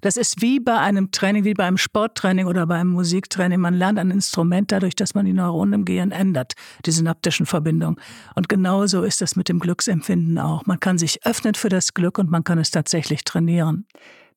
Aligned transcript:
Das 0.00 0.16
ist 0.16 0.42
wie 0.42 0.60
bei 0.60 0.78
einem 0.78 1.10
Training, 1.10 1.44
wie 1.44 1.54
bei 1.54 1.64
einem 1.64 1.78
Sporttraining 1.78 2.46
oder 2.46 2.66
beim 2.66 2.88
Musiktraining. 2.88 3.60
Man 3.60 3.74
lernt 3.74 3.98
ein 3.98 4.10
Instrument 4.10 4.72
dadurch, 4.72 4.94
dass 4.94 5.14
man 5.14 5.26
die 5.26 5.32
Neuronen 5.32 5.74
im 5.74 5.84
Gehirn 5.84 6.10
ändert, 6.10 6.54
die 6.86 6.90
synaptischen 6.90 7.46
Verbindungen. 7.46 7.96
Und 8.34 8.48
genauso 8.48 9.02
ist 9.02 9.20
das 9.20 9.36
mit 9.36 9.48
dem 9.48 9.58
Glücksempfinden 9.58 10.38
auch. 10.38 10.66
Man 10.66 10.80
kann 10.80 10.98
sich 10.98 11.24
öffnen 11.26 11.54
für 11.54 11.68
das 11.68 11.94
Glück 11.94 12.18
und 12.18 12.30
man 12.30 12.44
kann 12.44 12.58
es 12.58 12.70
tatsächlich 12.70 13.24
trainieren. 13.24 13.86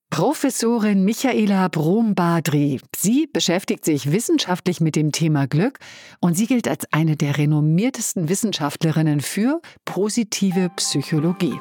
Professorin 0.10 1.04
Michaela 1.04 1.68
Brom-Badri. 1.68 2.80
Sie 2.96 3.28
beschäftigt 3.28 3.84
sich 3.84 4.12
wissenschaftlich 4.12 4.80
mit 4.80 4.96
dem 4.96 5.12
Thema 5.12 5.48
Glück 5.48 5.80
und 6.22 6.36
sie 6.36 6.48
gilt 6.48 6.68
als 6.68 6.86
eine 6.94 7.18
der 7.18 7.38
renommiertesten 7.38 8.30
Wissenschaftlerinnen 8.30 9.20
für 9.20 9.62
positive 9.84 10.70
Psychologie. 10.78 11.60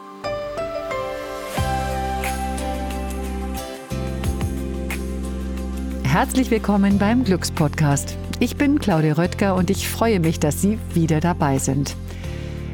Herzlich 6.14 6.52
willkommen 6.52 6.96
beim 6.98 7.24
Glückspodcast. 7.24 8.16
Ich 8.38 8.54
bin 8.54 8.78
Claudia 8.78 9.14
Röttger 9.14 9.56
und 9.56 9.68
ich 9.68 9.88
freue 9.88 10.20
mich, 10.20 10.38
dass 10.38 10.62
Sie 10.62 10.78
wieder 10.92 11.18
dabei 11.18 11.58
sind. 11.58 11.96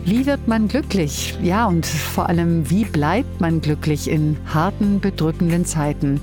Wie 0.05 0.27
wird 0.27 0.47
man 0.47 0.69
glücklich? 0.69 1.39
Ja, 1.41 1.65
und 1.65 1.87
vor 1.87 2.29
allem, 2.29 2.69
wie 2.69 2.85
bleibt 2.85 3.41
man 3.41 3.63
glücklich 3.63 4.11
in 4.11 4.37
harten, 4.45 5.01
bedrückenden 5.01 5.65
Zeiten? 5.65 6.21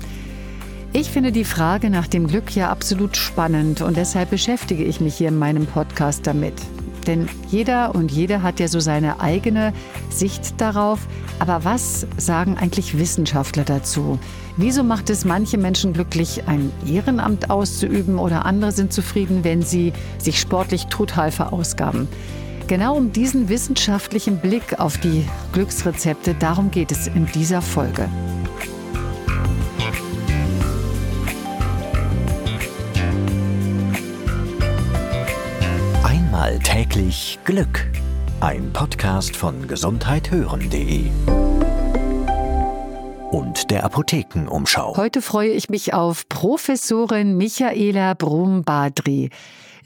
Ich 0.92 1.10
finde 1.10 1.32
die 1.32 1.44
Frage 1.44 1.90
nach 1.90 2.06
dem 2.06 2.28
Glück 2.28 2.54
ja 2.54 2.70
absolut 2.70 3.16
spannend 3.16 3.82
und 3.82 3.96
deshalb 3.96 4.30
beschäftige 4.30 4.84
ich 4.84 5.00
mich 5.00 5.16
hier 5.16 5.26
in 5.26 5.40
meinem 5.40 5.66
Podcast 5.66 6.24
damit. 6.24 6.54
Denn 7.08 7.28
jeder 7.48 7.96
und 7.96 8.12
jede 8.12 8.44
hat 8.44 8.60
ja 8.60 8.68
so 8.68 8.78
seine 8.78 9.18
eigene 9.18 9.72
Sicht 10.08 10.60
darauf. 10.60 11.00
Aber 11.40 11.64
was 11.64 12.06
sagen 12.16 12.56
eigentlich 12.56 12.96
Wissenschaftler 12.96 13.64
dazu? 13.64 14.20
Wieso 14.60 14.82
macht 14.82 15.08
es 15.08 15.24
manche 15.24 15.56
Menschen 15.56 15.92
glücklich, 15.92 16.48
ein 16.48 16.72
Ehrenamt 16.84 17.48
auszuüben 17.48 18.18
oder 18.18 18.44
andere 18.44 18.72
sind 18.72 18.92
zufrieden, 18.92 19.44
wenn 19.44 19.62
sie 19.62 19.92
sich 20.18 20.40
sportlich 20.40 20.86
total 20.86 21.30
verausgaben? 21.30 22.08
Genau 22.66 22.96
um 22.96 23.12
diesen 23.12 23.48
wissenschaftlichen 23.48 24.38
Blick 24.38 24.80
auf 24.80 24.98
die 24.98 25.24
Glücksrezepte, 25.52 26.34
darum 26.34 26.72
geht 26.72 26.90
es 26.90 27.06
in 27.06 27.26
dieser 27.26 27.62
Folge. 27.62 28.08
Einmal 36.02 36.58
täglich 36.58 37.38
Glück. 37.44 37.86
Ein 38.40 38.72
Podcast 38.72 39.36
von 39.36 39.68
gesundheithören.de 39.68 41.47
und 43.30 43.70
der 43.70 43.84
Apothekenumschau. 43.84 44.96
Heute 44.96 45.22
freue 45.22 45.50
ich 45.50 45.68
mich 45.68 45.94
auf 45.94 46.28
Professorin 46.28 47.36
Michaela 47.36 48.14
Brum-Badri. 48.14 49.30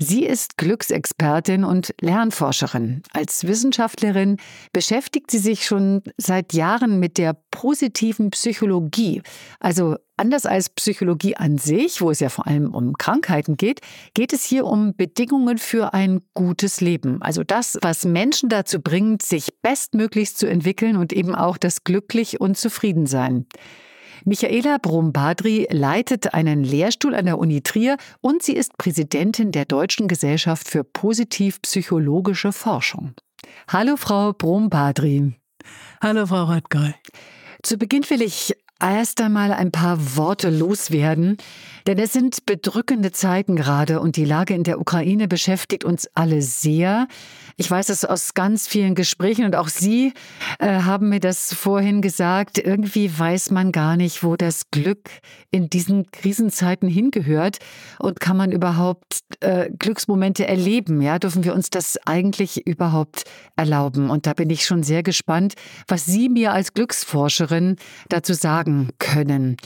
Sie 0.04 0.24
ist 0.24 0.58
Glücksexpertin 0.58 1.62
und 1.62 1.94
Lernforscherin. 2.00 3.02
Als 3.12 3.46
Wissenschaftlerin 3.46 4.38
beschäftigt 4.72 5.30
sie 5.30 5.38
sich 5.38 5.64
schon 5.64 6.02
seit 6.16 6.54
Jahren 6.54 6.98
mit 6.98 7.18
der 7.18 7.36
positiven 7.52 8.30
Psychologie. 8.30 9.22
Also 9.60 9.94
anders 10.16 10.44
als 10.44 10.70
Psychologie 10.70 11.36
an 11.36 11.56
sich, 11.56 12.00
wo 12.00 12.10
es 12.10 12.18
ja 12.18 12.30
vor 12.30 12.48
allem 12.48 12.74
um 12.74 12.94
Krankheiten 12.94 13.56
geht, 13.56 13.80
geht 14.14 14.32
es 14.32 14.42
hier 14.42 14.66
um 14.66 14.96
Bedingungen 14.96 15.58
für 15.58 15.94
ein 15.94 16.20
gutes 16.34 16.80
Leben. 16.80 17.22
Also 17.22 17.44
das, 17.44 17.78
was 17.80 18.04
Menschen 18.04 18.48
dazu 18.48 18.80
bringt, 18.80 19.22
sich 19.22 19.54
bestmöglichst 19.62 20.36
zu 20.36 20.48
entwickeln 20.48 20.96
und 20.96 21.12
eben 21.12 21.36
auch 21.36 21.56
das 21.56 21.84
Glücklich 21.84 22.40
und 22.40 22.58
Zufriedensein. 22.58 23.46
Michaela 24.24 24.78
Brum-Badri 24.78 25.66
leitet 25.70 26.32
einen 26.34 26.62
Lehrstuhl 26.62 27.14
an 27.14 27.26
der 27.26 27.38
Uni 27.38 27.62
Trier 27.62 27.96
und 28.20 28.42
sie 28.42 28.54
ist 28.54 28.78
Präsidentin 28.78 29.50
der 29.50 29.64
Deutschen 29.64 30.06
Gesellschaft 30.06 30.68
für 30.68 30.84
positiv-psychologische 30.84 32.52
Forschung. 32.52 33.14
Hallo, 33.68 33.96
Frau 33.96 34.32
Brum-Badri. 34.32 35.34
Hallo, 36.00 36.26
Frau 36.26 36.44
Röttger. 36.44 36.94
Zu 37.62 37.78
Beginn 37.78 38.08
will 38.10 38.22
ich 38.22 38.54
erst 38.80 39.20
einmal 39.20 39.52
ein 39.52 39.70
paar 39.70 40.16
Worte 40.16 40.50
loswerden, 40.50 41.36
denn 41.86 41.98
es 41.98 42.12
sind 42.12 42.46
bedrückende 42.46 43.12
Zeiten 43.12 43.56
gerade 43.56 44.00
und 44.00 44.16
die 44.16 44.24
Lage 44.24 44.54
in 44.54 44.64
der 44.64 44.80
Ukraine 44.80 45.28
beschäftigt 45.28 45.84
uns 45.84 46.08
alle 46.14 46.42
sehr. 46.42 47.06
Ich 47.56 47.70
weiß 47.70 47.88
es 47.90 48.04
aus 48.04 48.34
ganz 48.34 48.66
vielen 48.66 48.94
Gesprächen 48.94 49.44
und 49.44 49.56
auch 49.56 49.68
Sie 49.68 50.12
äh, 50.58 50.82
haben 50.82 51.10
mir 51.10 51.20
das 51.20 51.52
vorhin 51.54 52.00
gesagt. 52.00 52.58
Irgendwie 52.58 53.16
weiß 53.16 53.50
man 53.50 53.72
gar 53.72 53.96
nicht, 53.96 54.24
wo 54.24 54.36
das 54.36 54.70
Glück 54.70 55.10
in 55.50 55.68
diesen 55.68 56.10
Krisenzeiten 56.10 56.88
hingehört 56.88 57.58
und 57.98 58.20
kann 58.20 58.36
man 58.36 58.52
überhaupt 58.52 59.20
äh, 59.40 59.70
Glücksmomente 59.78 60.46
erleben? 60.46 61.02
Ja, 61.02 61.18
dürfen 61.18 61.44
wir 61.44 61.54
uns 61.54 61.70
das 61.70 61.98
eigentlich 62.06 62.66
überhaupt 62.66 63.24
erlauben? 63.56 64.10
Und 64.10 64.26
da 64.26 64.32
bin 64.32 64.50
ich 64.50 64.64
schon 64.64 64.82
sehr 64.82 65.02
gespannt, 65.02 65.54
was 65.86 66.06
Sie 66.06 66.28
mir 66.28 66.52
als 66.52 66.72
Glücksforscherin 66.72 67.76
dazu 68.08 68.32
sagen 68.32 68.90
können. 68.98 69.56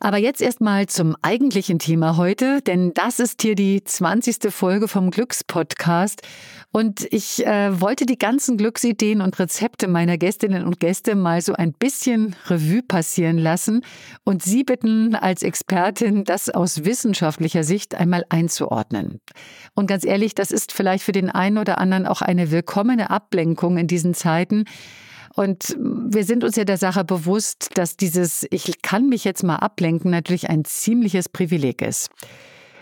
Aber 0.00 0.16
jetzt 0.16 0.40
erstmal 0.40 0.86
zum 0.86 1.16
eigentlichen 1.22 1.80
Thema 1.80 2.16
heute, 2.16 2.62
denn 2.62 2.94
das 2.94 3.18
ist 3.18 3.42
hier 3.42 3.56
die 3.56 3.82
20. 3.82 4.52
Folge 4.52 4.86
vom 4.86 5.10
Glückspodcast. 5.10 6.22
Und 6.70 7.08
ich 7.10 7.44
äh, 7.44 7.80
wollte 7.80 8.06
die 8.06 8.18
ganzen 8.18 8.58
Glücksideen 8.58 9.20
und 9.20 9.36
Rezepte 9.40 9.88
meiner 9.88 10.16
Gästinnen 10.16 10.64
und 10.64 10.78
Gäste 10.78 11.16
mal 11.16 11.40
so 11.40 11.54
ein 11.54 11.72
bisschen 11.72 12.36
Revue 12.46 12.82
passieren 12.82 13.38
lassen 13.38 13.82
und 14.22 14.42
Sie 14.42 14.62
bitten 14.62 15.16
als 15.16 15.42
Expertin, 15.42 16.22
das 16.22 16.48
aus 16.48 16.84
wissenschaftlicher 16.84 17.64
Sicht 17.64 17.96
einmal 17.96 18.24
einzuordnen. 18.28 19.20
Und 19.74 19.88
ganz 19.88 20.04
ehrlich, 20.04 20.34
das 20.34 20.52
ist 20.52 20.72
vielleicht 20.72 21.02
für 21.02 21.12
den 21.12 21.30
einen 21.30 21.58
oder 21.58 21.78
anderen 21.78 22.06
auch 22.06 22.22
eine 22.22 22.52
willkommene 22.52 23.10
Ablenkung 23.10 23.78
in 23.78 23.88
diesen 23.88 24.14
Zeiten. 24.14 24.64
Und 25.38 25.76
wir 25.78 26.24
sind 26.24 26.42
uns 26.42 26.56
ja 26.56 26.64
der 26.64 26.78
Sache 26.78 27.04
bewusst, 27.04 27.70
dass 27.74 27.96
dieses 27.96 28.44
Ich 28.50 28.82
kann 28.82 29.08
mich 29.08 29.22
jetzt 29.22 29.44
mal 29.44 29.54
ablenken 29.54 30.10
natürlich 30.10 30.50
ein 30.50 30.64
ziemliches 30.64 31.28
Privileg 31.28 31.80
ist. 31.80 32.10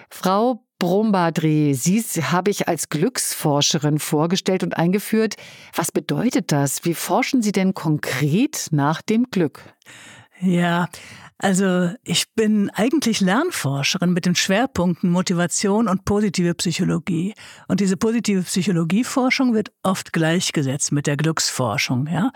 Frau 0.09 0.63
Brombadri, 0.79 1.75
Sie 1.75 2.01
habe 2.01 2.51
ich 2.51 2.67
als 2.67 2.89
Glücksforscherin 2.89 3.99
vorgestellt 3.99 4.63
und 4.63 4.75
eingeführt. 4.75 5.35
Was 5.75 5.93
bedeutet 5.93 6.51
das? 6.51 6.87
Wie 6.87 6.95
forschen 6.95 7.43
Sie 7.43 7.53
denn 7.53 7.75
konkret 7.75 8.69
nach 8.71 9.03
dem 9.03 9.25
Glück? 9.31 9.63
Ja, 10.41 10.89
also 11.39 11.91
ich 12.03 12.33
bin 12.35 12.71
eigentlich 12.71 13.21
Lernforscherin 13.21 14.15
mit 14.15 14.25
den 14.25 14.35
Schwerpunkten 14.35 15.11
Motivation 15.11 15.87
und 15.87 16.07
positive 16.07 16.55
Psychologie. 16.55 17.35
Und 17.69 17.81
diese 17.81 17.99
positive 17.99 18.43
Psychologieforschung 18.43 19.53
wird 19.53 19.71
oft 19.83 20.15
gleichgesetzt 20.15 20.93
mit 20.93 21.07
der 21.07 21.19
Glücksforschung. 21.19 22.07
Ja? 22.07 22.31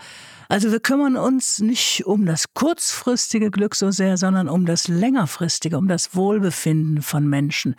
Also 0.49 0.71
wir 0.71 0.79
kümmern 0.79 1.17
uns 1.17 1.59
nicht 1.59 2.05
um 2.05 2.27
das 2.27 2.53
kurzfristige 2.53 3.49
Glück 3.49 3.73
so 3.73 3.89
sehr, 3.89 4.17
sondern 4.17 4.47
um 4.47 4.67
das 4.67 4.87
längerfristige, 4.87 5.79
um 5.79 5.87
das 5.87 6.15
Wohlbefinden 6.15 7.01
von 7.01 7.27
Menschen. 7.27 7.75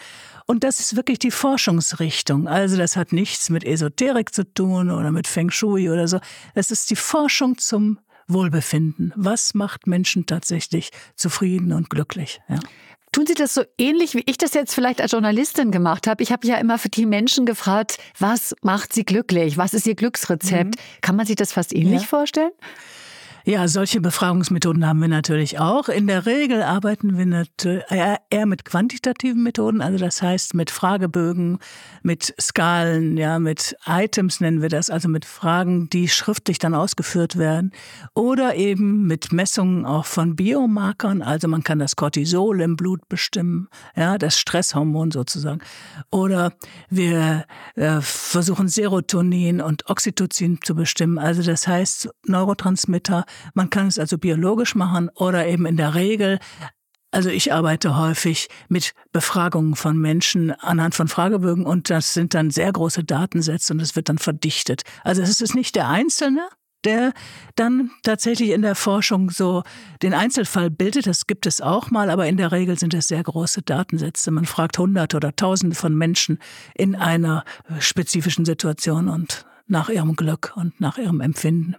Und 0.46 0.64
das 0.64 0.80
ist 0.80 0.96
wirklich 0.96 1.20
die 1.20 1.30
Forschungsrichtung. 1.30 2.48
Also 2.48 2.76
das 2.76 2.96
hat 2.96 3.12
nichts 3.12 3.48
mit 3.48 3.62
Esoterik 3.62 4.34
zu 4.34 4.42
tun 4.52 4.90
oder 4.90 5.12
mit 5.12 5.28
Feng 5.28 5.50
Shui 5.50 5.88
oder 5.88 6.08
so. 6.08 6.18
Das 6.56 6.72
ist 6.72 6.90
die 6.90 6.96
Forschung 6.96 7.58
zum 7.58 8.00
Wohlbefinden. 8.32 9.12
Was 9.16 9.54
macht 9.54 9.86
Menschen 9.86 10.26
tatsächlich 10.26 10.90
zufrieden 11.16 11.72
und 11.72 11.90
glücklich? 11.90 12.40
Ja. 12.48 12.58
Tun 13.12 13.26
Sie 13.26 13.34
das 13.34 13.52
so 13.52 13.62
ähnlich, 13.76 14.14
wie 14.14 14.22
ich 14.24 14.38
das 14.38 14.54
jetzt 14.54 14.74
vielleicht 14.74 15.02
als 15.02 15.12
Journalistin 15.12 15.70
gemacht 15.70 16.06
habe? 16.06 16.22
Ich 16.22 16.32
habe 16.32 16.46
ja 16.46 16.56
immer 16.56 16.78
für 16.78 16.88
die 16.88 17.04
Menschen 17.04 17.44
gefragt, 17.44 17.98
was 18.18 18.54
macht 18.62 18.94
sie 18.94 19.04
glücklich? 19.04 19.58
Was 19.58 19.74
ist 19.74 19.86
ihr 19.86 19.94
Glücksrezept? 19.94 20.76
Mhm. 20.76 21.00
Kann 21.02 21.16
man 21.16 21.26
sich 21.26 21.36
das 21.36 21.52
fast 21.52 21.74
ähnlich 21.74 22.02
ja. 22.02 22.08
vorstellen? 22.08 22.52
Ja, 23.44 23.66
solche 23.66 24.00
Befragungsmethoden 24.00 24.86
haben 24.86 25.00
wir 25.00 25.08
natürlich 25.08 25.58
auch. 25.58 25.88
In 25.88 26.06
der 26.06 26.26
Regel 26.26 26.62
arbeiten 26.62 27.18
wir 27.18 27.46
eher 28.30 28.46
mit 28.46 28.64
quantitativen 28.64 29.42
Methoden, 29.42 29.80
also 29.80 29.98
das 29.98 30.22
heißt 30.22 30.54
mit 30.54 30.70
Fragebögen, 30.70 31.58
mit 32.02 32.34
Skalen, 32.40 33.16
ja, 33.16 33.40
mit 33.40 33.76
Items 33.84 34.40
nennen 34.40 34.62
wir 34.62 34.68
das, 34.68 34.90
also 34.90 35.08
mit 35.08 35.24
Fragen, 35.24 35.90
die 35.90 36.06
schriftlich 36.08 36.60
dann 36.60 36.72
ausgeführt 36.72 37.36
werden 37.36 37.72
oder 38.14 38.54
eben 38.54 39.08
mit 39.08 39.32
Messungen 39.32 39.86
auch 39.86 40.06
von 40.06 40.36
Biomarkern, 40.36 41.20
also 41.20 41.48
man 41.48 41.64
kann 41.64 41.80
das 41.80 41.96
Cortisol 41.96 42.60
im 42.60 42.76
Blut 42.76 43.08
bestimmen, 43.08 43.68
ja, 43.96 44.18
das 44.18 44.38
Stresshormon 44.38 45.10
sozusagen. 45.10 45.60
Oder 46.12 46.52
wir 46.90 47.44
äh, 47.74 48.00
versuchen 48.00 48.68
Serotonin 48.68 49.60
und 49.60 49.90
Oxytocin 49.90 50.60
zu 50.62 50.76
bestimmen, 50.76 51.18
also 51.18 51.42
das 51.42 51.66
heißt 51.66 52.08
Neurotransmitter 52.24 53.24
man 53.54 53.70
kann 53.70 53.86
es 53.86 53.98
also 53.98 54.18
biologisch 54.18 54.74
machen 54.74 55.10
oder 55.14 55.46
eben 55.46 55.66
in 55.66 55.76
der 55.76 55.94
Regel 55.94 56.38
also 57.14 57.28
ich 57.28 57.52
arbeite 57.52 57.98
häufig 57.98 58.48
mit 58.68 58.94
Befragungen 59.12 59.76
von 59.76 59.98
Menschen 59.98 60.50
anhand 60.50 60.94
von 60.94 61.08
Fragebögen 61.08 61.66
und 61.66 61.90
das 61.90 62.14
sind 62.14 62.32
dann 62.32 62.50
sehr 62.50 62.72
große 62.72 63.04
Datensätze 63.04 63.74
und 63.74 63.80
es 63.80 63.94
wird 63.94 64.08
dann 64.08 64.16
verdichtet. 64.16 64.82
Also 65.04 65.20
es 65.20 65.42
ist 65.42 65.54
nicht 65.54 65.76
der 65.76 65.88
Einzelne, 65.88 66.48
der 66.84 67.12
dann 67.54 67.90
tatsächlich 68.02 68.50
in 68.50 68.62
der 68.62 68.74
Forschung 68.74 69.28
so 69.28 69.62
den 70.02 70.14
Einzelfall 70.14 70.70
bildet. 70.70 71.06
Das 71.06 71.26
gibt 71.26 71.44
es 71.44 71.60
auch 71.60 71.90
mal, 71.90 72.08
aber 72.08 72.26
in 72.26 72.38
der 72.38 72.50
Regel 72.50 72.78
sind 72.78 72.94
es 72.94 73.08
sehr 73.08 73.22
große 73.22 73.60
Datensätze. 73.60 74.30
Man 74.30 74.46
fragt 74.46 74.78
Hunderte 74.78 75.18
oder 75.18 75.36
Tausende 75.36 75.76
von 75.76 75.94
Menschen 75.94 76.38
in 76.74 76.96
einer 76.96 77.44
spezifischen 77.78 78.46
Situation 78.46 79.08
und 79.08 79.44
nach 79.66 79.90
ihrem 79.90 80.16
Glück 80.16 80.54
und 80.56 80.80
nach 80.80 80.96
ihrem 80.96 81.20
Empfinden. 81.20 81.76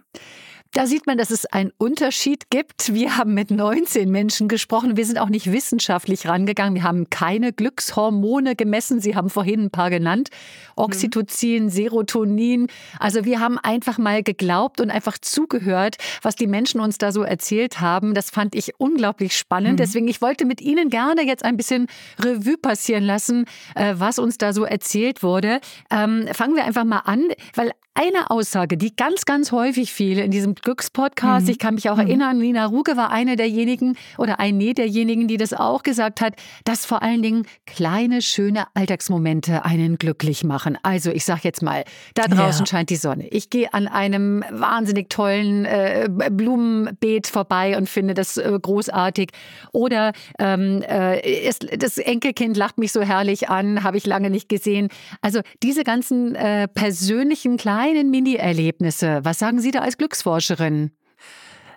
Da 0.74 0.88
sieht 0.88 1.06
man, 1.06 1.16
dass 1.16 1.30
es 1.30 1.46
einen 1.46 1.70
Unterschied 1.78 2.50
gibt. 2.50 2.92
Wir 2.92 3.16
haben 3.16 3.32
mit 3.32 3.52
19 3.52 4.10
Menschen 4.10 4.48
gesprochen. 4.48 4.96
Wir 4.96 5.06
sind 5.06 5.18
auch 5.18 5.28
nicht 5.28 5.52
wissenschaftlich 5.52 6.26
rangegangen. 6.26 6.74
Wir 6.74 6.82
haben 6.82 7.08
keine 7.10 7.52
Glückshormone 7.52 8.56
gemessen. 8.56 8.98
Sie 8.98 9.14
haben 9.14 9.30
vorhin 9.30 9.66
ein 9.66 9.70
paar 9.70 9.88
genannt. 9.88 10.30
Oxytocin, 10.74 11.70
Serotonin. 11.70 12.66
Also 12.98 13.24
wir 13.24 13.38
haben 13.38 13.56
einfach 13.60 13.98
mal 13.98 14.24
geglaubt 14.24 14.80
und 14.80 14.90
einfach 14.90 15.16
zugehört, 15.16 15.94
was 16.22 16.34
die 16.34 16.48
Menschen 16.48 16.80
uns 16.80 16.98
da 16.98 17.12
so 17.12 17.22
erzählt 17.22 17.80
haben. 17.80 18.12
Das 18.12 18.30
fand 18.30 18.56
ich 18.56 18.72
unglaublich 18.78 19.36
spannend. 19.36 19.74
Mhm. 19.74 19.76
Deswegen, 19.76 20.08
ich 20.08 20.20
wollte 20.22 20.44
mit 20.44 20.60
Ihnen 20.60 20.90
gerne 20.90 21.24
jetzt 21.24 21.44
ein 21.44 21.56
bisschen 21.56 21.86
Revue 22.18 22.58
passieren 22.58 23.04
lassen, 23.04 23.44
äh, 23.76 23.94
was 23.96 24.18
uns 24.18 24.38
da 24.38 24.52
so 24.52 24.64
erzählt 24.64 25.22
wurde. 25.22 25.60
Ähm, 25.92 26.26
fangen 26.32 26.56
wir 26.56 26.64
einfach 26.64 26.82
mal 26.82 27.02
an, 27.04 27.28
weil 27.54 27.70
eine 27.94 28.30
Aussage, 28.30 28.76
die 28.76 28.94
ganz, 28.94 29.24
ganz 29.24 29.52
häufig 29.52 29.92
fiel 29.92 30.18
in 30.18 30.32
diesem 30.32 30.56
Glückspodcast, 30.56 31.46
mhm. 31.46 31.52
ich 31.52 31.58
kann 31.60 31.74
mich 31.74 31.88
auch 31.90 31.94
mhm. 31.94 32.06
erinnern, 32.06 32.38
Nina 32.38 32.66
Ruge 32.66 32.96
war 32.96 33.10
eine 33.10 33.36
derjenigen 33.36 33.96
oder 34.18 34.40
eine 34.40 34.74
derjenigen, 34.74 35.28
die 35.28 35.36
das 35.36 35.52
auch 35.52 35.84
gesagt 35.84 36.20
hat, 36.20 36.34
dass 36.64 36.84
vor 36.84 37.02
allen 37.02 37.22
Dingen 37.22 37.46
kleine, 37.66 38.20
schöne 38.20 38.64
Alltagsmomente 38.74 39.64
einen 39.64 39.96
glücklich 39.96 40.42
machen. 40.42 40.76
Also 40.82 41.12
ich 41.12 41.24
sag 41.24 41.44
jetzt 41.44 41.62
mal, 41.62 41.84
da 42.14 42.24
draußen 42.24 42.64
ja. 42.64 42.66
scheint 42.66 42.90
die 42.90 42.96
Sonne. 42.96 43.28
Ich 43.28 43.48
gehe 43.48 43.72
an 43.72 43.86
einem 43.86 44.44
wahnsinnig 44.50 45.08
tollen 45.08 45.64
äh, 45.64 46.08
Blumenbeet 46.10 47.28
vorbei 47.28 47.76
und 47.76 47.88
finde 47.88 48.14
das 48.14 48.36
äh, 48.36 48.58
großartig. 48.60 49.30
Oder 49.70 50.12
ähm, 50.40 50.82
äh, 50.82 51.20
es, 51.20 51.60
das 51.60 51.98
Enkelkind 51.98 52.56
lacht 52.56 52.76
mich 52.76 52.90
so 52.90 53.02
herrlich 53.02 53.48
an, 53.48 53.84
habe 53.84 53.98
ich 53.98 54.04
lange 54.04 54.30
nicht 54.30 54.48
gesehen. 54.48 54.88
Also 55.20 55.42
diese 55.62 55.84
ganzen 55.84 56.34
äh, 56.34 56.66
persönlichen 56.66 57.56
kleinen 57.56 57.83
kleinen 57.84 58.10
Mini-Erlebnisse. 58.10 59.20
Was 59.24 59.38
sagen 59.38 59.60
Sie 59.60 59.70
da 59.70 59.80
als 59.80 59.98
Glücksforscherin? 59.98 60.90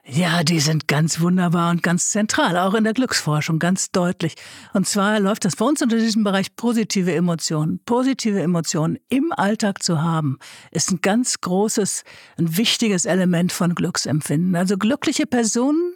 Ja, 0.05 0.41
die 0.41 0.61
sind 0.61 0.87
ganz 0.87 1.19
wunderbar 1.19 1.69
und 1.69 1.83
ganz 1.83 2.11
zentral, 2.11 2.57
auch 2.57 2.75
in 2.75 2.85
der 2.85 2.93
Glücksforschung, 2.93 3.59
ganz 3.59 3.91
deutlich. 3.91 4.35
Und 4.71 4.87
zwar 4.87 5.19
läuft 5.19 5.43
das 5.43 5.57
bei 5.57 5.65
uns 5.65 5.81
unter 5.81 5.97
diesem 5.97 6.23
Bereich 6.23 6.55
positive 6.55 7.13
Emotionen. 7.13 7.81
Positive 7.85 8.41
Emotionen 8.41 8.99
im 9.09 9.33
Alltag 9.33 9.83
zu 9.83 10.01
haben, 10.01 10.39
ist 10.71 10.91
ein 10.91 11.01
ganz 11.01 11.41
großes, 11.41 12.05
ein 12.37 12.55
wichtiges 12.55 13.03
Element 13.05 13.51
von 13.51 13.75
Glücksempfinden. 13.75 14.55
Also 14.55 14.77
glückliche 14.77 15.25
Personen 15.25 15.93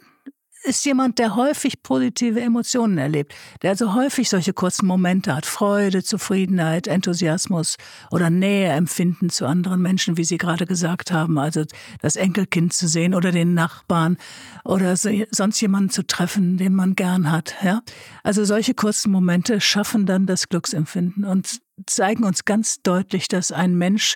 ist 0.64 0.84
jemand, 0.84 1.18
der 1.18 1.36
häufig 1.36 1.82
positive 1.82 2.40
Emotionen 2.40 2.98
erlebt, 2.98 3.34
der 3.62 3.70
also 3.70 3.94
häufig 3.94 4.28
solche 4.28 4.52
kurzen 4.52 4.86
Momente 4.86 5.34
hat, 5.34 5.46
Freude, 5.46 6.02
Zufriedenheit, 6.02 6.86
Enthusiasmus 6.86 7.76
oder 8.10 8.30
Nähe 8.30 8.68
empfinden 8.68 9.30
zu 9.30 9.46
anderen 9.46 9.82
Menschen, 9.82 10.16
wie 10.16 10.24
Sie 10.24 10.38
gerade 10.38 10.66
gesagt 10.66 11.12
haben, 11.12 11.38
also 11.38 11.64
das 12.00 12.16
Enkelkind 12.16 12.72
zu 12.72 12.88
sehen 12.88 13.14
oder 13.14 13.32
den 13.32 13.54
Nachbarn 13.54 14.16
oder 14.64 14.96
sonst 14.96 15.60
jemanden 15.60 15.90
zu 15.90 16.06
treffen, 16.06 16.58
den 16.58 16.74
man 16.74 16.94
gern 16.94 17.30
hat. 17.30 17.56
Ja? 17.62 17.82
Also 18.22 18.44
solche 18.44 18.74
kurzen 18.74 19.10
Momente 19.10 19.60
schaffen 19.60 20.06
dann 20.06 20.26
das 20.26 20.48
Glücksempfinden 20.48 21.24
und 21.24 21.60
zeigen 21.86 22.24
uns 22.24 22.44
ganz 22.44 22.82
deutlich, 22.82 23.28
dass 23.28 23.52
ein 23.52 23.76
Mensch 23.76 24.14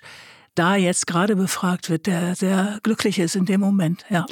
da 0.55 0.75
jetzt 0.75 1.07
gerade 1.07 1.35
befragt 1.35 1.89
wird, 1.89 2.07
der 2.07 2.35
sehr 2.35 2.79
glücklich 2.83 3.19
ist 3.19 3.35
in 3.35 3.45
dem 3.45 3.61
Moment. 3.61 4.05
Ja. 4.09 4.25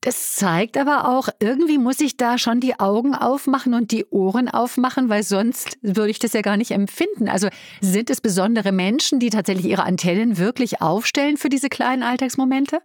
Das 0.00 0.34
zeigt 0.34 0.76
aber 0.78 1.08
auch, 1.08 1.28
irgendwie 1.38 1.78
muss 1.78 2.00
ich 2.00 2.16
da 2.16 2.36
schon 2.38 2.58
die 2.58 2.80
Augen 2.80 3.14
aufmachen 3.14 3.74
und 3.74 3.92
die 3.92 4.06
Ohren 4.06 4.48
aufmachen, 4.48 5.08
weil 5.08 5.22
sonst 5.22 5.78
würde 5.82 6.10
ich 6.10 6.18
das 6.18 6.32
ja 6.32 6.40
gar 6.40 6.56
nicht 6.56 6.72
empfinden. 6.72 7.28
Also 7.28 7.48
sind 7.80 8.10
es 8.10 8.20
besondere 8.20 8.72
Menschen, 8.72 9.20
die 9.20 9.30
tatsächlich 9.30 9.66
ihre 9.66 9.84
Antennen 9.84 10.38
wirklich 10.38 10.80
aufstellen 10.80 11.36
für 11.36 11.50
diese 11.50 11.68
kleinen 11.68 12.02
Alltagsmomente? 12.02 12.80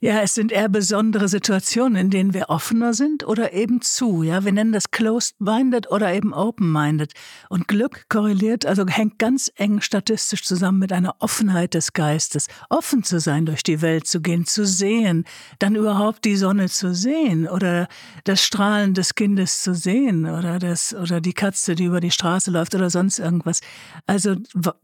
Ja, 0.00 0.20
es 0.20 0.34
sind 0.34 0.52
eher 0.52 0.68
besondere 0.68 1.28
Situationen, 1.28 1.96
in 1.96 2.10
denen 2.10 2.34
wir 2.34 2.50
offener 2.50 2.92
sind 2.92 3.26
oder 3.26 3.52
eben 3.52 3.80
zu. 3.80 4.22
Ja, 4.22 4.44
wir 4.44 4.52
nennen 4.52 4.72
das 4.72 4.90
closed-minded 4.90 5.90
oder 5.90 6.12
eben 6.12 6.34
open-minded. 6.34 7.12
Und 7.48 7.66
Glück 7.66 8.08
korreliert, 8.08 8.66
also 8.66 8.86
hängt 8.86 9.18
ganz 9.18 9.50
eng 9.56 9.80
statistisch 9.80 10.44
zusammen 10.44 10.78
mit 10.78 10.92
einer 10.92 11.16
Offenheit 11.20 11.74
des 11.74 11.92
Geistes. 11.94 12.48
Offen 12.68 13.04
zu 13.04 13.20
sein, 13.20 13.46
durch 13.46 13.62
die 13.62 13.80
Welt 13.80 14.06
zu 14.06 14.20
gehen, 14.20 14.44
zu 14.44 14.66
sehen, 14.66 15.24
dann 15.58 15.74
überhaupt 15.76 16.24
die 16.24 16.36
Sonne 16.36 16.68
zu 16.68 16.94
sehen 16.94 17.48
oder 17.48 17.88
das 18.24 18.42
Strahlen 18.42 18.92
des 18.94 19.14
Kindes 19.14 19.62
zu 19.62 19.74
sehen 19.74 20.26
oder 20.26 20.58
das, 20.58 20.94
oder 20.94 21.20
die 21.20 21.32
Katze, 21.32 21.74
die 21.74 21.84
über 21.84 22.00
die 22.00 22.10
Straße 22.10 22.50
läuft 22.50 22.74
oder 22.74 22.90
sonst 22.90 23.18
irgendwas. 23.18 23.60
Also 24.06 24.36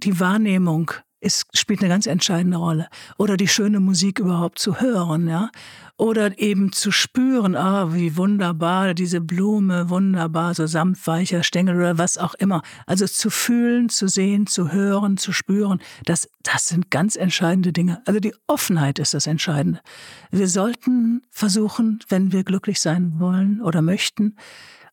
die 0.02 0.20
Wahrnehmung 0.20 0.92
ist, 1.22 1.46
spielt 1.56 1.80
eine 1.80 1.88
ganz 1.88 2.06
entscheidende 2.06 2.58
Rolle. 2.58 2.88
Oder 3.16 3.36
die 3.36 3.48
schöne 3.48 3.80
Musik 3.80 4.18
überhaupt 4.18 4.58
zu 4.58 4.80
hören, 4.80 5.28
ja. 5.28 5.50
Oder 5.96 6.38
eben 6.38 6.72
zu 6.72 6.90
spüren, 6.90 7.54
ah, 7.54 7.94
wie 7.94 8.16
wunderbar 8.16 8.94
diese 8.94 9.20
Blume, 9.20 9.88
wunderbar, 9.88 10.54
so 10.54 10.66
samtweicher 10.66 11.44
Stängel 11.44 11.76
oder 11.76 11.96
was 11.96 12.18
auch 12.18 12.34
immer. 12.34 12.62
Also 12.86 13.06
zu 13.06 13.30
fühlen, 13.30 13.88
zu 13.88 14.08
sehen, 14.08 14.46
zu 14.46 14.72
hören, 14.72 15.16
zu 15.16 15.32
spüren, 15.32 15.80
das, 16.04 16.28
das 16.42 16.66
sind 16.66 16.90
ganz 16.90 17.14
entscheidende 17.14 17.72
Dinge. 17.72 18.02
Also 18.04 18.18
die 18.18 18.34
Offenheit 18.48 18.98
ist 18.98 19.14
das 19.14 19.26
Entscheidende. 19.28 19.80
Wir 20.30 20.48
sollten 20.48 21.22
versuchen, 21.30 22.00
wenn 22.08 22.32
wir 22.32 22.42
glücklich 22.42 22.80
sein 22.80 23.14
wollen 23.18 23.60
oder 23.62 23.80
möchten, 23.80 24.36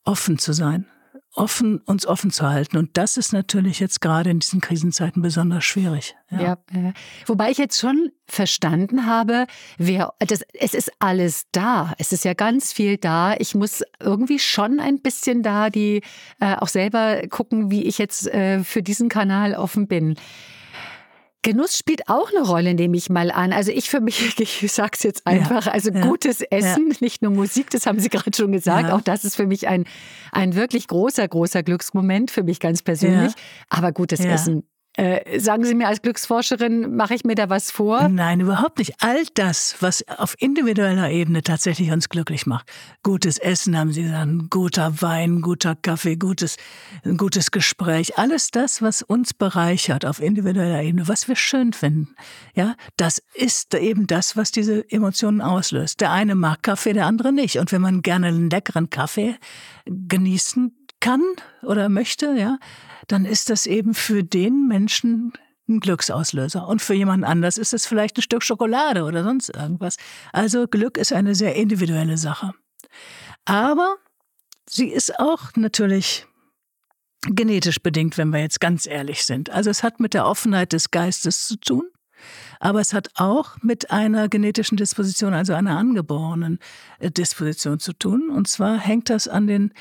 offen 0.03 0.37
zu 0.37 0.53
sein 0.53 0.85
offen, 1.33 1.79
uns 1.79 2.05
offen 2.05 2.31
zu 2.31 2.47
halten. 2.47 2.77
Und 2.77 2.97
das 2.97 3.17
ist 3.17 3.33
natürlich 3.33 3.79
jetzt 3.79 4.01
gerade 4.01 4.29
in 4.29 4.39
diesen 4.39 4.61
Krisenzeiten 4.61 5.21
besonders 5.21 5.63
schwierig. 5.63 6.15
Ja, 6.31 6.41
ja 6.41 6.53
äh, 6.73 6.93
wobei 7.25 7.51
ich 7.51 7.57
jetzt 7.57 7.79
schon 7.79 8.11
verstanden 8.27 9.05
habe, 9.05 9.45
wer, 9.77 10.13
das, 10.19 10.41
es 10.53 10.73
ist 10.73 10.91
alles 10.99 11.45
da. 11.51 11.93
Es 11.97 12.11
ist 12.11 12.25
ja 12.25 12.33
ganz 12.33 12.73
viel 12.73 12.97
da. 12.97 13.35
Ich 13.37 13.55
muss 13.55 13.83
irgendwie 13.99 14.39
schon 14.39 14.79
ein 14.79 15.01
bisschen 15.01 15.43
da, 15.43 15.69
die 15.69 16.01
äh, 16.39 16.55
auch 16.55 16.67
selber 16.67 17.21
gucken, 17.29 17.69
wie 17.71 17.83
ich 17.83 17.97
jetzt 17.97 18.27
äh, 18.27 18.63
für 18.63 18.81
diesen 18.81 19.09
Kanal 19.09 19.53
offen 19.55 19.87
bin. 19.87 20.15
Genuss 21.41 21.77
spielt 21.77 22.09
auch 22.09 22.29
eine 22.31 22.45
Rolle, 22.45 22.73
nehme 22.73 22.97
ich 22.97 23.09
mal 23.09 23.31
an. 23.31 23.53
Also 23.53 23.71
ich 23.71 23.89
für 23.89 24.01
mich, 24.01 24.39
ich 24.39 24.71
sage 24.71 24.91
es 24.93 25.03
jetzt 25.03 25.25
einfach, 25.25 25.67
ja, 25.67 25.71
also 25.71 25.91
ja, 25.91 26.01
gutes 26.01 26.41
Essen, 26.41 26.91
ja. 26.91 26.97
nicht 26.99 27.21
nur 27.21 27.31
Musik, 27.31 27.69
das 27.69 27.85
haben 27.85 27.99
Sie 27.99 28.09
gerade 28.09 28.35
schon 28.35 28.51
gesagt. 28.51 28.91
Auch 28.91 29.01
das 29.01 29.23
ist 29.23 29.35
für 29.35 29.47
mich 29.47 29.67
ein, 29.67 29.85
ein 30.31 30.55
wirklich 30.55 30.87
großer, 30.87 31.27
großer 31.27 31.63
Glücksmoment, 31.63 32.31
für 32.31 32.43
mich 32.43 32.59
ganz 32.59 32.81
persönlich. 32.81 33.33
Aber 33.69 33.91
gutes 33.91 34.19
Essen 34.19 34.63
äh, 34.97 35.39
sagen 35.39 35.63
Sie 35.63 35.75
mir 35.75 35.87
als 35.87 36.01
Glücksforscherin, 36.01 36.95
mache 36.95 37.13
ich 37.13 37.23
mir 37.23 37.35
da 37.35 37.49
was 37.49 37.71
vor? 37.71 38.09
Nein, 38.09 38.41
überhaupt 38.41 38.79
nicht. 38.79 38.95
All 38.99 39.23
das, 39.35 39.75
was 39.79 40.05
auf 40.07 40.35
individueller 40.39 41.09
Ebene 41.09 41.41
tatsächlich 41.41 41.91
uns 41.91 42.09
glücklich 42.09 42.45
macht. 42.45 42.69
Gutes 43.03 43.37
Essen, 43.37 43.77
haben 43.77 43.93
Sie 43.93 44.03
gesagt, 44.03 44.29
guter 44.49 45.01
Wein, 45.01 45.41
guter 45.41 45.75
Kaffee, 45.75 46.15
gutes, 46.15 46.57
ein 47.05 47.17
gutes 47.17 47.51
Gespräch. 47.51 48.17
Alles 48.17 48.51
das, 48.51 48.81
was 48.81 49.01
uns 49.01 49.33
bereichert 49.33 50.05
auf 50.05 50.19
individueller 50.19 50.81
Ebene, 50.81 51.07
was 51.07 51.27
wir 51.27 51.35
schön 51.35 51.71
finden. 51.71 52.15
Ja, 52.53 52.75
das 52.97 53.21
ist 53.35 53.73
eben 53.75 54.05
das, 54.07 54.35
was 54.35 54.51
diese 54.51 54.89
Emotionen 54.91 55.39
auslöst. 55.39 56.01
Der 56.01 56.11
eine 56.11 56.35
mag 56.35 56.63
Kaffee, 56.63 56.93
der 56.93 57.05
andere 57.05 57.31
nicht. 57.31 57.57
Und 57.57 57.71
wenn 57.71 57.81
man 57.81 58.01
gerne 58.01 58.27
einen 58.27 58.49
leckeren 58.49 58.89
Kaffee 58.89 59.35
genießen 59.85 60.75
kann 60.99 61.21
oder 61.61 61.89
möchte, 61.89 62.35
ja, 62.37 62.57
dann 63.09 63.25
ist 63.25 63.49
das 63.49 63.65
eben 63.65 63.93
für 63.93 64.23
den 64.23 64.67
Menschen 64.67 65.33
ein 65.67 65.79
Glücksauslöser. 65.79 66.67
Und 66.67 66.81
für 66.81 66.93
jemand 66.93 67.23
anders 67.25 67.57
ist 67.57 67.73
es 67.73 67.85
vielleicht 67.85 68.17
ein 68.17 68.21
Stück 68.21 68.43
Schokolade 68.43 69.03
oder 69.03 69.23
sonst 69.23 69.49
irgendwas. 69.49 69.97
Also 70.31 70.67
Glück 70.67 70.97
ist 70.97 71.11
eine 71.11 71.35
sehr 71.35 71.55
individuelle 71.55 72.17
Sache. 72.17 72.53
Aber 73.45 73.97
sie 74.67 74.89
ist 74.89 75.19
auch 75.19 75.51
natürlich 75.55 76.25
genetisch 77.25 77.81
bedingt, 77.81 78.17
wenn 78.17 78.29
wir 78.29 78.39
jetzt 78.39 78.61
ganz 78.61 78.85
ehrlich 78.85 79.25
sind. 79.25 79.49
Also 79.49 79.69
es 79.69 79.83
hat 79.83 79.99
mit 79.99 80.13
der 80.13 80.25
Offenheit 80.25 80.71
des 80.73 80.91
Geistes 80.91 81.47
zu 81.47 81.57
tun, 81.57 81.83
aber 82.59 82.79
es 82.79 82.93
hat 82.93 83.09
auch 83.15 83.57
mit 83.61 83.91
einer 83.91 84.29
genetischen 84.29 84.77
Disposition, 84.77 85.33
also 85.33 85.53
einer 85.53 85.77
angeborenen 85.77 86.59
äh, 86.99 87.11
Disposition 87.11 87.79
zu 87.79 87.93
tun. 87.93 88.29
Und 88.29 88.47
zwar 88.47 88.77
hängt 88.77 89.09
das 89.09 89.27
an 89.27 89.47
den 89.47 89.73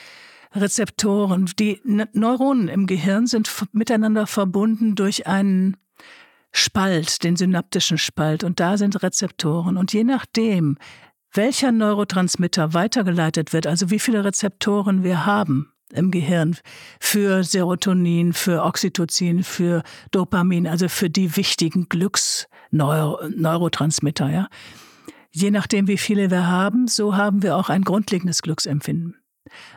Rezeptoren. 0.54 1.50
Die 1.58 1.80
Neuronen 1.84 2.68
im 2.68 2.86
Gehirn 2.86 3.26
sind 3.26 3.50
miteinander 3.72 4.26
verbunden 4.26 4.94
durch 4.94 5.26
einen 5.26 5.76
Spalt, 6.52 7.24
den 7.24 7.36
synaptischen 7.36 7.98
Spalt. 7.98 8.44
Und 8.44 8.60
da 8.60 8.76
sind 8.76 9.02
Rezeptoren. 9.02 9.76
Und 9.76 9.92
je 9.92 10.04
nachdem, 10.04 10.78
welcher 11.32 11.72
Neurotransmitter 11.72 12.74
weitergeleitet 12.74 13.52
wird, 13.52 13.66
also 13.66 13.90
wie 13.90 13.98
viele 13.98 14.24
Rezeptoren 14.24 15.02
wir 15.02 15.26
haben, 15.26 15.72
im 15.92 16.10
Gehirn 16.10 16.56
für 17.00 17.44
Serotonin, 17.44 18.34
für 18.34 18.64
Oxytocin, 18.64 19.42
für 19.42 19.82
Dopamin, 20.10 20.66
also 20.66 20.88
für 20.88 21.10
die 21.10 21.36
wichtigen 21.36 21.88
Glücksneurotransmitter. 21.88 24.30
Ja? 24.30 24.48
Je 25.30 25.50
nachdem, 25.50 25.88
wie 25.88 25.98
viele 25.98 26.30
wir 26.30 26.46
haben, 26.46 26.88
so 26.88 27.16
haben 27.16 27.42
wir 27.42 27.56
auch 27.56 27.70
ein 27.70 27.82
grundlegendes 27.82 28.42
Glücksempfinden. 28.42 29.16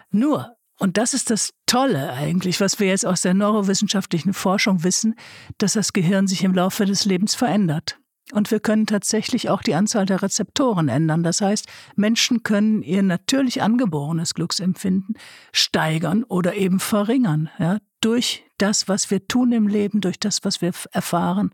Nur, 0.10 0.58
und 0.82 0.98
das 0.98 1.14
ist 1.14 1.30
das 1.30 1.54
Tolle 1.68 2.12
eigentlich, 2.12 2.60
was 2.60 2.80
wir 2.80 2.88
jetzt 2.88 3.06
aus 3.06 3.22
der 3.22 3.36
neurowissenschaftlichen 3.36 4.34
Forschung 4.34 4.84
wissen, 4.84 5.14
dass 5.60 5.74
das 5.74 5.94
Gehirn 5.94 6.26
sich 6.26 6.44
im 6.44 6.56
Laufe 6.56 6.86
des 6.86 7.06
Lebens 7.06 7.36
verändert. 7.36 8.00
Und 8.34 8.50
wir 8.50 8.60
können 8.60 8.88
tatsächlich 8.88 9.52
auch 9.52 9.62
die 9.62 9.76
Anzahl 9.76 10.08
der 10.08 10.24
Rezeptoren 10.24 10.90
ändern. 10.90 11.22
Das 11.22 11.40
heißt, 11.40 11.68
Menschen 11.96 12.42
können 12.42 12.82
ihr 12.82 13.04
natürlich 13.04 13.62
angeborenes 13.62 14.34
Glücksempfinden 14.34 15.18
steigern 15.52 16.24
oder 16.24 16.56
eben 16.56 16.80
verringern, 16.80 17.52
ja, 17.60 17.78
durch 18.00 18.44
das, 18.58 18.88
was 18.88 19.12
wir 19.12 19.28
tun 19.28 19.52
im 19.52 19.68
Leben, 19.68 20.02
durch 20.02 20.20
das, 20.20 20.44
was 20.44 20.64
wir 20.64 20.72
erfahren, 20.94 21.52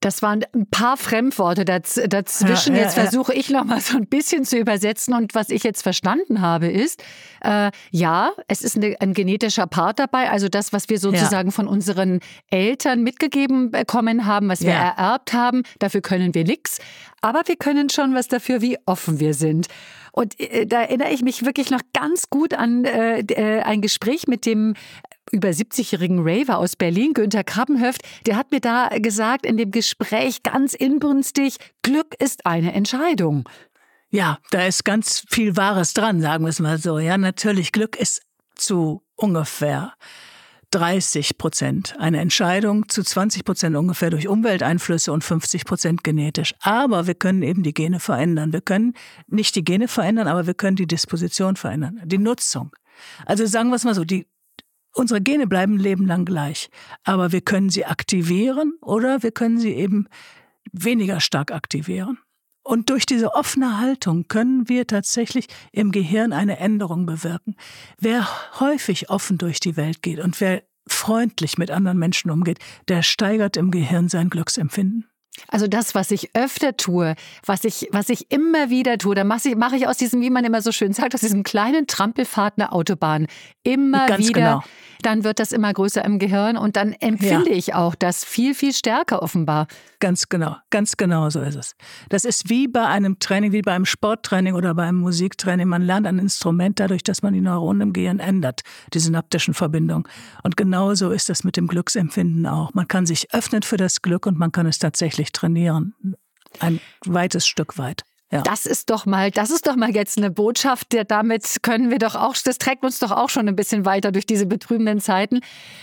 das 0.00 0.22
waren 0.22 0.44
ein 0.54 0.66
paar 0.70 0.96
Fremdworte 0.96 1.64
daz 1.64 2.00
dazwischen. 2.08 2.74
Ja, 2.74 2.80
ja, 2.80 2.84
jetzt 2.86 2.94
versuche 2.94 3.34
ich 3.34 3.50
noch 3.50 3.64
mal 3.64 3.80
so 3.80 3.96
ein 3.96 4.06
bisschen 4.06 4.44
zu 4.44 4.56
übersetzen. 4.56 5.14
Und 5.14 5.34
was 5.34 5.50
ich 5.50 5.64
jetzt 5.64 5.82
verstanden 5.82 6.40
habe, 6.40 6.68
ist, 6.68 7.02
äh, 7.42 7.70
ja, 7.90 8.30
es 8.46 8.62
ist 8.62 8.76
eine, 8.76 8.96
ein 9.00 9.12
genetischer 9.12 9.66
Part 9.66 9.98
dabei. 9.98 10.30
Also 10.30 10.48
das, 10.48 10.72
was 10.72 10.88
wir 10.88 10.98
sozusagen 10.98 11.50
von 11.50 11.66
unseren 11.66 12.20
Eltern 12.50 13.02
mitgegeben 13.02 13.72
bekommen 13.72 14.26
haben, 14.26 14.48
was 14.48 14.62
wir 14.62 14.72
ererbt 14.72 15.32
haben, 15.32 15.62
dafür 15.80 16.00
können 16.00 16.34
wir 16.34 16.44
nichts. 16.44 16.78
Aber 17.20 17.42
wir 17.46 17.56
können 17.56 17.90
schon 17.90 18.14
was 18.14 18.28
dafür, 18.28 18.60
wie 18.60 18.78
offen 18.86 19.18
wir 19.18 19.34
sind. 19.34 19.66
Und 20.12 20.38
äh, 20.40 20.66
da 20.66 20.82
erinnere 20.82 21.10
ich 21.10 21.22
mich 21.22 21.44
wirklich 21.44 21.70
noch 21.70 21.80
ganz 21.92 22.30
gut 22.30 22.54
an 22.54 22.84
äh, 22.84 23.20
äh 23.20 23.62
ein 23.62 23.80
Gespräch 23.80 24.26
mit 24.26 24.46
dem 24.46 24.74
über 25.32 25.48
70-jährigen 25.48 26.20
Raver 26.20 26.58
aus 26.58 26.76
Berlin, 26.76 27.12
Günther 27.14 27.44
Krabbenhöft, 27.44 28.02
der 28.26 28.36
hat 28.36 28.50
mir 28.50 28.60
da 28.60 28.88
gesagt 28.98 29.46
in 29.46 29.56
dem 29.56 29.70
Gespräch 29.70 30.42
ganz 30.42 30.74
inbrünstig, 30.74 31.56
Glück 31.82 32.14
ist 32.18 32.46
eine 32.46 32.72
Entscheidung. 32.72 33.48
Ja, 34.10 34.38
da 34.50 34.66
ist 34.66 34.84
ganz 34.84 35.24
viel 35.28 35.56
Wahres 35.56 35.92
dran, 35.92 36.20
sagen 36.20 36.44
wir 36.44 36.48
es 36.48 36.60
mal 36.60 36.78
so. 36.78 36.98
Ja, 36.98 37.18
natürlich, 37.18 37.72
Glück 37.72 37.96
ist 37.96 38.22
zu 38.54 39.02
ungefähr 39.16 39.92
30 40.70 41.38
Prozent 41.38 41.94
eine 41.98 42.20
Entscheidung, 42.20 42.88
zu 42.88 43.02
20 43.02 43.44
Prozent 43.44 43.76
ungefähr 43.76 44.10
durch 44.10 44.28
Umwelteinflüsse 44.28 45.12
und 45.12 45.24
50 45.24 45.64
Prozent 45.64 46.04
genetisch. 46.04 46.54
Aber 46.60 47.06
wir 47.06 47.14
können 47.14 47.42
eben 47.42 47.62
die 47.62 47.72
Gene 47.72 48.00
verändern. 48.00 48.52
Wir 48.52 48.60
können 48.60 48.94
nicht 49.26 49.56
die 49.56 49.64
Gene 49.64 49.88
verändern, 49.88 50.28
aber 50.28 50.46
wir 50.46 50.54
können 50.54 50.76
die 50.76 50.86
Disposition 50.86 51.56
verändern, 51.56 52.00
die 52.04 52.18
Nutzung. 52.18 52.70
Also 53.24 53.46
sagen 53.46 53.70
wir 53.70 53.76
es 53.76 53.84
mal 53.84 53.94
so, 53.94 54.04
die 54.04 54.26
Unsere 54.94 55.20
Gene 55.20 55.46
bleiben 55.46 55.78
lebenlang 55.78 56.24
gleich, 56.24 56.70
aber 57.04 57.32
wir 57.32 57.40
können 57.40 57.70
sie 57.70 57.84
aktivieren 57.84 58.72
oder 58.80 59.22
wir 59.22 59.30
können 59.30 59.58
sie 59.58 59.72
eben 59.72 60.08
weniger 60.72 61.20
stark 61.20 61.52
aktivieren. 61.52 62.18
Und 62.62 62.90
durch 62.90 63.06
diese 63.06 63.32
offene 63.34 63.78
Haltung 63.78 64.28
können 64.28 64.68
wir 64.68 64.86
tatsächlich 64.86 65.46
im 65.72 65.90
Gehirn 65.90 66.34
eine 66.34 66.58
Änderung 66.58 67.06
bewirken. 67.06 67.56
Wer 67.98 68.28
häufig 68.60 69.08
offen 69.08 69.38
durch 69.38 69.58
die 69.58 69.76
Welt 69.76 70.02
geht 70.02 70.18
und 70.18 70.38
wer 70.40 70.62
freundlich 70.86 71.56
mit 71.56 71.70
anderen 71.70 71.98
Menschen 71.98 72.30
umgeht, 72.30 72.58
der 72.88 73.02
steigert 73.02 73.56
im 73.56 73.70
Gehirn 73.70 74.08
sein 74.08 74.28
Glücksempfinden. 74.28 75.06
Also 75.46 75.68
das, 75.68 75.94
was 75.94 76.10
ich 76.10 76.34
öfter 76.34 76.76
tue, 76.76 77.14
was 77.44 77.64
ich, 77.64 77.88
was 77.92 78.08
ich 78.08 78.30
immer 78.30 78.70
wieder 78.70 78.98
tue, 78.98 79.14
da 79.14 79.24
mache 79.24 79.48
ich, 79.48 79.56
mache 79.56 79.76
ich 79.76 79.86
aus 79.86 79.96
diesem, 79.96 80.20
wie 80.20 80.30
man 80.30 80.44
immer 80.44 80.62
so 80.62 80.72
schön 80.72 80.92
sagt, 80.92 81.14
aus 81.14 81.20
diesem 81.20 81.42
kleinen 81.42 81.86
Trampelpfad 81.86 82.54
eine 82.56 82.72
Autobahn. 82.72 83.26
Immer 83.62 84.06
Ganz 84.06 84.28
wieder. 84.28 84.32
Genau. 84.40 84.62
Dann 85.02 85.24
wird 85.24 85.38
das 85.38 85.52
immer 85.52 85.72
größer 85.72 86.04
im 86.04 86.18
Gehirn 86.18 86.56
und 86.56 86.76
dann 86.76 86.92
empfinde 86.92 87.50
ja. 87.50 87.56
ich 87.56 87.74
auch 87.74 87.94
das 87.94 88.24
viel, 88.24 88.54
viel 88.54 88.72
stärker 88.72 89.22
offenbar. 89.22 89.66
Ganz 90.00 90.28
genau, 90.28 90.56
ganz 90.70 90.96
genau 90.96 91.30
so 91.30 91.40
ist 91.40 91.56
es. 91.56 91.76
Das 92.08 92.24
ist 92.24 92.48
wie 92.50 92.68
bei 92.68 92.86
einem 92.86 93.18
Training, 93.18 93.52
wie 93.52 93.62
beim 93.62 93.84
Sporttraining 93.84 94.54
oder 94.54 94.74
beim 94.74 94.96
Musiktraining. 94.96 95.68
Man 95.68 95.82
lernt 95.82 96.06
ein 96.06 96.18
Instrument 96.18 96.78
dadurch, 96.80 97.02
dass 97.02 97.22
man 97.22 97.34
die 97.34 97.40
Neuronen 97.40 97.82
im 97.82 97.92
Gehirn 97.92 98.18
ändert, 98.18 98.62
die 98.94 98.98
synaptischen 98.98 99.54
Verbindungen. 99.54 100.04
Und 100.42 100.56
genauso 100.56 101.10
ist 101.10 101.28
das 101.28 101.44
mit 101.44 101.56
dem 101.56 101.66
Glücksempfinden 101.66 102.46
auch. 102.46 102.74
Man 102.74 102.88
kann 102.88 103.06
sich 103.06 103.32
öffnen 103.32 103.62
für 103.62 103.76
das 103.76 104.02
Glück 104.02 104.26
und 104.26 104.38
man 104.38 104.52
kann 104.52 104.66
es 104.66 104.78
tatsächlich 104.78 105.32
trainieren. 105.32 105.94
Ein 106.60 106.80
weites 107.04 107.46
Stück 107.46 107.78
weit. 107.78 108.04
Ja. 108.30 108.42
Das 108.42 108.66
ist 108.66 108.90
doch 108.90 109.06
mal, 109.06 109.30
das 109.30 109.50
ist 109.50 109.66
doch 109.66 109.76
mal 109.76 109.90
jetzt 109.90 110.18
eine 110.18 110.30
Botschaft, 110.30 110.92
der 110.92 111.04
damit 111.04 111.62
können 111.62 111.90
wir 111.90 111.98
doch 111.98 112.14
auch, 112.14 112.36
das 112.44 112.58
trägt 112.58 112.84
uns 112.84 112.98
doch 112.98 113.10
auch 113.10 113.30
schon 113.30 113.48
ein 113.48 113.56
bisschen 113.56 113.86
weiter 113.86 114.12
durch 114.12 114.26
diese 114.26 114.44
betrübenden 114.44 115.00
Zeiten. 115.00 115.40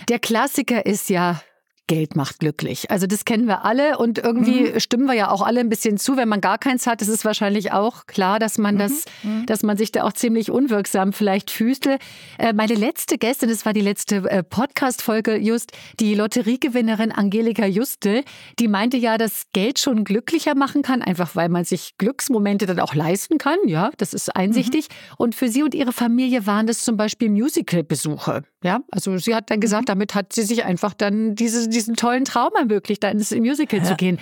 Der 0.10 0.20
Klassiker 0.20 0.86
ist 0.86 1.10
ja 1.10 1.42
Geld 1.88 2.16
macht 2.16 2.40
glücklich. 2.40 2.90
Also 2.90 3.06
das 3.06 3.26
kennen 3.26 3.48
wir 3.48 3.64
alle 3.64 3.98
und 3.98 4.18
irgendwie 4.18 4.72
mhm. 4.72 4.80
stimmen 4.80 5.06
wir 5.06 5.14
ja 5.14 5.30
auch 5.30 5.42
alle 5.42 5.60
ein 5.60 5.70
bisschen 5.70 5.98
zu, 5.98 6.18
wenn 6.18 6.28
man 6.28 6.42
gar 6.42 6.58
keins 6.58 6.88
hat. 6.88 7.02
Es 7.02 7.08
ist 7.08 7.26
wahrscheinlich 7.26 7.72
auch 7.72 8.08
klar, 8.08 8.40
dass 8.40 8.58
man 8.58 8.76
mhm. 8.76 8.80
das, 8.80 9.06
mhm. 9.24 9.46
dass 9.46 9.64
man 9.64 9.78
sich 9.78 9.92
da 9.92 10.04
auch 10.04 10.14
ziemlich 10.14 10.50
unwirksam 10.50 11.14
vielleicht 11.14 11.52
fühlte. 11.52 11.98
Äh, 12.40 12.54
meine 12.54 12.74
letzte 12.74 13.18
Gästin, 13.18 13.50
das 13.50 13.66
war 13.66 13.74
die 13.74 13.82
letzte 13.82 14.18
äh, 14.30 14.44
Podcast-Folge 14.44 15.38
just, 15.38 15.74
die 16.00 16.16
Lotteriegewinnerin 16.16 17.12
Angelika 17.12 17.66
Juste, 17.66 18.24
die 18.60 18.68
meinte 18.68 18.98
ja, 18.98 19.18
dass 19.18 19.44
Geld 19.54 19.80
schon 19.80 20.04
glücklicher 20.04 20.56
machen 20.56 20.82
kann, 20.82 21.02
einfach 21.02 21.36
weil 21.36 21.50
man 21.50 21.66
sich 21.66 21.98
Glücksmomente 21.98 22.66
dann 22.66 22.80
auch 22.80 22.96
leisten 22.96 23.38
kann. 23.38 23.58
Ja, 23.66 23.92
das 23.98 24.14
ist 24.14 24.36
einsichtig. 24.36 24.88
Mhm. 24.90 25.16
Und 25.18 25.36
für 25.36 25.50
sie 25.50 25.64
und 25.64 25.76
ihre 25.76 25.92
Familie 25.92 26.48
waren 26.48 26.66
das 26.66 26.84
zum 26.84 26.98
Beispiel 26.98 27.30
Musical-Besuche. 27.30 28.44
Ja, 28.64 28.80
also 28.90 29.16
sie 29.20 29.36
hat 29.36 29.52
dann 29.52 29.60
gesagt, 29.60 29.84
mhm. 29.84 29.86
damit 29.86 30.16
hat 30.16 30.34
sie 30.34 30.42
sich 30.42 30.66
einfach 30.66 30.96
dann 30.96 31.36
diese, 31.36 31.70
diesen 31.76 31.96
tollen 31.96 32.26
Traum 32.26 32.52
ermöglicht, 32.58 33.04
da 33.04 33.10
ins 33.10 33.32
Musical 33.32 33.80
ja. 33.80 33.86
zu 33.86 33.96
gehen. 33.96 34.20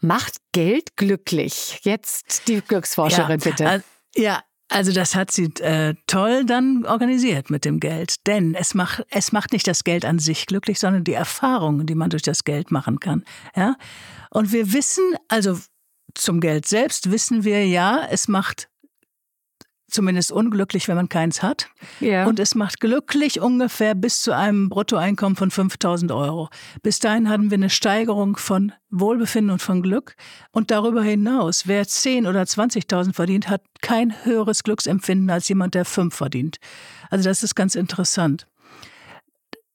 Macht 0.00 0.36
Geld 0.52 0.96
glücklich? 0.96 1.80
Jetzt 1.82 2.46
die 2.48 2.60
Glücksforscherin, 2.60 3.40
ja, 3.40 3.50
bitte. 3.50 3.84
ja, 4.14 4.42
also 4.68 4.92
das 4.92 5.14
hat 5.14 5.30
sie 5.30 5.46
äh, 5.60 5.94
toll 6.06 6.44
dann 6.44 6.84
organisiert 6.84 7.50
mit 7.50 7.64
dem 7.64 7.80
Geld. 7.80 8.26
Denn 8.26 8.54
es 8.54 8.74
macht, 8.74 9.04
es 9.10 9.32
macht 9.32 9.52
nicht 9.52 9.66
das 9.66 9.82
Geld 9.82 10.04
an 10.04 10.18
sich 10.18 10.46
glücklich, 10.46 10.78
sondern 10.78 11.04
die 11.04 11.14
Erfahrungen, 11.14 11.86
die 11.86 11.94
man 11.94 12.10
durch 12.10 12.22
das 12.22 12.44
Geld 12.44 12.70
machen 12.70 13.00
kann. 13.00 13.24
Ja? 13.56 13.76
Und 14.30 14.52
wir 14.52 14.72
wissen, 14.72 15.04
also 15.28 15.58
zum 16.14 16.40
Geld 16.40 16.66
selbst 16.66 17.10
wissen 17.10 17.44
wir 17.44 17.66
ja, 17.66 18.06
es 18.10 18.28
macht 18.28 18.68
zumindest 19.88 20.32
unglücklich, 20.32 20.88
wenn 20.88 20.96
man 20.96 21.08
keins 21.08 21.42
hat. 21.42 21.68
Ja. 22.00 22.26
Und 22.26 22.38
es 22.38 22.54
macht 22.54 22.80
glücklich 22.80 23.40
ungefähr 23.40 23.94
bis 23.94 24.22
zu 24.22 24.36
einem 24.36 24.68
Bruttoeinkommen 24.68 25.36
von 25.36 25.50
5000 25.50 26.12
Euro. 26.12 26.48
Bis 26.82 26.98
dahin 26.98 27.28
hatten 27.28 27.50
wir 27.50 27.56
eine 27.56 27.70
Steigerung 27.70 28.36
von 28.36 28.72
Wohlbefinden 28.90 29.50
und 29.52 29.62
von 29.62 29.82
Glück. 29.82 30.14
Und 30.52 30.70
darüber 30.70 31.02
hinaus, 31.02 31.66
wer 31.66 31.86
10 31.86 32.26
oder 32.26 32.42
20.000 32.42 33.14
verdient, 33.14 33.48
hat 33.48 33.62
kein 33.80 34.14
höheres 34.24 34.62
Glücksempfinden 34.62 35.30
als 35.30 35.48
jemand, 35.48 35.74
der 35.74 35.84
5 35.84 36.14
verdient. 36.14 36.58
Also 37.10 37.28
das 37.28 37.42
ist 37.42 37.54
ganz 37.54 37.74
interessant. 37.74 38.46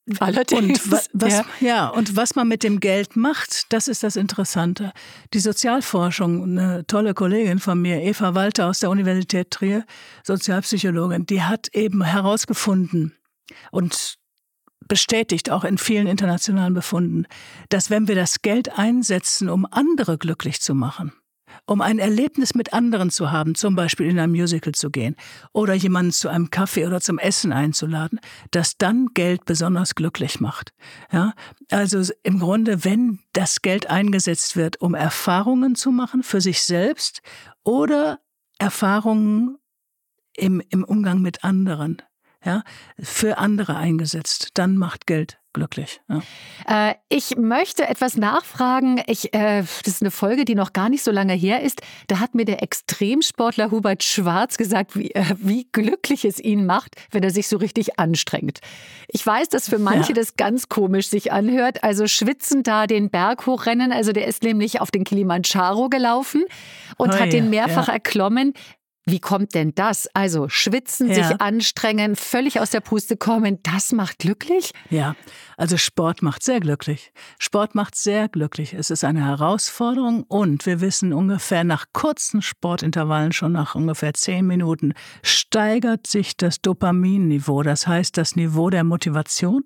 Allerdings. 0.20 0.86
Und 0.86 0.92
was, 0.92 1.10
was, 1.14 1.34
ja. 1.34 1.46
ja. 1.62 1.88
und 1.88 2.16
was 2.16 2.36
man 2.36 2.48
mit 2.48 2.64
dem 2.64 2.80
Geld 2.80 3.16
macht, 3.16 3.72
das 3.72 3.88
ist 3.88 4.04
das 4.04 4.16
Interessante. 4.16 4.92
Die 5.34 5.40
Sozialforschung, 5.40 6.44
eine 6.44 6.86
tolle 6.88 7.14
Kollegin 7.14 7.60
von 7.60 7.82
mir, 7.82 8.02
Eva 8.02 8.36
Walter 8.36 8.68
aus 8.68 8.80
der 8.80 8.90
Universität 8.90 9.52
Trier, 9.52 9.86
Sozialpsychologin, 10.24 11.26
die 11.26 11.42
hat 11.42 11.70
eben 11.74 12.04
herausgefunden 12.04 13.16
und 13.72 14.18
bestätigt 14.88 15.50
auch 15.50 15.64
in 15.64 15.78
vielen 15.78 16.08
internationalen 16.08 16.74
Befunden, 16.74 17.26
dass 17.70 17.90
wenn 17.90 18.10
wir 18.10 18.16
das 18.16 18.42
Geld 18.42 18.78
einsetzen, 18.78 19.50
um 19.50 19.66
andere 19.72 20.18
glücklich 20.18 20.60
zu 20.60 20.76
machen, 20.76 21.14
um 21.66 21.82
ein 21.82 22.00
Erlebnis 22.00 22.56
mit 22.56 22.74
anderen 22.74 23.10
zu 23.10 23.32
haben, 23.32 23.56
zum 23.56 23.76
Beispiel 23.76 24.08
in 24.08 24.20
ein 24.20 24.32
Musical 24.32 24.74
zu 24.74 24.90
gehen 24.90 25.16
oder 25.52 25.74
jemanden 25.74 26.12
zu 26.12 26.30
einem 26.30 26.50
Kaffee 26.50 26.86
oder 26.86 27.02
zum 27.02 27.20
Essen 27.20 27.54
einzuladen, 27.54 28.20
dass 28.52 28.78
dann 28.78 29.08
Geld 29.14 29.46
besonders 29.46 29.96
glücklich 29.96 30.40
macht. 30.40 30.74
Ja, 31.12 31.34
also 31.72 32.12
im 32.24 32.40
Grunde, 32.40 32.84
wenn 32.84 33.20
das 33.34 33.62
Geld 33.62 33.90
eingesetzt 33.90 34.56
wird, 34.56 34.82
um 34.82 34.96
Erfahrungen 34.96 35.76
zu 35.76 35.92
machen 35.92 36.24
für 36.24 36.42
sich 36.42 36.64
selbst 36.64 37.22
oder 37.64 38.20
Erfahrungen 38.60 39.58
im, 40.36 40.62
im 40.70 40.84
Umgang 40.84 41.22
mit 41.22 41.44
anderen, 41.44 42.02
ja, 42.44 42.64
für 43.00 43.38
andere 43.38 43.76
eingesetzt, 43.78 44.50
dann 44.56 44.78
macht 44.78 45.08
Geld 45.08 45.40
glücklich. 45.54 46.02
Ja. 46.10 46.90
Äh, 46.90 46.96
ich 47.10 47.38
möchte 47.38 47.88
etwas 47.88 48.18
nachfragen. 48.18 49.02
Ich, 49.08 49.34
äh, 49.34 49.62
das 49.62 49.88
ist 49.88 50.02
eine 50.02 50.12
Folge, 50.12 50.46
die 50.46 50.56
noch 50.56 50.74
gar 50.74 50.90
nicht 50.90 51.04
so 51.04 51.12
lange 51.12 51.34
her 51.34 51.62
ist. 51.62 51.82
Da 52.08 52.20
hat 52.20 52.36
mir 52.36 52.46
der 52.46 52.62
Extremsportler 52.62 53.72
Hubert 53.72 54.04
Schwarz 54.04 54.58
gesagt, 54.58 54.98
wie, 54.98 55.12
äh, 55.12 55.24
wie 55.38 55.68
glücklich 55.72 56.26
es 56.26 56.40
ihn 56.40 56.66
macht, 56.66 56.96
wenn 57.12 57.24
er 57.24 57.30
sich 57.30 57.48
so 57.48 57.58
richtig 57.58 58.00
anstrengt. 58.00 58.60
Ich 59.08 59.26
weiß, 59.26 59.50
dass 59.50 59.70
für 59.70 59.80
manche 59.80 60.10
ja. 60.10 60.16
das 60.16 60.36
ganz 60.36 60.70
komisch 60.70 61.10
sich 61.10 61.32
anhört. 61.32 61.84
Also 61.84 62.08
schwitzen 62.08 62.64
da 62.64 62.88
den 62.88 63.10
Berg 63.10 63.46
hochrennen. 63.46 63.92
Also 63.92 64.12
der 64.12 64.28
ist 64.28 64.44
nämlich 64.44 64.82
auf 64.82 64.92
den 64.92 65.04
Kilimanjaro 65.04 65.90
gelaufen 65.90 66.44
und 66.98 67.14
oh, 67.14 67.20
hat 67.20 67.32
den 67.32 67.50
mehrfach 67.50 67.88
ja. 67.88 67.94
erklommen. 67.94 68.54
Wie 69.06 69.20
kommt 69.20 69.54
denn 69.54 69.76
das? 69.76 70.08
Also 70.14 70.48
schwitzen, 70.48 71.10
ja. 71.10 71.16
sich 71.16 71.42
anstrengen, 71.42 72.16
völlig 72.16 72.62
aus 72.62 72.70
der 72.70 72.80
Puste 72.80 73.18
kommen, 73.18 73.60
das 73.64 73.92
macht 73.92 74.20
glücklich? 74.20 74.72
Ja, 74.90 75.16
also 75.58 75.76
Sport 75.76 76.22
macht 76.22 76.42
sehr 76.42 76.62
glücklich. 76.62 77.12
Sport 77.38 77.76
macht 77.76 77.96
sehr 77.96 78.30
glücklich. 78.30 78.74
Es 78.74 78.90
ist 78.90 79.04
eine 79.04 79.26
Herausforderung 79.26 80.24
und 80.24 80.66
wir 80.66 80.80
wissen 80.80 81.12
ungefähr 81.12 81.66
nach 81.66 81.88
kurzen 81.92 82.42
Sportintervallen, 82.42 83.34
schon 83.34 83.52
nach 83.52 83.76
ungefähr 83.76 84.14
zehn 84.14 84.48
Minuten, 84.48 84.94
steigert 85.22 86.08
sich 86.08 86.38
das 86.38 86.62
Dopaminniveau, 86.62 87.62
das 87.64 87.88
heißt 87.88 88.18
das 88.18 88.38
Niveau 88.38 88.70
der 88.70 88.86
Motivation 88.86 89.66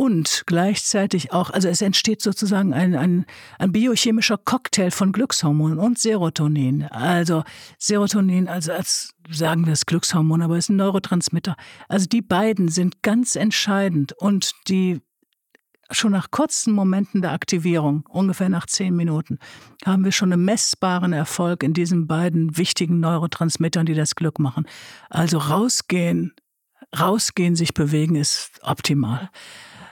und 0.00 0.44
gleichzeitig 0.46 1.30
auch, 1.30 1.50
also 1.50 1.68
es 1.68 1.82
entsteht 1.82 2.22
sozusagen 2.22 2.72
ein, 2.72 2.94
ein, 2.94 3.26
ein 3.58 3.70
biochemischer 3.70 4.38
Cocktail 4.38 4.90
von 4.90 5.12
Glückshormonen 5.12 5.78
und 5.78 5.98
Serotonin. 5.98 6.84
Also 6.84 7.44
Serotonin, 7.76 8.48
also 8.48 8.72
als 8.72 9.12
sagen 9.28 9.66
wir 9.66 9.72
das 9.72 9.84
Glückshormon, 9.84 10.40
aber 10.40 10.56
es 10.56 10.64
ist 10.64 10.68
ein 10.70 10.76
Neurotransmitter. 10.76 11.54
Also 11.86 12.06
die 12.06 12.22
beiden 12.22 12.68
sind 12.68 13.02
ganz 13.02 13.36
entscheidend 13.36 14.14
und 14.14 14.52
die 14.68 15.02
schon 15.90 16.12
nach 16.12 16.30
kurzen 16.30 16.72
Momenten 16.72 17.20
der 17.20 17.32
Aktivierung, 17.32 18.06
ungefähr 18.08 18.48
nach 18.48 18.64
zehn 18.64 18.96
Minuten, 18.96 19.38
haben 19.84 20.06
wir 20.06 20.12
schon 20.12 20.32
einen 20.32 20.46
messbaren 20.46 21.12
Erfolg 21.12 21.62
in 21.62 21.74
diesen 21.74 22.06
beiden 22.06 22.56
wichtigen 22.56 23.00
Neurotransmittern, 23.00 23.84
die 23.84 23.92
das 23.94 24.14
Glück 24.14 24.38
machen. 24.38 24.64
Also 25.10 25.36
rausgehen, 25.36 26.32
rausgehen, 26.98 27.54
sich 27.54 27.74
bewegen 27.74 28.16
ist 28.16 28.60
optimal. 28.62 29.28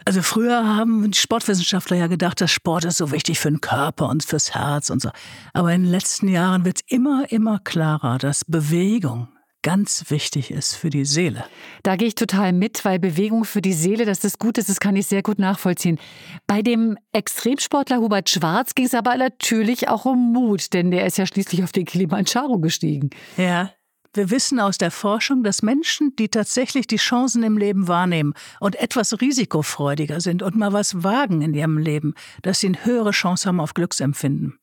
Also 0.08 0.22
früher 0.22 0.66
haben 0.66 1.10
die 1.10 1.18
Sportwissenschaftler 1.18 1.98
ja 1.98 2.06
gedacht, 2.06 2.40
dass 2.40 2.50
Sport 2.50 2.86
ist 2.86 2.96
so 2.96 3.12
wichtig 3.12 3.38
für 3.38 3.50
den 3.50 3.60
Körper 3.60 4.08
und 4.08 4.24
fürs 4.24 4.54
Herz 4.54 4.88
und 4.88 5.02
so. 5.02 5.10
Aber 5.52 5.70
in 5.74 5.82
den 5.82 5.90
letzten 5.90 6.28
Jahren 6.28 6.64
wird 6.64 6.80
immer, 6.86 7.30
immer 7.30 7.58
klarer, 7.58 8.16
dass 8.16 8.42
Bewegung 8.46 9.28
ganz 9.60 10.06
wichtig 10.08 10.50
ist 10.50 10.76
für 10.76 10.88
die 10.88 11.04
Seele. 11.04 11.44
Da 11.82 11.96
gehe 11.96 12.08
ich 12.08 12.14
total 12.14 12.54
mit, 12.54 12.86
weil 12.86 12.98
Bewegung 12.98 13.44
für 13.44 13.60
die 13.60 13.74
Seele, 13.74 14.06
dass 14.06 14.20
das 14.20 14.38
gut 14.38 14.56
ist, 14.56 14.70
das 14.70 14.80
kann 14.80 14.96
ich 14.96 15.06
sehr 15.06 15.22
gut 15.22 15.38
nachvollziehen. 15.38 15.98
Bei 16.46 16.62
dem 16.62 16.96
Extremsportler 17.12 17.98
Hubert 17.98 18.30
Schwarz 18.30 18.74
ging 18.74 18.86
es 18.86 18.94
aber 18.94 19.14
natürlich 19.14 19.88
auch 19.88 20.06
um 20.06 20.32
Mut, 20.32 20.72
denn 20.72 20.90
der 20.90 21.04
ist 21.04 21.18
ja 21.18 21.26
schließlich 21.26 21.62
auf 21.64 21.72
den 21.72 21.84
Kilimanjaro 21.84 22.58
gestiegen. 22.60 23.10
Ja, 23.36 23.72
wir 24.14 24.30
wissen 24.30 24.60
aus 24.60 24.78
der 24.78 24.90
Forschung, 24.90 25.42
dass 25.42 25.62
Menschen, 25.62 26.14
die 26.16 26.28
tatsächlich 26.28 26.86
die 26.86 26.96
Chancen 26.96 27.42
im 27.42 27.58
Leben 27.58 27.88
wahrnehmen 27.88 28.34
und 28.60 28.76
etwas 28.76 29.20
risikofreudiger 29.20 30.20
sind 30.20 30.42
und 30.42 30.56
mal 30.56 30.72
was 30.72 31.02
wagen 31.02 31.42
in 31.42 31.54
ihrem 31.54 31.78
Leben, 31.78 32.14
dass 32.42 32.60
sie 32.60 32.68
eine 32.68 32.84
höhere 32.84 33.10
Chance 33.10 33.48
haben 33.48 33.60
auf 33.60 33.74
Glücksempfinden. 33.74 34.58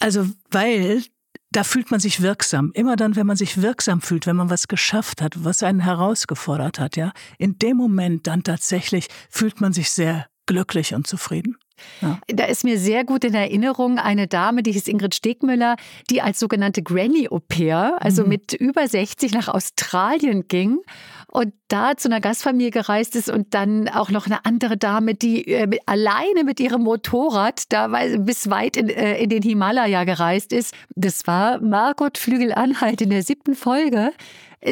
Also, 0.00 0.26
weil 0.50 1.02
da 1.50 1.62
fühlt 1.62 1.90
man 1.90 2.00
sich 2.00 2.20
wirksam. 2.20 2.72
Immer 2.74 2.96
dann, 2.96 3.14
wenn 3.14 3.26
man 3.26 3.36
sich 3.36 3.62
wirksam 3.62 4.00
fühlt, 4.00 4.26
wenn 4.26 4.36
man 4.36 4.50
was 4.50 4.66
geschafft 4.66 5.22
hat, 5.22 5.44
was 5.44 5.62
einen 5.62 5.80
herausgefordert 5.80 6.80
hat, 6.80 6.96
ja, 6.96 7.12
in 7.38 7.58
dem 7.58 7.76
Moment 7.76 8.26
dann 8.26 8.42
tatsächlich 8.42 9.08
fühlt 9.30 9.60
man 9.60 9.72
sich 9.72 9.90
sehr 9.90 10.26
glücklich 10.46 10.94
und 10.94 11.06
zufrieden. 11.06 11.56
Ja. 12.00 12.18
Da 12.28 12.44
ist 12.44 12.64
mir 12.64 12.78
sehr 12.78 13.04
gut 13.04 13.24
in 13.24 13.34
Erinnerung 13.34 13.98
eine 13.98 14.26
Dame, 14.26 14.62
die 14.62 14.72
hieß 14.72 14.88
Ingrid 14.88 15.14
Stegmüller, 15.14 15.76
die 16.10 16.22
als 16.22 16.38
sogenannte 16.38 16.82
Granny-Au-pair, 16.82 17.98
also 18.00 18.22
mhm. 18.22 18.28
mit 18.28 18.52
über 18.52 18.86
60 18.86 19.32
nach 19.32 19.48
Australien 19.48 20.48
ging 20.48 20.78
und 21.34 21.52
da 21.66 21.96
zu 21.96 22.08
einer 22.08 22.20
Gastfamilie 22.20 22.70
gereist 22.70 23.16
ist 23.16 23.28
und 23.28 23.54
dann 23.54 23.88
auch 23.88 24.10
noch 24.10 24.26
eine 24.26 24.44
andere 24.44 24.76
Dame, 24.76 25.14
die 25.14 25.48
äh, 25.48 25.78
alleine 25.84 26.44
mit 26.44 26.60
ihrem 26.60 26.82
Motorrad 26.82 27.72
da 27.72 27.88
bis 28.18 28.50
weit 28.50 28.76
in, 28.76 28.88
äh, 28.88 29.18
in 29.18 29.30
den 29.30 29.42
Himalaya 29.42 30.04
gereist 30.04 30.52
ist. 30.52 30.74
Das 30.94 31.26
war 31.26 31.60
Margot 31.60 32.18
Flügel-Anhalt 32.18 33.00
in 33.00 33.10
der 33.10 33.24
siebten 33.24 33.56
Folge. 33.56 34.12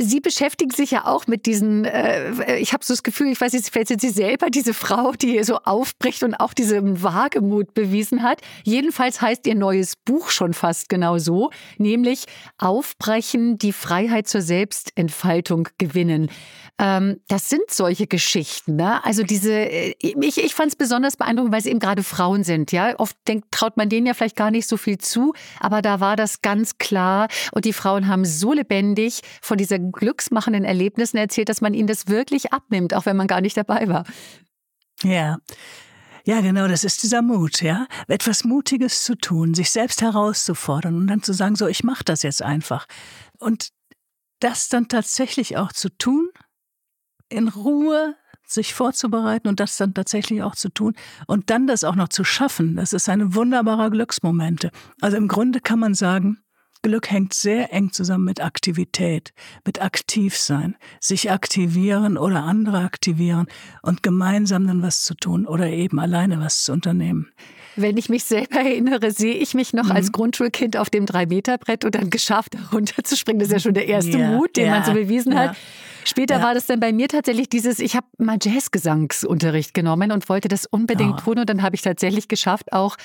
Sie 0.01 0.21
beschäftigen 0.21 0.71
sich 0.71 0.93
ja 0.93 1.05
auch 1.05 1.27
mit 1.27 1.47
diesen, 1.47 1.85
äh, 1.85 2.59
ich 2.59 2.73
habe 2.73 2.85
so 2.85 2.95
das 2.95 3.03
Gefühl, 3.03 3.29
ich 3.29 3.41
weiß 3.41 3.53
nicht, 3.53 3.69
vielleicht 3.71 3.89
sind 3.89 4.01
Sie 4.01 4.11
selber 4.11 4.49
diese 4.49 4.73
Frau, 4.73 5.13
die 5.13 5.43
so 5.45 5.57
aufbricht 5.59 6.23
und 6.23 6.35
auch 6.35 6.55
diesen 6.55 7.03
Wagemut 7.03 7.75
bewiesen 7.75 8.23
hat. 8.23 8.41
Jedenfalls 8.65 9.21
heißt 9.21 9.47
Ihr 9.47 9.55
neues 9.55 9.97
Buch 9.97 10.31
schon 10.31 10.55
fast 10.55 10.89
genau 10.89 11.19
so, 11.19 11.51
nämlich 11.77 12.25
Aufbrechen, 12.59 13.59
die 13.59 13.73
Freiheit 13.73 14.29
zur 14.29 14.41
Selbstentfaltung 14.41 15.69
gewinnen. 15.79 16.31
Ähm, 16.79 17.21
das 17.29 17.49
sind 17.49 17.71
solche 17.71 18.07
Geschichten. 18.07 18.77
Ne? 18.77 19.05
Also 19.05 19.23
diese, 19.23 19.53
äh, 19.53 19.95
ich, 20.01 20.43
ich 20.43 20.55
fand 20.55 20.71
es 20.71 20.77
besonders 20.77 21.17
beeindruckend, 21.17 21.53
weil 21.53 21.61
es 21.61 21.67
eben 21.67 21.81
gerade 21.81 22.03
Frauen 22.03 22.45
sind. 22.45 22.73
Ja, 22.73 22.99
oft 22.99 23.17
denkt, 23.29 23.49
traut 23.51 23.77
man 23.77 23.89
denen 23.89 24.07
ja 24.07 24.15
vielleicht 24.15 24.37
gar 24.37 24.51
nicht 24.51 24.67
so 24.67 24.77
viel 24.77 24.99
zu, 24.99 25.35
aber 25.61 25.83
da 25.83 26.01
war 26.01 26.17
das 26.17 26.41
ganz 26.41 26.79
klar. 26.79 27.29
Und 27.53 27.67
die 27.67 27.73
Frauen 27.73 28.09
haben 28.09 28.25
so 28.25 28.53
lebendig 28.53 29.21
von 29.43 29.59
dieser 29.59 29.82
glücksmachenden 29.91 30.65
Erlebnissen 30.65 31.17
erzählt, 31.17 31.49
dass 31.49 31.61
man 31.61 31.75
ihnen 31.75 31.89
das 31.89 32.09
wirklich 32.09 32.53
abnimmt, 32.53 32.95
auch 32.95 33.07
wenn 33.07 33.17
man 33.17 33.27
gar 33.27 33.41
nicht 33.41 33.57
dabei 33.57 33.89
war. 33.89 34.05
Ja. 35.03 35.39
Ja, 36.25 36.41
genau, 36.41 36.69
das 36.69 36.85
ist 36.85 37.03
dieser 37.03 37.21
Mut, 37.21 37.63
ja. 37.63 37.87
Etwas 38.07 38.45
Mutiges 38.45 39.03
zu 39.03 39.17
tun, 39.17 39.55
sich 39.55 39.71
selbst 39.71 40.03
herauszufordern 40.03 40.95
und 40.95 41.07
dann 41.09 41.23
zu 41.23 41.33
sagen, 41.33 41.57
so, 41.57 41.67
ich 41.67 41.83
mache 41.83 42.05
das 42.05 42.23
jetzt 42.23 42.43
einfach. 42.43 42.87
Und 43.39 43.71
das 44.39 44.69
dann 44.69 44.89
tatsächlich 44.89 45.57
auch 45.57 45.73
zu 45.73 45.89
tun, 45.89 46.29
in 47.29 47.49
Ruhe 47.49 48.15
sich 48.47 48.75
vorzubereiten 48.75 49.49
und 49.49 49.61
das 49.61 49.77
dann 49.77 49.95
tatsächlich 49.95 50.43
auch 50.43 50.55
zu 50.55 50.69
tun 50.69 50.95
und 51.27 51.51
dann 51.51 51.67
das 51.67 51.85
auch 51.85 51.95
noch 51.95 52.09
zu 52.09 52.23
schaffen, 52.23 52.77
das 52.77 52.93
ist 52.93 53.09
ein 53.09 53.35
wunderbarer 53.35 53.91
Glücksmomente. 53.91 54.71
Also 55.01 55.17
im 55.17 55.29
Grunde 55.29 55.61
kann 55.61 55.79
man 55.79 55.95
sagen, 55.95 56.42
Glück 56.83 57.11
hängt 57.11 57.33
sehr 57.33 57.73
eng 57.73 57.93
zusammen 57.93 58.25
mit 58.25 58.43
Aktivität, 58.43 59.33
mit 59.65 59.81
Aktivsein, 59.81 60.77
sich 61.01 61.31
aktivieren 61.31 62.19
oder 62.19 62.43
andere 62.43 62.79
aktivieren 62.79 63.47
und 63.83 64.03
gemeinsam 64.03 64.67
dann 64.67 64.83
was 64.83 65.05
zu 65.05 65.15
tun 65.15 65.47
oder 65.47 65.69
eben 65.69 66.01
alleine 66.01 66.41
was 66.41 66.65
zu 66.65 66.73
unternehmen. 66.73 67.31
Wenn 67.77 67.97
ich 67.97 68.09
mich 68.09 68.25
selber 68.25 68.57
erinnere, 68.57 69.13
sehe 69.13 69.35
ich 69.35 69.55
mich 69.55 69.73
noch 69.73 69.85
mhm. 69.85 69.93
als 69.93 70.13
Grundschulkind 70.13 70.77
auf 70.77 70.91
dem 70.91 71.07
Drei-Meter-Brett 71.07 71.85
und 71.85 71.95
dann 71.95 72.11
geschafft, 72.11 72.57
runterzuspringen. 72.73 73.39
Das 73.39 73.49
ist 73.49 73.53
ja 73.53 73.61
schon 73.61 73.75
der 73.75 73.87
erste 73.87 74.19
ja, 74.19 74.31
Mut, 74.33 74.57
den 74.57 74.67
ja, 74.67 74.73
man 74.73 74.85
so 74.85 74.93
bewiesen 74.93 75.33
ja. 75.33 75.39
hat. 75.39 75.57
Später 76.05 76.37
ja. 76.37 76.43
war 76.43 76.55
das 76.55 76.67
dann 76.67 76.81
bei 76.81 76.93
mir 76.93 77.09
tatsächlich 77.09 77.49
dieses, 77.49 77.79
ich 77.79 77.97
habe 77.97 78.07
mal 78.19 78.39
Jazzgesangsunterricht 78.41 79.75
genommen 79.75 80.13
und 80.13 80.29
wollte 80.29 80.49
das 80.49 80.67
unbedingt 80.67 81.21
oh. 81.21 81.25
tun. 81.25 81.39
Und 81.41 81.49
dann 81.49 81.63
habe 81.63 81.75
ich 81.75 81.83
tatsächlich 81.83 82.29
geschafft, 82.29 82.73
auch 82.73 82.97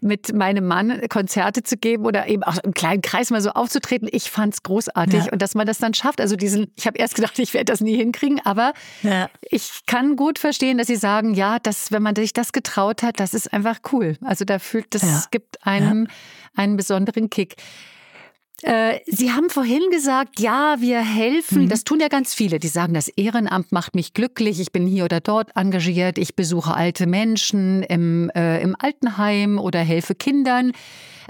mit 0.00 0.34
meinem 0.34 0.66
Mann 0.66 1.00
Konzerte 1.08 1.62
zu 1.62 1.76
geben 1.76 2.04
oder 2.04 2.28
eben 2.28 2.42
auch 2.42 2.58
im 2.58 2.72
kleinen 2.72 3.02
Kreis 3.02 3.30
mal 3.30 3.40
so 3.40 3.50
aufzutreten. 3.50 4.08
Ich 4.10 4.30
fand 4.30 4.54
es 4.54 4.62
großartig 4.62 5.26
ja. 5.26 5.32
und 5.32 5.42
dass 5.42 5.54
man 5.54 5.66
das 5.66 5.78
dann 5.78 5.94
schafft. 5.94 6.20
Also 6.20 6.36
diesen, 6.36 6.72
ich 6.76 6.86
habe 6.86 6.98
erst 6.98 7.14
gedacht, 7.14 7.38
ich 7.38 7.54
werde 7.54 7.66
das 7.66 7.80
nie 7.80 7.96
hinkriegen, 7.96 8.40
aber 8.44 8.72
ja. 9.02 9.28
ich 9.42 9.82
kann 9.86 10.16
gut 10.16 10.38
verstehen, 10.38 10.78
dass 10.78 10.86
Sie 10.86 10.96
sagen, 10.96 11.34
ja, 11.34 11.58
dass, 11.58 11.92
wenn 11.92 12.02
man 12.02 12.16
sich 12.16 12.32
das 12.32 12.52
getraut 12.52 13.02
hat, 13.02 13.20
das 13.20 13.34
ist 13.34 13.52
einfach 13.52 13.78
cool. 13.92 14.16
Also 14.22 14.44
da 14.44 14.58
fühlt, 14.58 14.94
das 14.94 15.30
gibt 15.30 15.66
einem 15.66 16.08
einen 16.54 16.76
besonderen 16.76 17.30
Kick. 17.30 17.56
Äh, 18.62 19.00
Sie 19.06 19.32
haben 19.32 19.50
vorhin 19.50 19.82
gesagt, 19.90 20.40
ja, 20.40 20.76
wir 20.80 21.00
helfen. 21.00 21.64
Mhm. 21.64 21.68
Das 21.68 21.84
tun 21.84 22.00
ja 22.00 22.08
ganz 22.08 22.34
viele. 22.34 22.58
Die 22.58 22.68
sagen, 22.68 22.94
das 22.94 23.08
Ehrenamt 23.08 23.70
macht 23.70 23.94
mich 23.94 24.14
glücklich. 24.14 24.60
Ich 24.60 24.72
bin 24.72 24.86
hier 24.86 25.04
oder 25.04 25.20
dort 25.20 25.54
engagiert. 25.56 26.16
Ich 26.16 26.36
besuche 26.36 26.74
alte 26.74 27.06
Menschen 27.06 27.82
im, 27.82 28.30
äh, 28.34 28.62
im 28.62 28.74
Altenheim 28.78 29.58
oder 29.58 29.80
helfe 29.80 30.14
Kindern. 30.14 30.72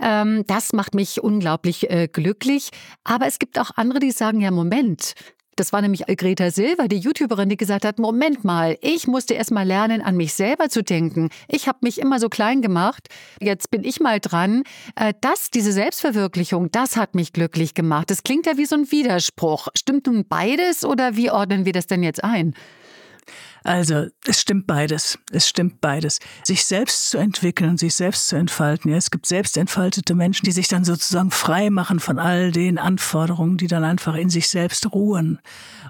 Ähm, 0.01 0.45
das 0.47 0.73
macht 0.73 0.95
mich 0.95 1.23
unglaublich 1.23 1.91
äh, 1.91 2.07
glücklich. 2.07 2.71
Aber 3.03 3.27
es 3.27 3.39
gibt 3.39 3.59
auch 3.59 3.71
andere, 3.75 3.99
die 3.99 4.12
sagen, 4.12 4.41
ja, 4.41 4.51
Moment, 4.51 5.15
das 5.57 5.73
war 5.73 5.83
nämlich 5.83 6.05
Greta 6.07 6.51
Silver, 6.51 6.88
die 6.88 6.99
YouTuberin, 6.99 7.49
die 7.49 7.57
gesagt 7.57 7.85
hat, 7.85 7.99
Moment 7.99 8.45
mal, 8.45 8.77
ich 8.81 9.07
musste 9.07 9.35
erst 9.35 9.51
mal 9.51 9.66
lernen, 9.66 10.03
an 10.03 10.16
mich 10.16 10.35
selber 10.35 10.69
zu 10.69 10.83
denken. 10.83 11.31
Ich 11.49 11.66
habe 11.66 11.79
mich 11.83 11.99
immer 12.01 12.21
so 12.21 12.29
klein 12.29 12.62
gemacht. 12.62 13.09
Jetzt 13.40 13.71
bin 13.71 13.83
ich 13.83 14.01
mal 14.01 14.21
dran. 14.21 14.62
Äh, 14.95 15.14
das, 15.21 15.51
diese 15.51 15.73
Selbstverwirklichung, 15.73 16.71
das 16.71 16.97
hat 16.97 17.14
mich 17.14 17.33
glücklich 17.33 17.75
gemacht. 17.75 18.11
Das 18.11 18.23
klingt 18.23 18.47
ja 18.47 18.57
wie 18.57 18.66
so 18.66 18.77
ein 18.77 18.90
Widerspruch. 18.90 19.69
Stimmt 19.77 20.07
nun 20.07 20.27
beides 20.29 20.85
oder 20.85 21.16
wie 21.16 21.31
ordnen 21.31 21.64
wir 21.64 21.73
das 21.73 21.87
denn 21.87 22.03
jetzt 22.03 22.23
ein? 22.23 22.55
Also, 23.66 24.07
es 24.24 24.40
stimmt 24.40 24.68
beides. 24.68 25.18
Es 25.33 25.48
stimmt 25.48 25.81
beides. 25.81 26.20
Sich 26.44 26.64
selbst 26.64 27.11
zu 27.11 27.18
entwickeln 27.18 27.70
und 27.70 27.81
sich 27.81 27.96
selbst 27.96 28.29
zu 28.29 28.37
entfalten. 28.37 28.92
Ja, 28.92 28.96
es 28.96 29.11
gibt 29.11 29.26
selbstentfaltete 29.26 30.14
Menschen, 30.14 30.44
die 30.44 30.52
sich 30.52 30.68
dann 30.68 30.85
sozusagen 30.85 31.33
frei 31.33 31.70
machen 31.70 31.98
von 31.98 32.20
all 32.20 32.52
den 32.52 32.79
Anforderungen, 32.79 33.57
die 33.57 33.66
dann 33.66 33.83
einfach 33.83 34.14
in 34.14 34.31
sich 34.31 34.48
selbst 34.48 34.92
ruhen. 34.92 35.40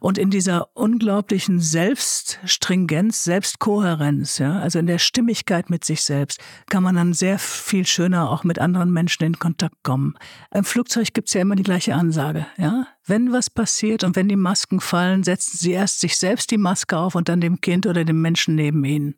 Und 0.00 0.16
in 0.16 0.30
dieser 0.30 0.74
unglaublichen 0.74 1.60
Selbststringenz, 1.60 3.24
Selbstkohärenz, 3.24 4.38
ja, 4.38 4.58
also 4.58 4.78
in 4.78 4.86
der 4.86 4.98
Stimmigkeit 4.98 5.68
mit 5.68 5.84
sich 5.84 6.00
selbst, 6.00 6.40
kann 6.70 6.82
man 6.82 6.94
dann 6.94 7.12
sehr 7.12 7.38
viel 7.38 7.86
schöner 7.86 8.30
auch 8.30 8.42
mit 8.42 8.58
anderen 8.58 8.90
Menschen 8.90 9.24
in 9.24 9.38
Kontakt 9.38 9.82
kommen. 9.82 10.16
Im 10.50 10.64
Flugzeug 10.64 11.12
gibt's 11.12 11.34
ja 11.34 11.42
immer 11.42 11.56
die 11.56 11.62
gleiche 11.62 11.94
Ansage, 11.94 12.46
ja. 12.56 12.86
Wenn 13.06 13.32
was 13.32 13.50
passiert 13.50 14.02
und 14.02 14.16
wenn 14.16 14.28
die 14.28 14.36
Masken 14.36 14.80
fallen, 14.80 15.22
setzen 15.22 15.56
Sie 15.58 15.70
erst 15.70 16.00
sich 16.00 16.18
selbst 16.18 16.50
die 16.50 16.58
Maske 16.58 16.98
auf 16.98 17.14
und 17.14 17.28
dann 17.28 17.40
dem 17.40 17.60
Kind 17.60 17.86
oder 17.86 18.04
dem 18.04 18.20
Menschen 18.20 18.56
neben 18.56 18.84
Ihnen. 18.84 19.14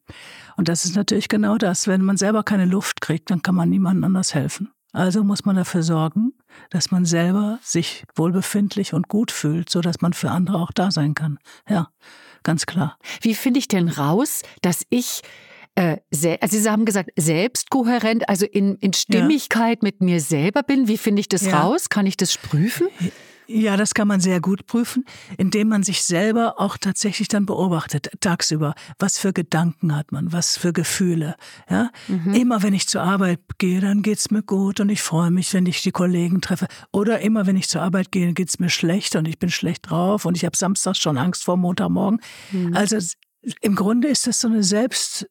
Und 0.56 0.68
das 0.68 0.84
ist 0.84 0.94
natürlich 0.94 1.28
genau 1.28 1.56
das. 1.56 1.86
Wenn 1.86 2.04
man 2.04 2.18
selber 2.18 2.42
keine 2.42 2.66
Luft 2.66 3.00
kriegt, 3.00 3.30
dann 3.30 3.42
kann 3.42 3.54
man 3.54 3.70
niemandem 3.70 4.04
anders 4.04 4.34
helfen. 4.34 4.70
Also 4.92 5.24
muss 5.24 5.44
man 5.44 5.56
dafür 5.56 5.82
sorgen, 5.82 6.32
dass 6.70 6.90
man 6.90 7.04
selber 7.04 7.58
sich 7.62 8.04
wohlbefindlich 8.14 8.94
und 8.94 9.08
gut 9.08 9.30
fühlt, 9.30 9.70
so 9.70 9.80
dass 9.80 10.00
man 10.00 10.12
für 10.12 10.30
andere 10.30 10.58
auch 10.58 10.72
da 10.72 10.90
sein 10.90 11.14
kann. 11.14 11.38
Ja, 11.68 11.88
ganz 12.42 12.66
klar. 12.66 12.98
Wie 13.22 13.34
finde 13.34 13.58
ich 13.58 13.68
denn 13.68 13.88
raus, 13.88 14.42
dass 14.62 14.84
ich 14.90 15.22
äh, 15.76 15.98
also 16.40 16.58
Sie 16.58 16.68
haben 16.68 16.84
gesagt, 16.84 17.10
selbstkohärent, 17.16 18.28
also 18.28 18.44
in, 18.44 18.76
in 18.76 18.92
Stimmigkeit 18.92 19.78
ja. 19.82 19.86
mit 19.86 20.00
mir 20.00 20.20
selber 20.20 20.64
bin. 20.64 20.88
Wie 20.88 20.98
finde 20.98 21.20
ich 21.20 21.28
das 21.28 21.46
ja. 21.46 21.60
raus? 21.60 21.88
Kann 21.88 22.06
ich 22.06 22.16
das 22.16 22.36
prüfen? 22.36 22.88
Ja, 23.50 23.78
das 23.78 23.94
kann 23.94 24.06
man 24.06 24.20
sehr 24.20 24.40
gut 24.42 24.66
prüfen, 24.66 25.06
indem 25.38 25.68
man 25.68 25.82
sich 25.82 26.02
selber 26.02 26.60
auch 26.60 26.76
tatsächlich 26.76 27.28
dann 27.28 27.46
beobachtet, 27.46 28.10
tagsüber. 28.20 28.74
Was 28.98 29.18
für 29.18 29.32
Gedanken 29.32 29.96
hat 29.96 30.12
man, 30.12 30.32
was 30.32 30.58
für 30.58 30.74
Gefühle. 30.74 31.34
Ja? 31.70 31.90
Mhm. 32.08 32.34
Immer 32.34 32.62
wenn 32.62 32.74
ich 32.74 32.88
zur 32.88 33.00
Arbeit 33.00 33.40
gehe, 33.56 33.80
dann 33.80 34.02
geht's 34.02 34.30
mir 34.30 34.42
gut 34.42 34.80
und 34.80 34.90
ich 34.90 35.00
freue 35.00 35.30
mich, 35.30 35.54
wenn 35.54 35.64
ich 35.64 35.82
die 35.82 35.92
Kollegen 35.92 36.42
treffe. 36.42 36.66
Oder 36.92 37.20
immer 37.20 37.46
wenn 37.46 37.56
ich 37.56 37.68
zur 37.68 37.80
Arbeit 37.80 38.12
gehe, 38.12 38.34
geht's 38.34 38.58
mir 38.58 38.68
schlecht 38.68 39.16
und 39.16 39.26
ich 39.26 39.38
bin 39.38 39.48
schlecht 39.48 39.88
drauf 39.88 40.26
und 40.26 40.36
ich 40.36 40.44
habe 40.44 40.56
samstags 40.56 40.98
schon 40.98 41.16
Angst 41.16 41.42
vor 41.42 41.56
Montagmorgen. 41.56 42.20
Mhm. 42.52 42.76
Also 42.76 42.98
im 43.62 43.74
Grunde 43.74 44.08
ist 44.08 44.26
das 44.26 44.40
so 44.40 44.48
eine 44.48 44.62
Selbst 44.62 45.26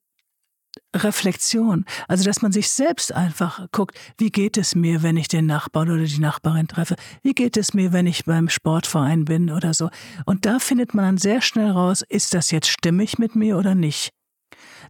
Reflexion. 0.96 1.86
Also, 2.08 2.24
dass 2.24 2.42
man 2.42 2.52
sich 2.52 2.70
selbst 2.70 3.12
einfach 3.14 3.68
guckt, 3.72 3.98
wie 4.18 4.32
geht 4.32 4.58
es 4.58 4.76
mir, 4.76 5.04
wenn 5.04 5.18
ich 5.18 5.28
den 5.28 5.46
Nachbarn 5.46 5.92
oder 5.92 6.04
die 6.04 6.20
Nachbarin 6.20 6.68
treffe? 6.68 6.96
Wie 7.22 7.34
geht 7.34 7.58
es 7.58 7.74
mir, 7.74 7.94
wenn 7.94 8.08
ich 8.08 8.26
beim 8.26 8.50
Sportverein 8.50 9.26
bin 9.26 9.52
oder 9.52 9.74
so? 9.74 9.90
Und 10.26 10.46
da 10.46 10.60
findet 10.60 10.94
man 10.94 11.06
dann 11.06 11.18
sehr 11.18 11.42
schnell 11.42 11.72
raus, 11.72 12.04
ist 12.08 12.34
das 12.34 12.52
jetzt 12.52 12.70
stimmig 12.70 13.20
mit 13.20 13.36
mir 13.36 13.58
oder 13.58 13.76
nicht? 13.76 14.17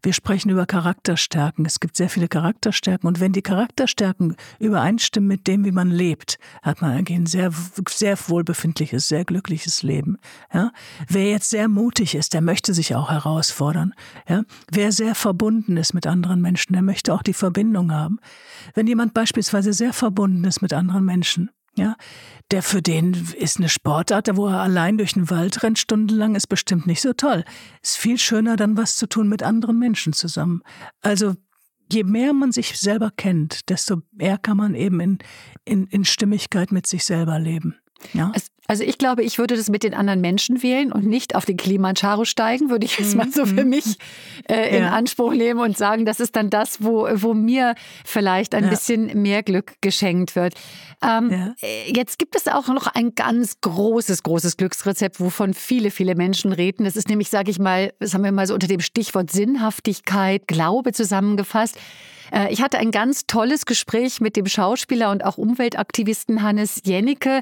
Wir 0.01 0.13
sprechen 0.13 0.49
über 0.49 0.65
Charakterstärken. 0.65 1.65
Es 1.65 1.79
gibt 1.79 1.95
sehr 1.95 2.09
viele 2.09 2.27
Charakterstärken. 2.27 3.07
Und 3.07 3.19
wenn 3.19 3.33
die 3.33 3.41
Charakterstärken 3.41 4.35
übereinstimmen 4.59 5.27
mit 5.27 5.47
dem, 5.47 5.65
wie 5.65 5.71
man 5.71 5.89
lebt, 5.89 6.37
hat 6.61 6.81
man 6.81 6.91
ein 6.91 7.25
sehr, 7.25 7.51
sehr 7.89 8.17
wohlbefindliches, 8.27 9.07
sehr 9.07 9.25
glückliches 9.25 9.83
Leben. 9.83 10.17
Ja? 10.53 10.71
Wer 11.07 11.29
jetzt 11.29 11.49
sehr 11.49 11.67
mutig 11.67 12.15
ist, 12.15 12.33
der 12.33 12.41
möchte 12.41 12.73
sich 12.73 12.95
auch 12.95 13.09
herausfordern. 13.09 13.93
Ja? 14.27 14.43
Wer 14.71 14.91
sehr 14.91 15.15
verbunden 15.15 15.77
ist 15.77 15.93
mit 15.93 16.07
anderen 16.07 16.41
Menschen, 16.41 16.73
der 16.73 16.81
möchte 16.81 17.13
auch 17.13 17.23
die 17.23 17.33
Verbindung 17.33 17.91
haben. 17.91 18.19
Wenn 18.73 18.87
jemand 18.87 19.13
beispielsweise 19.13 19.73
sehr 19.73 19.93
verbunden 19.93 20.43
ist 20.43 20.61
mit 20.61 20.73
anderen 20.73 21.05
Menschen, 21.05 21.49
ja, 21.77 21.95
der 22.51 22.63
für 22.63 22.81
den 22.81 23.13
ist 23.37 23.57
eine 23.57 23.69
Sportart, 23.69 24.35
wo 24.35 24.47
er 24.47 24.61
allein 24.61 24.97
durch 24.97 25.13
den 25.13 25.29
Wald 25.29 25.63
rennt 25.63 25.79
stundenlang, 25.79 26.35
ist 26.35 26.47
bestimmt 26.47 26.87
nicht 26.87 27.01
so 27.01 27.13
toll. 27.13 27.43
Ist 27.81 27.97
viel 27.97 28.17
schöner, 28.17 28.55
dann 28.55 28.77
was 28.77 28.95
zu 28.95 29.07
tun 29.07 29.29
mit 29.29 29.43
anderen 29.43 29.77
Menschen 29.79 30.13
zusammen. 30.13 30.61
Also 31.01 31.35
je 31.91 32.03
mehr 32.03 32.33
man 32.33 32.51
sich 32.51 32.77
selber 32.77 33.11
kennt, 33.15 33.69
desto 33.69 34.01
mehr 34.11 34.37
kann 34.37 34.57
man 34.57 34.75
eben 34.75 34.99
in, 34.99 35.17
in, 35.65 35.87
in 35.87 36.05
Stimmigkeit 36.05 36.71
mit 36.71 36.87
sich 36.87 37.05
selber 37.05 37.39
leben. 37.39 37.75
Ja. 38.13 38.31
Also 38.69 38.83
ich 38.83 38.97
glaube, 38.97 39.23
ich 39.23 39.39
würde 39.39 39.55
das 39.55 39.69
mit 39.69 39.83
den 39.83 39.93
anderen 39.93 40.19
Menschen 40.19 40.61
wählen 40.61 40.91
und 40.91 41.05
nicht 41.05 41.35
auf 41.35 41.45
den 41.45 41.55
Kilimanjaro 41.55 42.25
steigen, 42.25 42.69
würde 42.69 42.85
ich 42.85 42.99
jetzt 42.99 43.15
mal 43.15 43.31
so 43.31 43.45
für 43.45 43.63
mhm. 43.63 43.69
mich 43.69 43.97
äh, 44.49 44.75
in 44.75 44.83
ja. 44.83 44.89
Anspruch 44.89 45.31
nehmen 45.31 45.61
und 45.61 45.77
sagen, 45.77 46.05
das 46.05 46.19
ist 46.19 46.35
dann 46.35 46.49
das, 46.49 46.83
wo, 46.83 47.07
wo 47.13 47.33
mir 47.33 47.75
vielleicht 48.03 48.53
ein 48.53 48.65
ja. 48.65 48.69
bisschen 48.69 49.21
mehr 49.21 49.41
Glück 49.41 49.75
geschenkt 49.79 50.35
wird. 50.35 50.53
Ähm, 51.01 51.31
ja. 51.31 51.55
Äh, 51.61 51.93
jetzt 51.95 52.19
gibt 52.19 52.35
es 52.35 52.49
auch 52.49 52.67
noch 52.67 52.87
ein 52.87 53.15
ganz 53.15 53.61
großes, 53.61 54.23
großes 54.23 54.57
Glücksrezept, 54.57 55.21
wovon 55.21 55.53
viele, 55.53 55.89
viele 55.89 56.15
Menschen 56.15 56.51
reden. 56.51 56.83
Das 56.83 56.97
ist 56.97 57.07
nämlich, 57.07 57.29
sage 57.29 57.51
ich 57.51 57.59
mal, 57.59 57.93
das 57.99 58.13
haben 58.13 58.25
wir 58.25 58.33
mal 58.33 58.47
so 58.47 58.53
unter 58.53 58.67
dem 58.67 58.81
Stichwort 58.81 59.31
Sinnhaftigkeit, 59.31 60.45
Glaube 60.45 60.91
zusammengefasst. 60.91 61.77
Äh, 62.31 62.51
ich 62.51 62.61
hatte 62.61 62.77
ein 62.77 62.91
ganz 62.91 63.27
tolles 63.27 63.65
Gespräch 63.65 64.21
mit 64.21 64.35
dem 64.35 64.47
Schauspieler 64.47 65.11
und 65.11 65.23
auch 65.23 65.37
Umweltaktivisten 65.37 66.41
Hannes 66.41 66.81
Jennecke, 66.85 67.41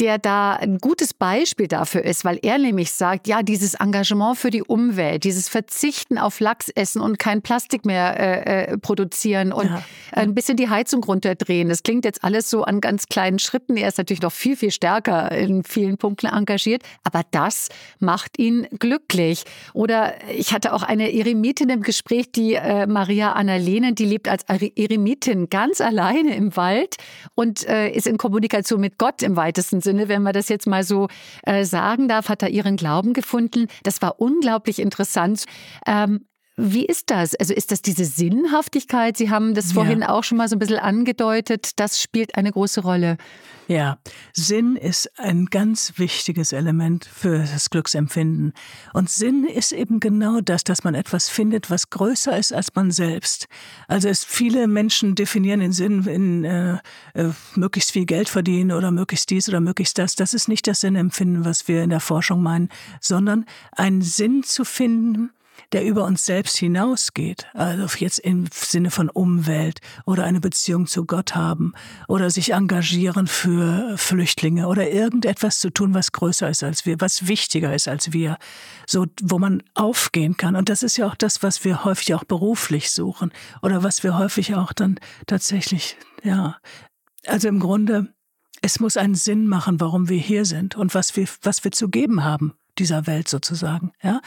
der 0.00 0.18
da 0.18 0.54
ein 0.54 0.78
gutes 0.78 1.12
Beispiel 1.12 1.68
dafür 1.68 2.02
ist, 2.04 2.24
weil 2.24 2.38
er 2.42 2.56
nämlich 2.58 2.92
sagt, 2.92 3.28
ja, 3.28 3.42
dieses 3.42 3.74
Engagement 3.74 4.38
für 4.38 4.50
die 4.50 4.62
Umwelt, 4.62 5.24
dieses 5.24 5.48
Verzichten 5.48 6.16
auf 6.16 6.40
Lachs 6.40 6.70
essen 6.70 7.02
und 7.02 7.18
kein 7.18 7.42
Plastik 7.42 7.84
mehr 7.84 8.18
äh, 8.18 8.64
äh, 8.64 8.78
produzieren 8.78 9.52
und 9.52 9.66
ja. 9.66 9.82
ein 10.12 10.34
bisschen 10.34 10.56
die 10.56 10.70
Heizung 10.70 11.04
runterdrehen. 11.04 11.68
Das 11.68 11.82
klingt 11.82 12.06
jetzt 12.06 12.24
alles 12.24 12.48
so 12.48 12.64
an 12.64 12.80
ganz 12.80 13.06
kleinen 13.06 13.38
Schritten. 13.38 13.76
Er 13.76 13.88
ist 13.88 13.98
natürlich 13.98 14.22
noch 14.22 14.32
viel, 14.32 14.56
viel 14.56 14.70
stärker 14.70 15.30
in 15.32 15.64
vielen 15.64 15.98
Punkten 15.98 16.26
engagiert, 16.26 16.82
aber 17.04 17.22
das 17.30 17.68
macht 17.98 18.38
ihn 18.38 18.66
glücklich. 18.78 19.44
Oder 19.74 20.14
ich 20.30 20.54
hatte 20.54 20.72
auch 20.72 20.82
eine 20.82 21.12
Eremitin 21.12 21.68
im 21.68 21.82
Gespräch, 21.82 22.32
die 22.32 22.54
äh, 22.54 22.86
Maria 22.86 23.32
Annalene, 23.32 23.92
die 23.92 24.06
lebt 24.06 24.28
als 24.28 24.44
Eremitin 24.44 25.50
ganz 25.50 25.82
alleine 25.82 26.34
im 26.34 26.56
Wald 26.56 26.96
und 27.34 27.68
äh, 27.68 27.90
ist 27.90 28.06
in 28.06 28.16
Kommunikation 28.16 28.80
mit 28.80 28.96
Gott 28.96 29.22
im 29.22 29.36
weitesten 29.36 29.82
Sinne 29.82 29.89
Sinne, 29.90 30.08
wenn 30.08 30.22
man 30.22 30.32
das 30.32 30.48
jetzt 30.48 30.66
mal 30.66 30.84
so 30.84 31.08
äh, 31.42 31.64
sagen 31.64 32.08
darf, 32.08 32.28
hat 32.28 32.42
er 32.42 32.50
ihren 32.50 32.76
Glauben 32.76 33.12
gefunden. 33.12 33.66
Das 33.82 34.00
war 34.02 34.20
unglaublich 34.20 34.78
interessant. 34.78 35.44
Ähm, 35.86 36.26
wie 36.60 36.84
ist 36.84 37.10
das? 37.10 37.34
Also 37.34 37.54
ist 37.54 37.72
das 37.72 37.82
diese 37.82 38.04
Sinnhaftigkeit? 38.04 39.16
Sie 39.16 39.30
haben 39.30 39.54
das 39.54 39.72
vorhin 39.72 40.00
ja. 40.00 40.10
auch 40.10 40.24
schon 40.24 40.38
mal 40.38 40.48
so 40.48 40.56
ein 40.56 40.58
bisschen 40.58 40.78
angedeutet. 40.78 41.72
Das 41.76 42.00
spielt 42.00 42.34
eine 42.36 42.52
große 42.52 42.82
Rolle. 42.82 43.16
Ja, 43.70 43.98
Sinn 44.32 44.74
ist 44.74 45.16
ein 45.16 45.46
ganz 45.46 45.92
wichtiges 45.96 46.52
Element 46.52 47.04
für 47.04 47.38
das 47.38 47.70
Glücksempfinden. 47.70 48.52
Und 48.92 49.08
Sinn 49.10 49.44
ist 49.44 49.70
eben 49.70 50.00
genau 50.00 50.40
das, 50.40 50.64
dass 50.64 50.82
man 50.82 50.94
etwas 50.96 51.28
findet, 51.28 51.70
was 51.70 51.88
größer 51.88 52.36
ist 52.36 52.52
als 52.52 52.74
man 52.74 52.90
selbst. 52.90 53.46
Also 53.86 54.08
es, 54.08 54.24
viele 54.24 54.66
Menschen 54.66 55.14
definieren 55.14 55.60
den 55.60 55.72
Sinn 55.72 56.04
in 56.06 56.44
äh, 56.44 56.78
äh, 57.14 57.30
möglichst 57.54 57.92
viel 57.92 58.06
Geld 58.06 58.28
verdienen 58.28 58.72
oder 58.72 58.90
möglichst 58.90 59.30
dies 59.30 59.48
oder 59.48 59.60
möglichst 59.60 59.98
das. 59.98 60.16
Das 60.16 60.34
ist 60.34 60.48
nicht 60.48 60.66
das 60.66 60.80
Sinnempfinden, 60.80 61.44
was 61.44 61.68
wir 61.68 61.84
in 61.84 61.90
der 61.90 62.00
Forschung 62.00 62.42
meinen, 62.42 62.70
sondern 63.00 63.44
einen 63.72 64.02
Sinn 64.02 64.42
zu 64.42 64.64
finden, 64.64 65.30
der 65.72 65.84
über 65.84 66.04
uns 66.04 66.26
selbst 66.26 66.56
hinausgeht, 66.56 67.46
also 67.54 67.86
jetzt 67.98 68.18
im 68.18 68.46
Sinne 68.52 68.90
von 68.90 69.08
Umwelt 69.08 69.80
oder 70.04 70.24
eine 70.24 70.40
Beziehung 70.40 70.86
zu 70.86 71.04
Gott 71.04 71.34
haben 71.34 71.74
oder 72.08 72.30
sich 72.30 72.52
engagieren 72.52 73.26
für 73.26 73.96
Flüchtlinge 73.96 74.66
oder 74.66 74.90
irgendetwas 74.90 75.60
zu 75.60 75.70
tun, 75.70 75.94
was 75.94 76.12
größer 76.12 76.48
ist 76.48 76.62
als 76.62 76.86
wir, 76.86 77.00
was 77.00 77.28
wichtiger 77.28 77.74
ist 77.74 77.88
als 77.88 78.12
wir, 78.12 78.36
so 78.86 79.06
wo 79.22 79.38
man 79.38 79.62
aufgehen 79.74 80.36
kann. 80.36 80.56
Und 80.56 80.68
das 80.68 80.82
ist 80.82 80.96
ja 80.96 81.06
auch 81.06 81.14
das, 81.14 81.42
was 81.42 81.64
wir 81.64 81.84
häufig 81.84 82.14
auch 82.14 82.24
beruflich 82.24 82.90
suchen 82.90 83.32
oder 83.62 83.82
was 83.82 84.02
wir 84.02 84.18
häufig 84.18 84.54
auch 84.54 84.72
dann 84.72 84.98
tatsächlich, 85.26 85.96
ja, 86.22 86.56
also 87.26 87.48
im 87.48 87.60
Grunde 87.60 88.12
es 88.62 88.78
muss 88.78 88.96
einen 88.96 89.14
Sinn 89.14 89.46
machen, 89.46 89.80
warum 89.80 90.08
wir 90.08 90.18
hier 90.18 90.44
sind 90.44 90.76
und 90.76 90.94
was 90.94 91.16
wir, 91.16 91.26
was 91.42 91.64
wir 91.64 91.72
zu 91.72 91.88
geben 91.88 92.24
haben 92.24 92.54
dieser 92.80 93.06
Welt 93.06 93.28
sozusagen. 93.28 93.92
Ja? 94.02 94.20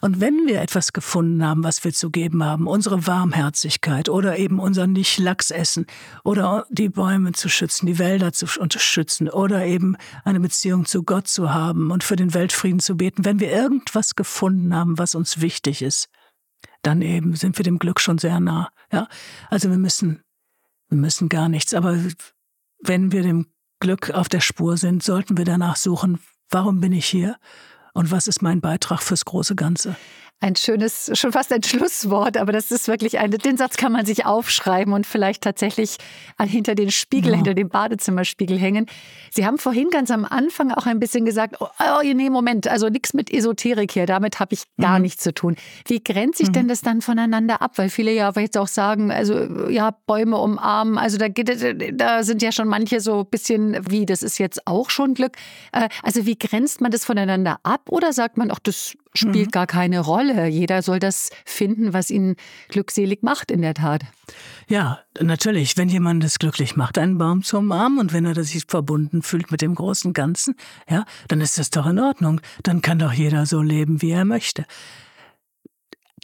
Und 0.00 0.20
wenn 0.20 0.46
wir 0.46 0.62
etwas 0.62 0.92
gefunden 0.92 1.44
haben, 1.44 1.64
was 1.64 1.84
wir 1.84 1.92
zu 1.92 2.10
geben 2.10 2.42
haben, 2.42 2.66
unsere 2.66 3.06
Warmherzigkeit 3.06 4.08
oder 4.08 4.38
eben 4.38 4.58
unser 4.58 4.86
Nicht-Lachs 4.86 5.50
essen 5.50 5.86
oder 6.24 6.66
die 6.70 6.88
Bäume 6.88 7.32
zu 7.32 7.48
schützen, 7.48 7.86
die 7.86 7.98
Wälder 7.98 8.32
zu 8.32 8.46
unterstützen 8.58 9.28
oder 9.28 9.66
eben 9.66 9.96
eine 10.24 10.40
Beziehung 10.40 10.86
zu 10.86 11.02
Gott 11.02 11.28
zu 11.28 11.52
haben 11.52 11.90
und 11.90 12.04
für 12.04 12.16
den 12.16 12.32
Weltfrieden 12.32 12.80
zu 12.80 12.96
beten, 12.96 13.24
wenn 13.24 13.40
wir 13.40 13.50
irgendwas 13.50 14.14
gefunden 14.14 14.74
haben, 14.74 14.98
was 14.98 15.14
uns 15.14 15.40
wichtig 15.40 15.82
ist, 15.82 16.08
dann 16.82 17.02
eben 17.02 17.34
sind 17.34 17.58
wir 17.58 17.64
dem 17.64 17.78
Glück 17.78 18.00
schon 18.00 18.18
sehr 18.18 18.40
nah. 18.40 18.70
Ja? 18.92 19.08
Also 19.50 19.68
wir 19.70 19.78
müssen, 19.78 20.22
wir 20.88 20.98
müssen 20.98 21.28
gar 21.28 21.48
nichts, 21.48 21.74
aber 21.74 21.98
wenn 22.80 23.12
wir 23.12 23.22
dem 23.22 23.46
Glück 23.80 24.10
auf 24.10 24.28
der 24.28 24.40
Spur 24.40 24.76
sind, 24.76 25.02
sollten 25.02 25.36
wir 25.36 25.44
danach 25.44 25.76
suchen, 25.76 26.18
warum 26.50 26.80
bin 26.80 26.92
ich 26.92 27.06
hier? 27.06 27.36
Und 27.96 28.10
was 28.10 28.28
ist 28.28 28.42
mein 28.42 28.60
Beitrag 28.60 29.02
fürs 29.02 29.24
große 29.24 29.56
Ganze 29.56 29.96
ein 30.40 30.54
schönes, 30.54 31.10
schon 31.14 31.32
fast 31.32 31.50
ein 31.52 31.62
Schlusswort, 31.62 32.36
aber 32.36 32.52
das 32.52 32.70
ist 32.70 32.88
wirklich 32.88 33.18
ein, 33.18 33.30
den 33.30 33.56
Satz 33.56 33.76
kann 33.76 33.92
man 33.92 34.04
sich 34.04 34.26
aufschreiben 34.26 34.92
und 34.92 35.06
vielleicht 35.06 35.42
tatsächlich 35.42 35.96
hinter 36.38 36.74
den 36.74 36.90
Spiegel, 36.90 37.30
ja. 37.30 37.36
hinter 37.36 37.54
dem 37.54 37.70
Badezimmerspiegel 37.70 38.58
hängen. 38.58 38.86
Sie 39.30 39.46
haben 39.46 39.56
vorhin 39.56 39.88
ganz 39.90 40.10
am 40.10 40.26
Anfang 40.26 40.72
auch 40.72 40.84
ein 40.84 41.00
bisschen 41.00 41.24
gesagt, 41.24 41.56
oh, 41.60 41.68
oh 41.80 42.02
nee, 42.02 42.28
Moment, 42.28 42.68
also 42.68 42.90
nichts 42.90 43.14
mit 43.14 43.32
Esoterik 43.32 43.92
hier, 43.92 44.04
damit 44.04 44.38
habe 44.38 44.52
ich 44.52 44.64
gar 44.78 44.98
mhm. 44.98 45.04
nichts 45.04 45.22
zu 45.22 45.32
tun. 45.32 45.56
Wie 45.86 46.04
grenzt 46.04 46.38
sich 46.38 46.48
mhm. 46.48 46.52
denn 46.52 46.68
das 46.68 46.82
dann 46.82 47.00
voneinander 47.00 47.62
ab? 47.62 47.72
Weil 47.76 47.88
viele 47.88 48.12
ja 48.12 48.30
vielleicht 48.32 48.58
auch 48.58 48.68
sagen, 48.68 49.10
also 49.10 49.68
ja, 49.70 49.92
Bäume 50.06 50.36
umarmen, 50.36 50.98
also 50.98 51.16
da 51.16 51.28
geht 51.28 51.46
da 51.94 52.22
sind 52.22 52.42
ja 52.42 52.52
schon 52.52 52.68
manche 52.68 53.00
so 53.00 53.20
ein 53.20 53.26
bisschen 53.26 53.78
wie, 53.88 54.04
das 54.04 54.22
ist 54.22 54.38
jetzt 54.38 54.66
auch 54.66 54.90
schon 54.90 55.14
Glück. 55.14 55.36
Äh, 55.72 55.88
also 56.02 56.26
wie 56.26 56.38
grenzt 56.38 56.82
man 56.82 56.90
das 56.90 57.06
voneinander 57.06 57.58
ab 57.62 57.88
oder 57.88 58.12
sagt 58.12 58.36
man, 58.36 58.50
ach, 58.50 58.58
das 58.62 58.96
spielt 59.14 59.46
mhm. 59.46 59.50
gar 59.50 59.66
keine 59.66 60.00
Rolle. 60.00 60.46
Jeder 60.48 60.82
soll 60.82 60.98
das 60.98 61.30
finden, 61.44 61.92
was 61.92 62.10
ihn 62.10 62.36
glückselig 62.68 63.22
macht, 63.22 63.50
in 63.50 63.62
der 63.62 63.74
Tat. 63.74 64.02
Ja, 64.68 65.00
natürlich. 65.20 65.76
Wenn 65.76 65.88
jemand 65.88 66.24
es 66.24 66.38
glücklich 66.38 66.76
macht, 66.76 66.98
einen 66.98 67.18
Baum 67.18 67.42
zu 67.42 67.58
umarmen 67.58 67.98
und 67.98 68.12
wenn 68.12 68.26
er 68.26 68.42
sich 68.44 68.64
verbunden 68.66 69.22
fühlt 69.22 69.50
mit 69.50 69.62
dem 69.62 69.74
großen 69.74 70.12
Ganzen, 70.12 70.54
ja, 70.88 71.04
dann 71.28 71.40
ist 71.40 71.58
das 71.58 71.70
doch 71.70 71.86
in 71.86 71.98
Ordnung. 71.98 72.40
Dann 72.62 72.82
kann 72.82 72.98
doch 72.98 73.12
jeder 73.12 73.46
so 73.46 73.62
leben, 73.62 74.02
wie 74.02 74.10
er 74.10 74.24
möchte. 74.24 74.66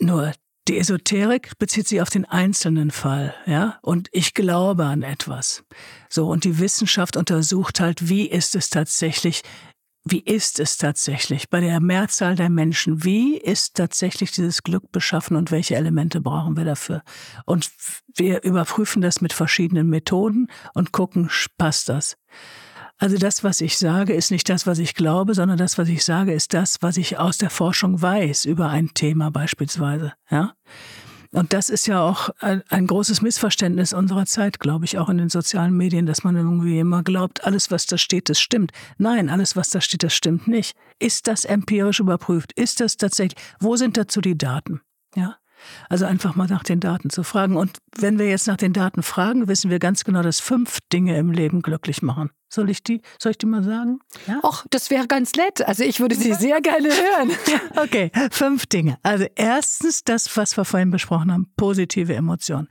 Nur 0.00 0.32
Die 0.68 0.78
Esoterik 0.78 1.58
bezieht 1.58 1.88
sich 1.88 2.00
auf 2.00 2.08
den 2.08 2.24
einzelnen 2.24 2.92
Fall, 2.92 3.34
ja, 3.46 3.80
und 3.82 4.08
ich 4.12 4.32
glaube 4.32 4.84
an 4.84 5.02
etwas. 5.02 5.64
So, 6.08 6.28
und 6.28 6.44
die 6.44 6.60
Wissenschaft 6.60 7.16
untersucht 7.16 7.80
halt, 7.80 8.08
wie 8.08 8.28
ist 8.28 8.54
es 8.54 8.70
tatsächlich, 8.70 9.42
wie 10.04 10.20
ist 10.20 10.58
es 10.58 10.78
tatsächlich 10.78 11.48
bei 11.48 11.60
der 11.60 11.78
Mehrzahl 11.80 12.34
der 12.34 12.50
Menschen, 12.50 13.04
wie 13.04 13.36
ist 13.36 13.76
tatsächlich 13.76 14.32
dieses 14.32 14.62
Glück 14.62 14.90
beschaffen 14.90 15.36
und 15.36 15.50
welche 15.50 15.76
Elemente 15.76 16.20
brauchen 16.20 16.56
wir 16.56 16.64
dafür? 16.64 17.02
Und 17.46 17.70
wir 18.14 18.42
überprüfen 18.42 19.00
das 19.00 19.20
mit 19.20 19.32
verschiedenen 19.32 19.88
Methoden 19.88 20.48
und 20.74 20.92
gucken, 20.92 21.30
passt 21.56 21.88
das? 21.88 22.16
Also 22.98 23.16
das, 23.16 23.42
was 23.42 23.60
ich 23.60 23.78
sage, 23.78 24.12
ist 24.12 24.30
nicht 24.30 24.48
das, 24.48 24.66
was 24.66 24.78
ich 24.78 24.94
glaube, 24.94 25.34
sondern 25.34 25.58
das, 25.58 25.78
was 25.78 25.88
ich 25.88 26.04
sage, 26.04 26.32
ist 26.32 26.54
das, 26.54 26.78
was 26.82 26.96
ich 26.96 27.18
aus 27.18 27.38
der 27.38 27.50
Forschung 27.50 28.00
weiß 28.00 28.44
über 28.44 28.68
ein 28.70 28.94
Thema 28.94 29.30
beispielsweise. 29.30 30.12
Ja? 30.30 30.54
Und 31.34 31.54
das 31.54 31.70
ist 31.70 31.86
ja 31.86 32.02
auch 32.02 32.28
ein, 32.40 32.62
ein, 32.68 32.86
großes 32.86 33.22
Missverständnis 33.22 33.94
unserer 33.94 34.26
Zeit, 34.26 34.60
glaube 34.60 34.84
ich, 34.84 34.98
auch 34.98 35.08
in 35.08 35.16
den 35.16 35.30
sozialen 35.30 35.74
Medien, 35.74 36.04
dass 36.04 36.24
man 36.24 36.36
irgendwie 36.36 36.78
immer 36.78 37.02
glaubt, 37.02 37.44
alles, 37.44 37.70
was 37.70 37.86
da 37.86 37.96
steht, 37.96 38.28
das 38.28 38.38
stimmt. 38.38 38.70
Nein, 38.98 39.30
alles, 39.30 39.56
was 39.56 39.70
da 39.70 39.80
steht, 39.80 40.02
das 40.02 40.12
stimmt 40.12 40.46
nicht. 40.46 40.76
Ist 40.98 41.28
das 41.28 41.46
empirisch 41.46 42.00
überprüft? 42.00 42.52
Ist 42.52 42.80
das 42.80 42.98
tatsächlich? 42.98 43.42
Wo 43.58 43.76
sind 43.76 43.96
dazu 43.96 44.20
die 44.20 44.36
Daten? 44.36 44.82
Ja. 45.16 45.36
Also 45.88 46.06
einfach 46.06 46.34
mal 46.34 46.48
nach 46.48 46.62
den 46.62 46.80
Daten 46.80 47.10
zu 47.10 47.22
fragen. 47.22 47.56
Und 47.56 47.78
wenn 47.98 48.18
wir 48.18 48.28
jetzt 48.28 48.46
nach 48.46 48.56
den 48.56 48.72
Daten 48.72 49.02
fragen, 49.02 49.48
wissen 49.48 49.70
wir 49.70 49.78
ganz 49.78 50.04
genau, 50.04 50.22
dass 50.22 50.40
fünf 50.40 50.78
Dinge 50.92 51.16
im 51.16 51.30
Leben 51.30 51.62
glücklich 51.62 52.02
machen. 52.02 52.30
Soll 52.48 52.68
ich 52.68 52.82
die, 52.82 53.00
soll 53.18 53.32
ich 53.32 53.38
die 53.38 53.46
mal 53.46 53.62
sagen? 53.62 54.00
Ja? 54.26 54.40
Ach, 54.42 54.66
das 54.70 54.90
wäre 54.90 55.06
ganz 55.06 55.32
nett. 55.34 55.66
Also 55.66 55.84
ich 55.84 56.00
würde 56.00 56.14
sie 56.14 56.34
sehr 56.34 56.60
gerne 56.60 56.88
hören. 56.88 57.30
okay, 57.76 58.10
fünf 58.30 58.66
Dinge. 58.66 58.98
Also 59.02 59.24
erstens 59.36 60.04
das, 60.04 60.36
was 60.36 60.56
wir 60.56 60.64
vorhin 60.64 60.90
besprochen 60.90 61.32
haben, 61.32 61.50
positive 61.56 62.14
Emotionen. 62.14 62.68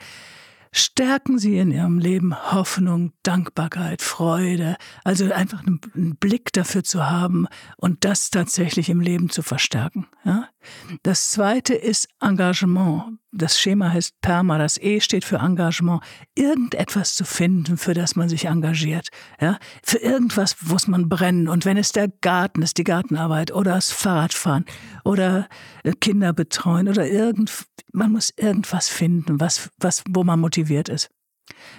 Stärken 0.73 1.37
Sie 1.37 1.57
in 1.57 1.69
Ihrem 1.69 1.99
Leben 1.99 2.33
Hoffnung, 2.53 3.11
Dankbarkeit, 3.23 4.01
Freude, 4.01 4.77
also 5.03 5.29
einfach 5.29 5.63
einen 5.65 6.15
Blick 6.15 6.53
dafür 6.53 6.85
zu 6.85 7.09
haben 7.09 7.47
und 7.75 8.05
das 8.05 8.29
tatsächlich 8.29 8.89
im 8.89 9.01
Leben 9.01 9.29
zu 9.29 9.41
verstärken. 9.41 10.07
Ja? 10.23 10.47
Das 11.03 11.31
zweite 11.31 11.73
ist 11.73 12.07
Engagement. 12.21 13.17
Das 13.33 13.59
Schema 13.59 13.91
heißt 13.91 14.19
PERMA, 14.21 14.57
das 14.57 14.77
E 14.77 14.99
steht 15.01 15.25
für 15.25 15.37
Engagement. 15.37 16.01
Irgendetwas 16.35 17.15
zu 17.15 17.25
finden, 17.25 17.77
für 17.77 17.93
das 17.93 18.15
man 18.15 18.29
sich 18.29 18.45
engagiert. 18.45 19.09
Ja? 19.41 19.57
Für 19.83 19.97
irgendwas 19.97 20.55
muss 20.61 20.87
man 20.87 21.09
brennen. 21.09 21.49
Und 21.49 21.65
wenn 21.65 21.77
es 21.77 21.91
der 21.91 22.07
Garten 22.07 22.61
ist, 22.61 22.77
die 22.77 22.83
Gartenarbeit 22.85 23.51
oder 23.51 23.73
das 23.73 23.91
Fahrradfahren 23.91 24.65
oder 25.03 25.49
äh, 25.83 25.91
Kinder 25.93 26.31
betreuen 26.31 26.87
oder 26.87 27.07
irgend, 27.07 27.51
man 27.91 28.11
muss 28.11 28.33
irgendwas 28.37 28.87
finden, 28.87 29.39
was, 29.39 29.69
was, 29.79 30.03
wo 30.09 30.23
man 30.23 30.39
motiviert 30.39 30.60
ist. 30.89 31.09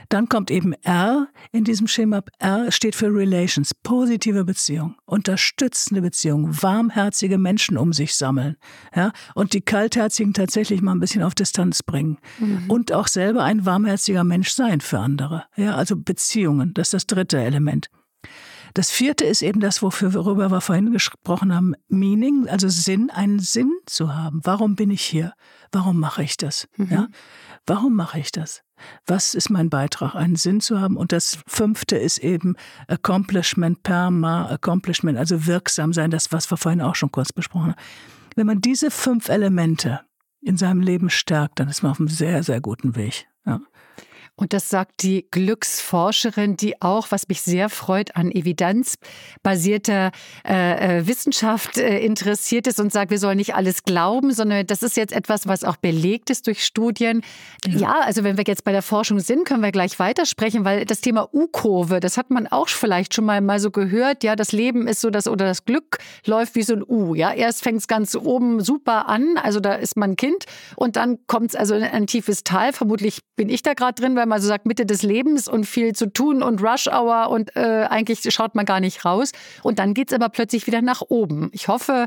Dann 0.08 0.28
kommt 0.28 0.50
eben 0.50 0.72
R 0.82 1.28
in 1.52 1.64
diesem 1.64 1.86
Schema. 1.86 2.22
R 2.38 2.70
steht 2.70 2.94
für 2.94 3.06
Relations, 3.06 3.74
positive 3.82 4.44
Beziehung, 4.44 4.96
unterstützende 5.04 6.02
Beziehung, 6.02 6.62
warmherzige 6.62 7.38
Menschen 7.38 7.78
um 7.78 7.92
sich 7.92 8.14
sammeln. 8.14 8.56
Ja? 8.94 9.12
Und 9.34 9.54
die 9.54 9.62
Kaltherzigen 9.62 10.34
tatsächlich 10.34 10.82
mal 10.82 10.92
ein 10.92 11.00
bisschen 11.00 11.22
auf 11.22 11.34
Distanz 11.34 11.82
bringen. 11.82 12.18
Mhm. 12.38 12.64
Und 12.68 12.92
auch 12.92 13.08
selber 13.08 13.44
ein 13.44 13.64
warmherziger 13.64 14.24
Mensch 14.24 14.50
sein 14.50 14.80
für 14.80 14.98
andere. 14.98 15.44
Ja? 15.56 15.74
Also 15.74 15.96
Beziehungen, 15.96 16.74
das 16.74 16.88
ist 16.88 16.94
das 16.94 17.06
dritte 17.06 17.38
Element. 17.38 17.88
Das 18.74 18.90
vierte 18.90 19.26
ist 19.26 19.42
eben 19.42 19.60
das, 19.60 19.82
worüber 19.82 20.50
wir 20.50 20.60
vorhin 20.62 20.92
gesprochen 20.92 21.54
haben, 21.54 21.74
Meaning, 21.88 22.48
also 22.48 22.68
Sinn, 22.68 23.10
einen 23.10 23.38
Sinn 23.38 23.70
zu 23.84 24.14
haben. 24.14 24.40
Warum 24.44 24.76
bin 24.76 24.90
ich 24.90 25.02
hier? 25.02 25.34
Warum 25.72 26.00
mache 26.00 26.22
ich 26.22 26.38
das? 26.38 26.68
Mhm. 26.76 26.88
Ja? 26.90 27.08
Warum 27.66 27.94
mache 27.94 28.18
ich 28.18 28.32
das? 28.32 28.62
Was 29.06 29.34
ist 29.34 29.50
mein 29.50 29.70
Beitrag, 29.70 30.14
einen 30.14 30.36
Sinn 30.36 30.60
zu 30.60 30.80
haben? 30.80 30.96
Und 30.96 31.12
das 31.12 31.38
fünfte 31.46 31.96
ist 31.96 32.18
eben 32.18 32.56
Accomplishment, 32.88 33.82
Perma, 33.82 34.46
Accomplishment, 34.46 35.18
also 35.18 35.46
wirksam 35.46 35.92
sein, 35.92 36.10
das, 36.10 36.32
was 36.32 36.50
wir 36.50 36.56
vorhin 36.56 36.80
auch 36.80 36.94
schon 36.94 37.12
kurz 37.12 37.32
besprochen 37.32 37.72
haben. 37.72 37.80
Wenn 38.36 38.46
man 38.46 38.60
diese 38.60 38.90
fünf 38.90 39.28
Elemente 39.28 40.00
in 40.40 40.56
seinem 40.56 40.80
Leben 40.80 41.10
stärkt, 41.10 41.60
dann 41.60 41.68
ist 41.68 41.82
man 41.82 41.92
auf 41.92 42.00
einem 42.00 42.08
sehr, 42.08 42.42
sehr 42.42 42.60
guten 42.60 42.96
Weg. 42.96 43.26
Ja. 43.46 43.60
Und 44.34 44.54
das 44.54 44.70
sagt 44.70 45.02
die 45.02 45.26
Glücksforscherin, 45.30 46.56
die 46.56 46.80
auch, 46.80 47.08
was 47.10 47.28
mich 47.28 47.42
sehr 47.42 47.68
freut, 47.68 48.16
an 48.16 48.32
evidenzbasierter 48.32 50.10
äh, 50.48 50.98
äh, 50.98 51.06
Wissenschaft 51.06 51.76
äh, 51.76 51.98
interessiert 51.98 52.66
ist 52.66 52.80
und 52.80 52.90
sagt, 52.92 53.10
wir 53.10 53.18
sollen 53.18 53.36
nicht 53.36 53.54
alles 53.54 53.82
glauben, 53.82 54.32
sondern 54.32 54.66
das 54.66 54.82
ist 54.82 54.96
jetzt 54.96 55.12
etwas, 55.12 55.46
was 55.46 55.64
auch 55.64 55.76
belegt 55.76 56.30
ist 56.30 56.46
durch 56.46 56.64
Studien. 56.64 57.22
Ja. 57.66 57.78
ja, 57.78 58.00
also 58.00 58.24
wenn 58.24 58.38
wir 58.38 58.44
jetzt 58.46 58.64
bei 58.64 58.72
der 58.72 58.80
Forschung 58.80 59.20
sind, 59.20 59.44
können 59.44 59.62
wir 59.62 59.70
gleich 59.70 59.98
weitersprechen, 59.98 60.64
weil 60.64 60.86
das 60.86 61.02
Thema 61.02 61.28
U-Kurve, 61.32 62.00
das 62.00 62.16
hat 62.16 62.30
man 62.30 62.46
auch 62.46 62.68
vielleicht 62.68 63.14
schon 63.14 63.26
mal, 63.26 63.42
mal 63.42 63.60
so 63.60 63.70
gehört. 63.70 64.24
Ja, 64.24 64.34
das 64.34 64.52
Leben 64.52 64.88
ist 64.88 65.02
so, 65.02 65.10
dass 65.10 65.28
oder 65.28 65.44
das 65.44 65.66
Glück 65.66 65.98
läuft 66.24 66.54
wie 66.54 66.62
so 66.62 66.72
ein 66.74 66.82
U. 66.82 67.14
Ja, 67.14 67.32
erst 67.32 67.62
fängt 67.62 67.80
es 67.80 67.86
ganz 67.86 68.16
oben 68.16 68.60
super 68.60 69.08
an, 69.08 69.36
also 69.36 69.60
da 69.60 69.74
ist 69.74 69.96
man 69.96 70.16
Kind 70.16 70.46
und 70.76 70.96
dann 70.96 71.18
kommt 71.26 71.50
es 71.50 71.54
also 71.54 71.74
in 71.74 71.82
ein 71.82 72.06
tiefes 72.06 72.44
Tal. 72.44 72.72
Vermutlich 72.72 73.20
bin 73.36 73.50
ich 73.50 73.62
da 73.62 73.74
gerade 73.74 74.00
drin, 74.00 74.16
weil 74.22 74.28
man 74.28 74.40
so 74.40 74.46
sagt, 74.46 74.66
Mitte 74.66 74.86
des 74.86 75.02
Lebens 75.02 75.48
und 75.48 75.64
viel 75.64 75.94
zu 75.94 76.06
tun 76.06 76.44
und 76.44 76.62
Rush 76.62 76.86
Hour 76.86 77.28
und 77.30 77.56
äh, 77.56 77.86
eigentlich 77.90 78.20
schaut 78.32 78.54
man 78.54 78.64
gar 78.64 78.78
nicht 78.78 79.04
raus. 79.04 79.32
Und 79.64 79.80
dann 79.80 79.94
geht 79.94 80.12
es 80.12 80.14
aber 80.14 80.28
plötzlich 80.28 80.68
wieder 80.68 80.80
nach 80.80 81.02
oben. 81.08 81.50
Ich 81.52 81.66
hoffe, 81.66 82.06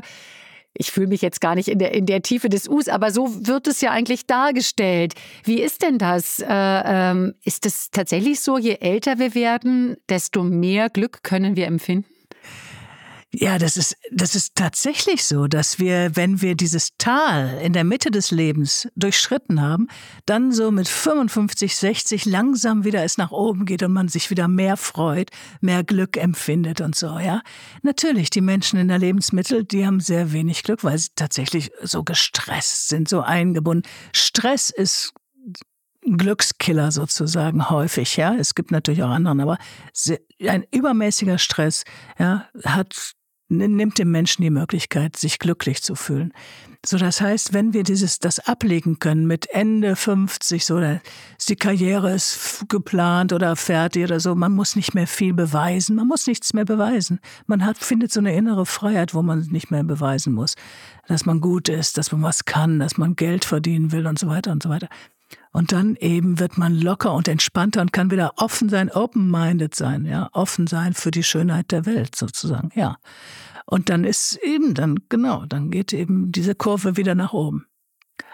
ich 0.72 0.90
fühle 0.92 1.08
mich 1.08 1.20
jetzt 1.20 1.42
gar 1.42 1.54
nicht 1.54 1.68
in 1.68 1.78
der, 1.78 1.92
in 1.92 2.06
der 2.06 2.22
Tiefe 2.22 2.48
des 2.48 2.68
Us, 2.68 2.88
aber 2.88 3.10
so 3.10 3.46
wird 3.46 3.66
es 3.66 3.82
ja 3.82 3.90
eigentlich 3.90 4.26
dargestellt. 4.26 5.12
Wie 5.44 5.60
ist 5.60 5.82
denn 5.82 5.98
das? 5.98 6.40
Äh, 6.40 6.46
ähm, 6.48 7.34
ist 7.44 7.66
es 7.66 7.90
tatsächlich 7.90 8.40
so, 8.40 8.56
je 8.56 8.78
älter 8.80 9.18
wir 9.18 9.34
werden, 9.34 9.98
desto 10.08 10.42
mehr 10.42 10.88
Glück 10.88 11.22
können 11.22 11.54
wir 11.54 11.66
empfinden? 11.66 12.08
Ja, 13.38 13.58
das 13.58 13.76
ist, 13.76 13.98
das 14.10 14.34
ist 14.34 14.54
tatsächlich 14.54 15.24
so, 15.24 15.46
dass 15.46 15.78
wir, 15.78 16.16
wenn 16.16 16.40
wir 16.40 16.54
dieses 16.54 16.96
Tal 16.96 17.58
in 17.62 17.74
der 17.74 17.84
Mitte 17.84 18.10
des 18.10 18.30
Lebens 18.30 18.88
durchschritten 18.96 19.60
haben, 19.60 19.88
dann 20.24 20.52
so 20.52 20.70
mit 20.70 20.88
55, 20.88 21.76
60 21.76 22.24
langsam 22.24 22.84
wieder 22.84 23.04
es 23.04 23.18
nach 23.18 23.32
oben 23.32 23.66
geht 23.66 23.82
und 23.82 23.92
man 23.92 24.08
sich 24.08 24.30
wieder 24.30 24.48
mehr 24.48 24.78
freut, 24.78 25.28
mehr 25.60 25.84
Glück 25.84 26.16
empfindet 26.16 26.80
und 26.80 26.96
so, 26.96 27.18
ja. 27.18 27.42
Natürlich, 27.82 28.30
die 28.30 28.40
Menschen 28.40 28.78
in 28.78 28.88
der 28.88 28.98
Lebensmittel, 28.98 29.64
die 29.64 29.84
haben 29.84 30.00
sehr 30.00 30.32
wenig 30.32 30.62
Glück, 30.62 30.82
weil 30.82 30.96
sie 30.96 31.10
tatsächlich 31.14 31.70
so 31.82 32.04
gestresst 32.04 32.88
sind, 32.88 33.06
so 33.06 33.20
eingebunden. 33.20 33.86
Stress 34.14 34.70
ist 34.70 35.12
Glückskiller 36.00 36.90
sozusagen 36.90 37.68
häufig, 37.68 38.16
ja. 38.16 38.34
Es 38.34 38.54
gibt 38.54 38.70
natürlich 38.70 39.02
auch 39.02 39.10
anderen, 39.10 39.40
aber 39.40 39.58
ein 40.46 40.64
übermäßiger 40.70 41.36
Stress, 41.36 41.84
ja, 42.18 42.48
hat 42.64 43.15
nimmt 43.48 43.98
dem 43.98 44.10
Menschen 44.10 44.42
die 44.42 44.50
Möglichkeit, 44.50 45.16
sich 45.16 45.38
glücklich 45.38 45.82
zu 45.82 45.94
fühlen. 45.94 46.32
So, 46.84 46.98
das 46.98 47.20
heißt, 47.20 47.52
wenn 47.52 47.72
wir 47.72 47.82
dieses, 47.82 48.18
das 48.18 48.38
ablegen 48.38 48.98
können 48.98 49.26
mit 49.26 49.48
Ende 49.50 49.96
50, 49.96 50.64
so, 50.64 50.80
die 51.48 51.56
Karriere 51.56 52.12
ist 52.14 52.64
geplant 52.68 53.32
oder 53.32 53.56
fertig 53.56 54.04
oder 54.04 54.20
so, 54.20 54.34
man 54.34 54.52
muss 54.52 54.76
nicht 54.76 54.94
mehr 54.94 55.06
viel 55.06 55.32
beweisen, 55.32 55.96
man 55.96 56.06
muss 56.06 56.26
nichts 56.26 56.54
mehr 56.54 56.64
beweisen. 56.64 57.20
Man 57.46 57.64
hat, 57.64 57.78
findet 57.78 58.12
so 58.12 58.20
eine 58.20 58.34
innere 58.36 58.66
Freiheit, 58.66 59.14
wo 59.14 59.22
man 59.22 59.40
nicht 59.50 59.70
mehr 59.70 59.84
beweisen 59.84 60.32
muss, 60.32 60.54
dass 61.08 61.26
man 61.26 61.40
gut 61.40 61.68
ist, 61.68 61.98
dass 61.98 62.12
man 62.12 62.22
was 62.22 62.44
kann, 62.44 62.78
dass 62.78 62.98
man 62.98 63.16
Geld 63.16 63.44
verdienen 63.44 63.92
will 63.92 64.06
und 64.06 64.18
so 64.18 64.28
weiter 64.28 64.52
und 64.52 64.62
so 64.62 64.68
weiter. 64.68 64.88
Und 65.52 65.72
dann 65.72 65.96
eben 65.96 66.38
wird 66.38 66.58
man 66.58 66.74
locker 66.74 67.12
und 67.14 67.28
entspannter 67.28 67.80
und 67.80 67.92
kann 67.92 68.10
wieder 68.10 68.34
offen 68.36 68.68
sein, 68.68 68.90
open-minded 68.90 69.74
sein, 69.74 70.04
ja, 70.04 70.28
offen 70.32 70.66
sein 70.66 70.94
für 70.94 71.10
die 71.10 71.22
Schönheit 71.22 71.72
der 71.72 71.86
Welt 71.86 72.14
sozusagen, 72.14 72.70
ja. 72.74 72.98
Und 73.64 73.88
dann 73.88 74.04
ist 74.04 74.36
eben, 74.42 74.74
dann, 74.74 75.00
genau, 75.08 75.44
dann 75.46 75.70
geht 75.70 75.92
eben 75.92 76.30
diese 76.30 76.54
Kurve 76.54 76.96
wieder 76.96 77.14
nach 77.16 77.32
oben. 77.32 77.66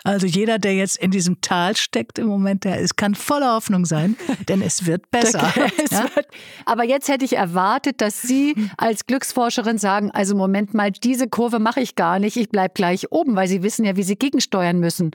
Also 0.04 0.26
jeder, 0.26 0.58
der 0.58 0.74
jetzt 0.74 0.96
in 0.96 1.10
diesem 1.10 1.40
Tal 1.40 1.76
steckt 1.76 2.18
im 2.18 2.26
Moment, 2.26 2.64
der 2.64 2.78
ist, 2.78 2.96
kann 2.96 3.14
voller 3.14 3.54
Hoffnung 3.54 3.86
sein, 3.86 4.16
denn 4.48 4.60
es 4.60 4.84
wird 4.86 5.10
besser. 5.10 5.52
es 5.82 5.90
ja? 5.90 6.04
wird, 6.14 6.26
aber 6.66 6.84
jetzt 6.84 7.08
hätte 7.08 7.24
ich 7.24 7.36
erwartet, 7.36 8.00
dass 8.00 8.20
Sie 8.20 8.54
als 8.76 9.06
Glücksforscherin 9.06 9.78
sagen, 9.78 10.10
also 10.10 10.34
Moment 10.34 10.74
mal, 10.74 10.90
diese 10.90 11.28
Kurve 11.28 11.60
mache 11.60 11.80
ich 11.80 11.94
gar 11.94 12.18
nicht, 12.18 12.36
ich 12.36 12.48
bleibe 12.48 12.74
gleich 12.74 13.12
oben, 13.12 13.36
weil 13.36 13.48
Sie 13.48 13.62
wissen 13.62 13.84
ja, 13.84 13.96
wie 13.96 14.02
Sie 14.02 14.16
gegensteuern 14.16 14.80
müssen. 14.80 15.12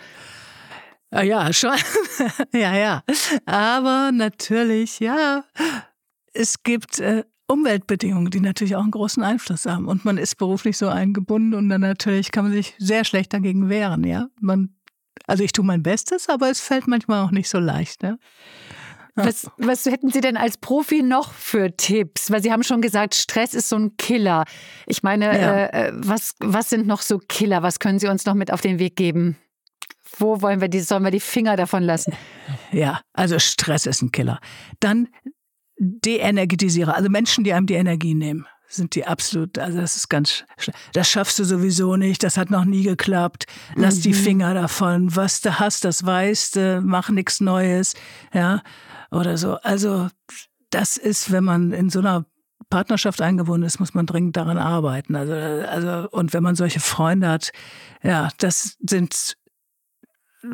Ah 1.12 1.22
ja, 1.22 1.54
schon. 1.54 1.78
ja, 2.54 2.76
ja. 2.76 3.04
Aber 3.46 4.12
natürlich, 4.12 5.00
ja, 5.00 5.44
es 6.34 6.64
gibt 6.64 7.00
äh, 7.00 7.24
Umweltbedingungen, 7.48 8.30
die 8.30 8.42
natürlich 8.42 8.76
auch 8.76 8.82
einen 8.82 8.92
großen 8.92 9.24
Einfluss 9.24 9.66
haben. 9.66 9.88
Und 9.88 10.04
man 10.04 10.18
ist 10.18 10.38
beruflich 10.38 10.78
so 10.78 10.90
eingebunden 10.90 11.54
und 11.54 11.70
dann 11.70 11.82
natürlich 11.82 12.32
kann 12.32 12.46
man 12.46 12.54
sich 12.54 12.76
sehr 12.78 13.06
schlecht 13.06 13.34
dagegen 13.34 13.70
wehren, 13.70 14.04
ja. 14.04 14.28
Man, 14.42 14.76
also 15.26 15.44
ich 15.44 15.54
tue 15.54 15.66
mein 15.66 15.82
Bestes, 15.82 16.28
aber 16.28 16.50
es 16.50 16.60
fällt 16.60 16.88
manchmal 16.88 17.24
auch 17.24 17.32
nicht 17.32 17.50
so 17.50 17.60
leicht, 17.60 18.04
ja. 18.04 18.18
Was, 19.16 19.50
was 19.58 19.84
hätten 19.88 20.12
Sie 20.12 20.22
denn 20.22 20.38
als 20.38 20.58
Profi 20.58 21.02
noch 21.02 21.34
für 21.34 21.76
Tipps? 21.76 22.30
Weil 22.30 22.44
Sie 22.44 22.52
haben 22.52 22.62
schon 22.62 22.84
gesagt, 22.84 23.16
Stress 23.16 23.56
ist 23.56 23.68
so 23.68 23.76
ein 23.76 23.98
Killer. 23.98 24.46
Ich 24.86 25.02
meine, 25.02 25.26
ja. 25.26 25.66
äh, 25.66 25.88
äh 25.88 25.92
was, 25.96 26.36
was 26.40 26.70
sind 26.70 26.86
noch 26.86 27.02
so 27.02 27.18
Killer? 27.18 27.64
Was 27.64 27.80
können 27.80 27.98
Sie 27.98 28.08
uns 28.08 28.28
noch 28.28 28.36
mit 28.36 28.54
auf 28.54 28.62
den 28.62 28.78
Weg 28.78 28.96
geben? 28.96 29.36
Wo 30.18 30.42
wollen 30.42 30.62
wir 30.62 30.68
die, 30.68 30.80
sollen 30.80 31.04
wir 31.04 31.12
die 31.12 31.20
Finger 31.20 31.56
davon 31.56 31.84
lassen? 31.84 32.14
Ja, 32.72 33.02
also 33.14 33.40
Stress 33.40 33.86
ist 33.86 34.02
ein 34.02 34.12
Killer. 34.12 34.40
Dann 34.80 35.10
Deenergetisierer, 35.80 36.96
also 36.96 37.10
Menschen, 37.10 37.44
die 37.44 37.54
einem 37.54 37.68
die 37.68 37.76
Energie 37.76 38.16
nehmen 38.16 38.48
sind 38.70 38.96
die 38.96 39.06
absolut, 39.06 39.58
also 39.58 39.80
das 39.80 39.96
ist 39.96 40.10
ganz, 40.10 40.44
das 40.94 41.10
schaffst 41.10 41.40
du 41.40 41.44
sowieso 41.44 41.96
nicht, 41.96 42.24
das 42.24 42.38
hat 42.38 42.50
noch 42.50 42.66
nie 42.66 42.84
geklappt, 42.84 43.46
lass 43.76 43.98
mhm. 43.98 44.02
die 44.02 44.14
Finger 44.14 44.54
davon, 44.54 45.16
was 45.16 45.42
du 45.42 45.60
hast, 45.60 45.86
das 45.86 46.06
weißt 46.06 46.56
du, 46.58 46.82
mach 46.82 47.10
nichts 47.10 47.40
Neues, 47.40 47.94
ja, 48.34 48.62
oder 49.12 49.38
so. 49.38 49.56
Also 49.56 50.10
das 50.70 50.98
ist, 50.98 51.32
wenn 51.32 51.46
man 51.46 51.72
in 51.72 51.90
so 51.90 52.00
einer 52.00 52.26
Partnerschaft 52.70 53.22
eingebunden 53.22 53.66
ist, 53.66 53.80
muss 53.80 53.94
man 53.94 54.06
dringend 54.06 54.36
daran 54.36 54.58
arbeiten. 54.58 55.16
Also, 55.16 55.34
also, 55.34 56.10
und 56.12 56.34
wenn 56.34 56.44
man 56.44 56.56
solche 56.56 56.82
Freunde 56.82 57.30
hat, 57.30 57.52
ja, 58.04 58.30
das 58.40 58.78
sind 58.82 59.38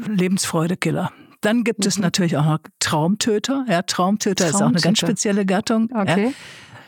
Lebensfreudekiller. 0.08 1.12
Dann 1.42 1.64
gibt 1.64 1.80
mhm. 1.80 1.88
es 1.88 2.00
natürlich 2.00 2.38
auch 2.38 2.46
noch 2.46 2.60
Traumtöter. 2.80 3.66
Ja, 3.68 3.82
Traumtöter, 3.82 4.46
Traumtöter, 4.46 4.48
ist 4.48 4.56
auch 4.56 4.68
eine 4.68 4.80
ganz 4.80 5.00
spezielle 5.00 5.46
Gattung. 5.46 5.90
Okay. 5.94 6.28
Ja. 6.28 6.32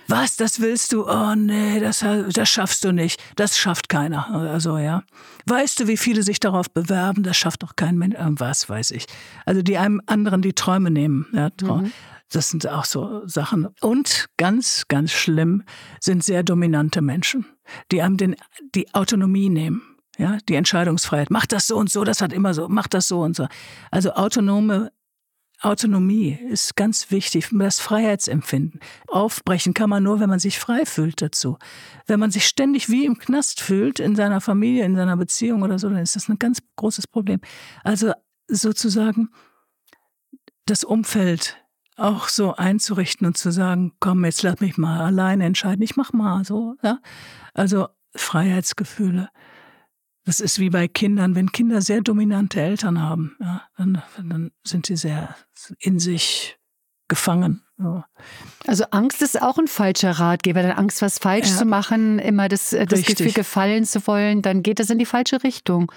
Was, 0.07 0.35
das 0.35 0.59
willst 0.59 0.93
du? 0.93 1.09
Oh 1.09 1.33
nee, 1.35 1.79
das, 1.79 2.05
das 2.31 2.49
schaffst 2.49 2.83
du 2.83 2.91
nicht. 2.91 3.21
Das 3.35 3.57
schafft 3.57 3.89
keiner. 3.89 4.29
Also 4.29 4.77
ja. 4.77 5.03
Weißt 5.47 5.79
du, 5.79 5.87
wie 5.87 5.97
viele 5.97 6.21
sich 6.21 6.39
darauf 6.39 6.69
bewerben? 6.69 7.23
Das 7.23 7.37
schafft 7.37 7.63
doch 7.63 7.75
kein 7.75 7.97
Mensch. 7.97 8.15
Äh, 8.15 8.25
was 8.29 8.69
weiß 8.69 8.91
ich. 8.91 9.07
Also 9.45 9.61
die 9.61 9.77
einem 9.77 10.01
anderen 10.05 10.41
die 10.41 10.53
Träume 10.53 10.91
nehmen. 10.91 11.25
Ja, 11.33 11.49
mhm. 11.61 11.91
Das 12.31 12.49
sind 12.49 12.67
auch 12.67 12.85
so 12.85 13.25
Sachen. 13.25 13.67
Und 13.81 14.27
ganz, 14.37 14.83
ganz 14.87 15.11
schlimm 15.11 15.63
sind 15.99 16.23
sehr 16.23 16.43
dominante 16.43 17.01
Menschen, 17.01 17.45
die 17.91 18.01
einem 18.01 18.17
den, 18.17 18.35
die 18.75 18.93
Autonomie 18.93 19.49
nehmen. 19.49 19.81
Ja, 20.17 20.37
die 20.47 20.55
Entscheidungsfreiheit. 20.55 21.29
Mach 21.29 21.45
das 21.45 21.67
so 21.67 21.77
und 21.77 21.89
so, 21.89 22.03
das 22.03 22.21
hat 22.21 22.31
immer 22.31 22.53
so, 22.53 22.67
mach 22.69 22.87
das 22.87 23.07
so 23.07 23.21
und 23.21 23.35
so. 23.35 23.47
Also 23.91 24.13
autonome 24.13 24.91
Autonomie 25.61 26.37
ist 26.49 26.75
ganz 26.75 27.11
wichtig, 27.11 27.49
das 27.51 27.79
Freiheitsempfinden. 27.79 28.79
Aufbrechen 29.07 29.73
kann 29.73 29.89
man 29.89 30.03
nur, 30.03 30.19
wenn 30.19 30.29
man 30.29 30.39
sich 30.39 30.59
frei 30.59 30.85
fühlt 30.85 31.21
dazu. 31.21 31.57
Wenn 32.07 32.19
man 32.19 32.31
sich 32.31 32.45
ständig 32.45 32.89
wie 32.89 33.05
im 33.05 33.17
Knast 33.17 33.61
fühlt, 33.61 33.99
in 33.99 34.15
seiner 34.15 34.41
Familie, 34.41 34.85
in 34.85 34.95
seiner 34.95 35.17
Beziehung 35.17 35.63
oder 35.63 35.79
so, 35.79 35.89
dann 35.89 35.99
ist 35.99 36.15
das 36.15 36.29
ein 36.29 36.39
ganz 36.39 36.61
großes 36.75 37.07
Problem. 37.07 37.39
Also 37.83 38.11
sozusagen 38.47 39.29
das 40.65 40.83
Umfeld 40.83 41.57
auch 41.97 42.27
so 42.27 42.55
einzurichten 42.55 43.25
und 43.25 43.37
zu 43.37 43.51
sagen, 43.51 43.93
komm, 43.99 44.25
jetzt 44.25 44.43
lass 44.43 44.59
mich 44.59 44.77
mal 44.77 44.99
alleine 45.01 45.45
entscheiden, 45.45 45.81
ich 45.81 45.95
mach 45.95 46.11
mal 46.11 46.43
so, 46.43 46.75
ja. 46.83 46.99
Also 47.53 47.87
Freiheitsgefühle. 48.15 49.29
Das 50.25 50.39
ist 50.39 50.59
wie 50.59 50.71
bei 50.71 50.87
Kindern, 50.87 51.35
wenn 51.35 51.51
Kinder 51.51 51.81
sehr 51.81 52.01
dominante 52.01 52.59
Eltern 52.59 53.01
haben, 53.01 53.35
ja, 53.39 53.61
dann, 53.77 54.01
dann 54.17 54.51
sind 54.63 54.87
sie 54.87 54.97
sehr 54.97 55.35
in 55.79 55.99
sich 55.99 56.57
gefangen. 57.07 57.61
Ja. 57.77 58.05
Also 58.65 58.85
Angst 58.91 59.21
ist 59.21 59.41
auch 59.41 59.57
ein 59.57 59.67
falscher 59.67 60.11
Ratgeber. 60.11 60.63
Dann 60.63 60.71
Angst, 60.71 61.01
was 61.01 61.19
falsch 61.19 61.49
ja. 61.49 61.57
zu 61.57 61.65
machen, 61.65 62.19
immer 62.19 62.47
das, 62.47 62.73
äh, 62.73 62.85
das 62.85 63.03
Gefühl 63.03 63.33
gefallen 63.33 63.85
zu 63.85 64.05
wollen, 64.07 64.41
dann 64.41 64.63
geht 64.63 64.79
das 64.79 64.89
in 64.89 64.97
die 64.97 65.05
falsche 65.05 65.43
Richtung. 65.43 65.91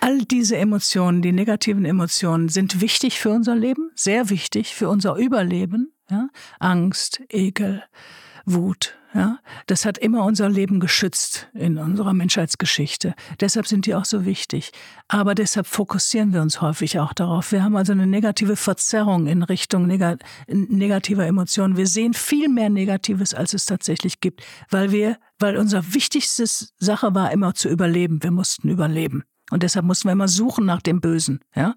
All 0.00 0.18
diese 0.24 0.56
Emotionen, 0.56 1.22
die 1.22 1.32
negativen 1.32 1.84
Emotionen, 1.84 2.48
sind 2.48 2.80
wichtig 2.80 3.18
für 3.18 3.30
unser 3.30 3.54
Leben, 3.54 3.90
sehr 3.94 4.30
wichtig 4.30 4.74
für 4.74 4.88
unser 4.88 5.16
Überleben. 5.16 5.92
Angst, 6.58 7.22
Ekel, 7.30 7.84
Wut, 8.44 8.94
ja, 9.14 9.38
das 9.66 9.84
hat 9.84 9.98
immer 9.98 10.24
unser 10.24 10.48
Leben 10.48 10.80
geschützt 10.80 11.48
in 11.52 11.76
unserer 11.76 12.14
Menschheitsgeschichte. 12.14 13.14
Deshalb 13.40 13.66
sind 13.66 13.84
die 13.84 13.94
auch 13.94 14.06
so 14.06 14.24
wichtig. 14.24 14.72
Aber 15.06 15.34
deshalb 15.34 15.66
fokussieren 15.66 16.32
wir 16.32 16.40
uns 16.40 16.62
häufig 16.62 16.98
auch 16.98 17.12
darauf. 17.12 17.52
Wir 17.52 17.62
haben 17.62 17.76
also 17.76 17.92
eine 17.92 18.06
negative 18.06 18.56
Verzerrung 18.56 19.26
in 19.26 19.42
Richtung 19.42 19.86
neg 19.86 20.18
negativer 20.48 21.26
Emotionen. 21.26 21.76
Wir 21.76 21.86
sehen 21.86 22.14
viel 22.14 22.48
mehr 22.48 22.70
Negatives, 22.70 23.34
als 23.34 23.52
es 23.52 23.66
tatsächlich 23.66 24.20
gibt, 24.20 24.42
weil 24.70 24.92
wir, 24.92 25.18
weil 25.38 25.58
unser 25.58 25.92
wichtigstes 25.92 26.72
Sache 26.78 27.14
war 27.14 27.32
immer 27.32 27.54
zu 27.54 27.68
überleben. 27.68 28.22
Wir 28.22 28.30
mussten 28.30 28.70
überleben. 28.70 29.24
Und 29.50 29.62
deshalb 29.62 29.84
mussten 29.84 30.08
wir 30.08 30.12
immer 30.12 30.28
suchen 30.28 30.64
nach 30.64 30.80
dem 30.80 31.02
Bösen, 31.02 31.40
ja. 31.54 31.74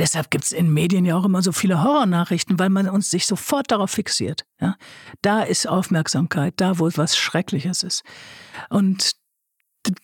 Deshalb 0.00 0.30
gibt 0.30 0.44
es 0.44 0.52
in 0.52 0.72
Medien 0.72 1.04
ja 1.04 1.14
auch 1.14 1.26
immer 1.26 1.42
so 1.42 1.52
viele 1.52 1.82
Horrornachrichten, 1.82 2.58
weil 2.58 2.70
man 2.70 2.88
uns 2.88 3.10
sich 3.10 3.26
sofort 3.26 3.70
darauf 3.70 3.90
fixiert. 3.90 4.46
Ja? 4.58 4.76
Da 5.20 5.42
ist 5.42 5.68
Aufmerksamkeit, 5.68 6.54
da 6.56 6.78
wo 6.78 6.88
was 6.96 7.18
Schreckliches 7.18 7.82
ist. 7.82 8.02
Und 8.70 9.12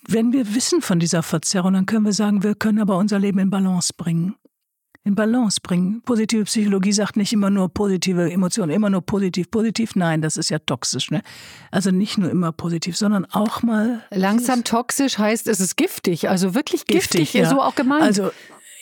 wenn 0.06 0.34
wir 0.34 0.54
wissen 0.54 0.82
von 0.82 0.98
dieser 0.98 1.22
Verzerrung, 1.22 1.72
dann 1.72 1.86
können 1.86 2.04
wir 2.04 2.12
sagen, 2.12 2.42
wir 2.42 2.54
können 2.54 2.78
aber 2.78 2.98
unser 2.98 3.18
Leben 3.18 3.38
in 3.38 3.48
Balance 3.48 3.94
bringen. 3.96 4.34
In 5.02 5.14
Balance 5.14 5.60
bringen. 5.62 6.02
Positive 6.02 6.44
Psychologie 6.44 6.92
sagt 6.92 7.16
nicht 7.16 7.32
immer 7.32 7.48
nur 7.48 7.70
positive 7.70 8.30
Emotionen, 8.30 8.72
immer 8.72 8.90
nur 8.90 9.00
positiv, 9.00 9.50
positiv. 9.50 9.96
Nein, 9.96 10.20
das 10.20 10.36
ist 10.36 10.50
ja 10.50 10.58
toxisch. 10.58 11.10
Ne? 11.10 11.22
Also 11.70 11.90
nicht 11.90 12.18
nur 12.18 12.28
immer 12.28 12.52
positiv, 12.52 12.98
sondern 12.98 13.24
auch 13.24 13.62
mal. 13.62 14.02
Langsam 14.10 14.62
toxisch 14.62 15.16
heißt, 15.16 15.46
es 15.46 15.60
ist 15.60 15.76
giftig, 15.76 16.28
also 16.28 16.54
wirklich 16.54 16.84
giftig, 16.84 17.32
giftig 17.32 17.40
ja. 17.40 17.48
so 17.48 17.62
auch 17.62 17.76
gemeint. 17.76 18.02
Also 18.02 18.30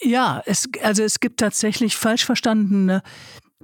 ja, 0.03 0.43
es, 0.47 0.69
also 0.83 1.03
es 1.03 1.21
gibt 1.21 1.41
tatsächlich 1.41 1.97
falsch 1.97 2.25
verstandene 2.25 3.03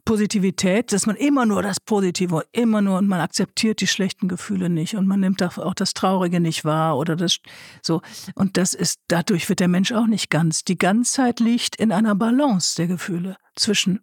Positivität, 0.05 0.93
dass 0.93 1.07
man 1.07 1.17
immer 1.17 1.47
nur 1.47 1.63
das 1.63 1.79
Positive, 1.81 2.45
immer 2.53 2.81
nur 2.81 2.99
und 2.99 3.07
man 3.07 3.21
akzeptiert 3.21 3.81
die 3.81 3.87
schlechten 3.87 4.29
Gefühle 4.29 4.71
nicht 4.71 4.95
und 4.95 5.07
man 5.07 5.21
nimmt 5.21 5.43
auch 5.43 5.75
das 5.75 5.95
Traurige 5.95 6.41
nicht 6.41 6.65
wahr 6.65 6.97
oder 6.97 7.17
das 7.17 7.39
so. 7.83 8.01
Und 8.35 8.57
das 8.57 8.75
ist, 8.75 9.01
dadurch 9.09 9.49
wird 9.49 9.61
der 9.61 9.69
Mensch 9.69 9.93
auch 9.93 10.07
nicht 10.07 10.31
ganz. 10.31 10.65
Die 10.65 10.79
Ganzheit 10.79 11.41
liegt 11.41 11.77
in 11.77 11.93
einer 11.93 12.15
Balance 12.15 12.77
der 12.77 12.87
Gefühle 12.87 13.37
zwischen 13.57 14.01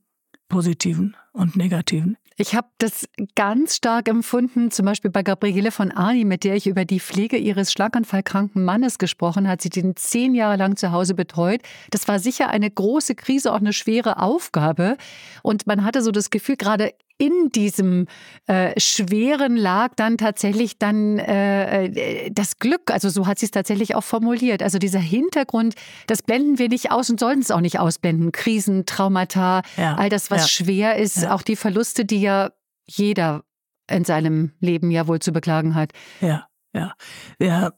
positiven 0.50 1.16
und 1.34 1.56
negativen. 1.56 2.18
Ich 2.39 2.54
habe 2.54 2.67
das 2.78 3.10
ganz 3.34 3.76
stark 3.76 4.08
empfunden, 4.08 4.69
zum 4.69 4.86
Beispiel 4.86 5.10
bei 5.10 5.23
Gabriele 5.23 5.71
von 5.71 5.91
Arni, 5.91 6.23
mit 6.23 6.43
der 6.43 6.56
ich 6.56 6.67
über 6.67 6.86
die 6.86 7.00
Pflege 7.00 7.36
ihres 7.36 7.71
schlaganfallkranken 7.71 8.63
Mannes 8.63 9.00
gesprochen 9.00 9.47
hat. 9.47 9.63
Sie 9.63 9.69
den 9.69 9.95
zehn 9.95 10.36
Jahre 10.36 10.56
lang 10.56 10.76
zu 10.76 10.91
Hause 10.91 11.15
betreut. 11.15 11.62
Das 11.89 12.08
war 12.08 12.19
sicher 12.19 12.50
eine 12.50 12.69
große 12.69 13.15
Krise, 13.15 13.52
auch 13.52 13.60
eine 13.60 13.73
schwere 13.73 14.21
Aufgabe. 14.21 14.97
Und 15.41 15.65
man 15.65 15.84
hatte 15.84 16.04
so 16.04 16.12
das 16.12 16.30
Gefühl, 16.30 16.58
gerade 16.58 16.93
in 17.18 17.50
diesem 17.50 18.08
äh, 18.46 18.80
Schweren 18.80 19.56
lag 19.56 19.94
dann 19.96 20.18
tatsächlich 20.18 20.78
dann 20.78 21.18
äh, 21.18 21.86
äh, 21.86 22.32
das 22.32 22.60
Glück. 22.60 22.92
Also 22.92 23.10
so 23.10 23.26
hat 23.26 23.40
sie 23.40 23.46
es 23.46 23.52
tatsächlich 23.52 23.96
auch 23.96 24.04
formuliert. 24.04 24.62
Also 24.62 24.78
dieser 24.78 25.00
Hintergrund, 25.00 25.76
das 26.06 26.22
blenden 26.22 26.60
wir 26.60 26.70
nicht 26.70 26.92
aus 26.92 27.10
und 27.10 27.20
sollten 27.20 27.42
es 27.42 27.52
auch 27.52 27.62
nicht 27.62 27.80
ausblenden. 27.80 28.32
Krisen, 28.32 28.86
Traumata, 28.86 29.64
ja, 29.78 29.96
all 29.96 30.10
das, 30.10 30.30
was 30.30 30.44
ja. 30.44 30.48
schwer 30.48 30.98
ist, 30.98 31.24
ja. 31.24 31.34
auch 31.34 31.42
die 31.42 31.56
Verluste, 31.56 32.06
die 32.06 32.22
ja 32.22 32.52
jeder 32.86 33.44
in 33.90 34.04
seinem 34.04 34.52
Leben 34.60 34.92
ja 34.92 35.08
wohl 35.08 35.20
zu 35.20 35.32
beklagen 35.32 35.76
hat. 35.76 35.92
Ja, 36.22 36.48
ja. 36.74 36.94
Ja. 37.40 37.74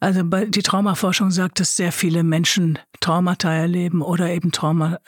Also 0.00 0.22
die 0.22 0.62
Traumaforschung 0.62 1.30
sagt, 1.30 1.58
dass 1.58 1.74
sehr 1.74 1.90
viele 1.90 2.22
Menschen 2.22 2.78
Traumata 3.00 3.52
erleben 3.52 4.02
oder 4.02 4.30
eben 4.30 4.52
Trauma 4.52 4.98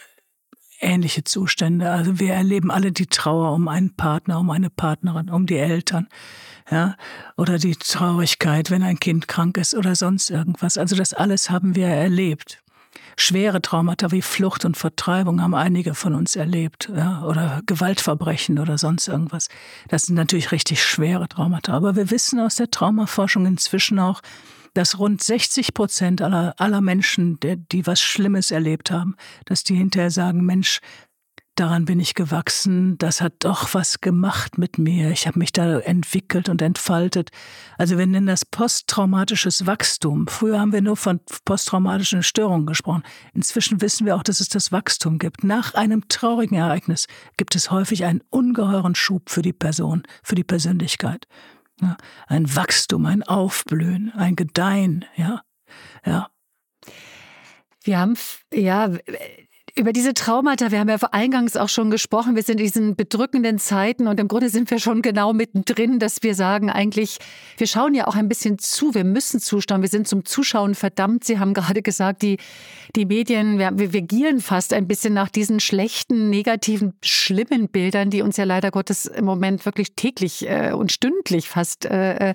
ähnliche 0.80 1.24
Zustände. 1.24 1.90
Also 1.90 2.18
wir 2.18 2.34
erleben 2.34 2.70
alle 2.70 2.92
die 2.92 3.06
Trauer 3.06 3.52
um 3.52 3.68
einen 3.68 3.94
Partner, 3.94 4.38
um 4.38 4.50
eine 4.50 4.70
Partnerin, 4.70 5.30
um 5.30 5.46
die 5.46 5.58
Eltern, 5.58 6.08
ja, 6.70 6.96
oder 7.36 7.58
die 7.58 7.76
Traurigkeit, 7.76 8.70
wenn 8.70 8.82
ein 8.82 9.00
Kind 9.00 9.28
krank 9.28 9.56
ist 9.56 9.74
oder 9.74 9.94
sonst 9.94 10.30
irgendwas. 10.30 10.78
Also 10.78 10.96
das 10.96 11.12
alles 11.12 11.50
haben 11.50 11.74
wir 11.74 11.88
erlebt. 11.88 12.62
Schwere 13.16 13.60
Traumata 13.60 14.10
wie 14.12 14.22
Flucht 14.22 14.64
und 14.64 14.76
Vertreibung 14.76 15.42
haben 15.42 15.54
einige 15.54 15.94
von 15.94 16.14
uns 16.14 16.36
erlebt, 16.36 16.90
ja, 16.94 17.22
oder 17.24 17.60
Gewaltverbrechen 17.66 18.58
oder 18.58 18.78
sonst 18.78 19.08
irgendwas. 19.08 19.48
Das 19.88 20.02
sind 20.02 20.14
natürlich 20.14 20.52
richtig 20.52 20.82
schwere 20.82 21.28
Traumata. 21.28 21.72
Aber 21.72 21.96
wir 21.96 22.10
wissen 22.10 22.40
aus 22.40 22.56
der 22.56 22.70
Traumaforschung 22.70 23.46
inzwischen 23.46 23.98
auch, 23.98 24.22
dass 24.74 24.98
rund 24.98 25.22
60 25.22 25.74
Prozent 25.74 26.22
aller, 26.22 26.54
aller 26.58 26.80
Menschen, 26.80 27.38
die, 27.40 27.56
die 27.56 27.86
was 27.86 28.00
Schlimmes 28.00 28.50
erlebt 28.50 28.90
haben, 28.90 29.16
dass 29.44 29.64
die 29.64 29.76
hinterher 29.76 30.10
sagen, 30.10 30.44
Mensch, 30.44 30.80
daran 31.60 31.84
bin 31.84 32.00
ich 32.00 32.14
gewachsen, 32.14 32.96
das 32.96 33.20
hat 33.20 33.34
doch 33.40 33.74
was 33.74 34.00
gemacht 34.00 34.56
mit 34.56 34.78
mir, 34.78 35.10
ich 35.10 35.26
habe 35.26 35.38
mich 35.38 35.52
da 35.52 35.78
entwickelt 35.80 36.48
und 36.48 36.62
entfaltet. 36.62 37.30
Also 37.76 37.98
wir 37.98 38.06
nennen 38.06 38.26
das 38.26 38.46
posttraumatisches 38.46 39.66
Wachstum. 39.66 40.26
Früher 40.26 40.58
haben 40.58 40.72
wir 40.72 40.80
nur 40.80 40.96
von 40.96 41.20
posttraumatischen 41.44 42.22
Störungen 42.22 42.66
gesprochen. 42.66 43.02
Inzwischen 43.34 43.82
wissen 43.82 44.06
wir 44.06 44.16
auch, 44.16 44.22
dass 44.22 44.40
es 44.40 44.48
das 44.48 44.72
Wachstum 44.72 45.18
gibt. 45.18 45.44
Nach 45.44 45.74
einem 45.74 46.08
traurigen 46.08 46.56
Ereignis 46.56 47.06
gibt 47.36 47.54
es 47.54 47.70
häufig 47.70 48.04
einen 48.04 48.22
ungeheuren 48.30 48.94
Schub 48.94 49.28
für 49.28 49.42
die 49.42 49.52
Person, 49.52 50.04
für 50.22 50.36
die 50.36 50.44
Persönlichkeit. 50.44 51.26
Ja, 51.80 51.96
ein 52.26 52.54
Wachstum, 52.54 53.06
ein 53.06 53.22
Aufblühen, 53.22 54.12
ein 54.14 54.36
Gedeihen, 54.36 55.04
ja. 55.16 55.42
Ja. 56.04 56.30
Wir 57.82 57.98
haben, 57.98 58.16
ja, 58.52 58.90
Über 59.80 59.94
diese 59.94 60.12
Traumata, 60.12 60.70
wir 60.70 60.78
haben 60.78 60.90
ja 60.90 60.98
eingangs 61.10 61.56
auch 61.56 61.70
schon 61.70 61.90
gesprochen, 61.90 62.36
wir 62.36 62.42
sind 62.42 62.60
in 62.60 62.64
diesen 62.64 62.96
bedrückenden 62.96 63.58
Zeiten 63.58 64.08
und 64.08 64.20
im 64.20 64.28
Grunde 64.28 64.50
sind 64.50 64.70
wir 64.70 64.78
schon 64.78 65.00
genau 65.00 65.32
mittendrin, 65.32 65.98
dass 65.98 66.22
wir 66.22 66.34
sagen 66.34 66.68
eigentlich, 66.68 67.16
wir 67.56 67.66
schauen 67.66 67.94
ja 67.94 68.06
auch 68.06 68.14
ein 68.14 68.28
bisschen 68.28 68.58
zu, 68.58 68.94
wir 68.94 69.04
müssen 69.04 69.40
zuschauen, 69.40 69.80
wir 69.80 69.88
sind 69.88 70.06
zum 70.06 70.26
Zuschauen 70.26 70.74
verdammt. 70.74 71.24
Sie 71.24 71.38
haben 71.38 71.54
gerade 71.54 71.80
gesagt, 71.80 72.20
die, 72.20 72.36
die 72.94 73.06
Medien, 73.06 73.58
wir, 73.58 73.70
wir 73.74 74.02
gieren 74.02 74.40
fast 74.40 74.74
ein 74.74 74.86
bisschen 74.86 75.14
nach 75.14 75.30
diesen 75.30 75.60
schlechten, 75.60 76.28
negativen, 76.28 76.92
schlimmen 77.02 77.70
Bildern, 77.70 78.10
die 78.10 78.20
uns 78.20 78.36
ja 78.36 78.44
leider 78.44 78.70
Gottes 78.70 79.06
im 79.06 79.24
Moment 79.24 79.64
wirklich 79.64 79.94
täglich 79.94 80.46
äh, 80.46 80.72
und 80.72 80.92
stündlich 80.92 81.48
fast 81.48 81.86
äh, 81.86 82.34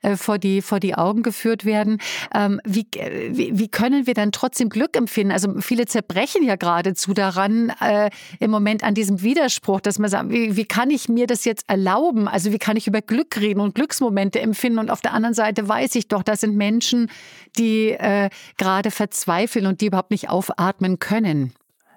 äh, 0.00 0.16
vor, 0.16 0.38
die, 0.38 0.62
vor 0.62 0.80
die 0.80 0.94
Augen 0.94 1.22
geführt 1.22 1.66
werden. 1.66 1.98
Ähm, 2.34 2.58
wie, 2.64 2.86
wie, 3.28 3.58
wie 3.58 3.68
können 3.68 4.06
wir 4.06 4.14
dann 4.14 4.32
trotzdem 4.32 4.70
Glück 4.70 4.96
empfinden? 4.96 5.32
Also 5.32 5.60
viele 5.60 5.84
zerbrechen 5.84 6.42
ja 6.42 6.56
geradezu 6.86 7.14
daran, 7.14 7.72
äh, 7.80 8.10
im 8.38 8.50
Moment 8.50 8.84
an 8.84 8.94
diesem 8.94 9.22
Widerspruch, 9.22 9.80
dass 9.80 9.98
man 9.98 10.08
sagt, 10.08 10.30
wie, 10.30 10.56
wie 10.56 10.64
kann 10.64 10.90
ich 10.90 11.08
mir 11.08 11.26
das 11.26 11.44
jetzt 11.44 11.68
erlauben? 11.68 12.28
Also 12.28 12.52
wie 12.52 12.58
kann 12.58 12.76
ich 12.76 12.86
über 12.86 13.02
Glück 13.02 13.36
reden 13.36 13.60
und 13.60 13.74
Glücksmomente 13.74 14.40
empfinden? 14.40 14.78
Und 14.78 14.90
auf 14.90 15.00
der 15.00 15.12
anderen 15.12 15.34
Seite 15.34 15.68
weiß 15.68 15.94
ich 15.96 16.08
doch, 16.08 16.22
das 16.22 16.40
sind 16.40 16.56
Menschen, 16.56 17.10
die 17.58 17.90
äh, 17.90 18.30
gerade 18.56 18.90
verzweifeln 18.90 19.66
und 19.66 19.80
die 19.80 19.86
überhaupt 19.86 20.10
nicht 20.10 20.28
aufatmen 20.28 20.98
können. 20.98 21.52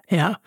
Ja, 0.08 0.38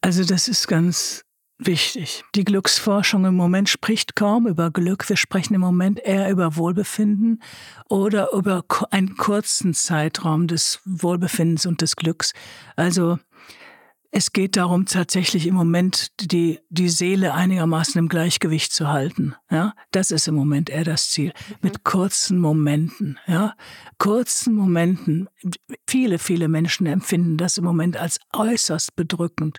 also 0.00 0.24
das 0.24 0.48
ist 0.48 0.68
ganz 0.68 1.24
wichtig. 1.66 2.24
Die 2.34 2.44
Glücksforschung 2.44 3.24
im 3.24 3.34
Moment 3.34 3.68
spricht 3.68 4.16
kaum 4.16 4.46
über 4.46 4.70
Glück. 4.70 5.08
Wir 5.08 5.16
sprechen 5.16 5.54
im 5.54 5.60
Moment 5.60 6.00
eher 6.00 6.30
über 6.30 6.56
Wohlbefinden 6.56 7.42
oder 7.88 8.32
über 8.32 8.64
einen 8.90 9.16
kurzen 9.16 9.74
Zeitraum 9.74 10.46
des 10.46 10.80
Wohlbefindens 10.84 11.66
und 11.66 11.80
des 11.80 11.96
Glücks. 11.96 12.32
Also 12.76 13.18
es 14.16 14.32
geht 14.32 14.56
darum, 14.56 14.86
tatsächlich 14.86 15.44
im 15.48 15.56
Moment 15.56 16.12
die, 16.20 16.60
die 16.68 16.88
Seele 16.88 17.34
einigermaßen 17.34 17.98
im 17.98 18.08
Gleichgewicht 18.08 18.72
zu 18.72 18.86
halten. 18.86 19.34
Ja, 19.50 19.74
das 19.90 20.12
ist 20.12 20.28
im 20.28 20.36
Moment 20.36 20.70
eher 20.70 20.84
das 20.84 21.10
Ziel. 21.10 21.32
Mit 21.62 21.82
kurzen 21.82 22.38
Momenten. 22.38 23.18
Ja, 23.26 23.56
kurzen 23.98 24.54
Momenten. 24.54 25.28
Viele, 25.88 26.20
viele 26.20 26.46
Menschen 26.46 26.86
empfinden 26.86 27.38
das 27.38 27.58
im 27.58 27.64
Moment 27.64 27.96
als 27.96 28.20
äußerst 28.32 28.94
bedrückend. 28.94 29.58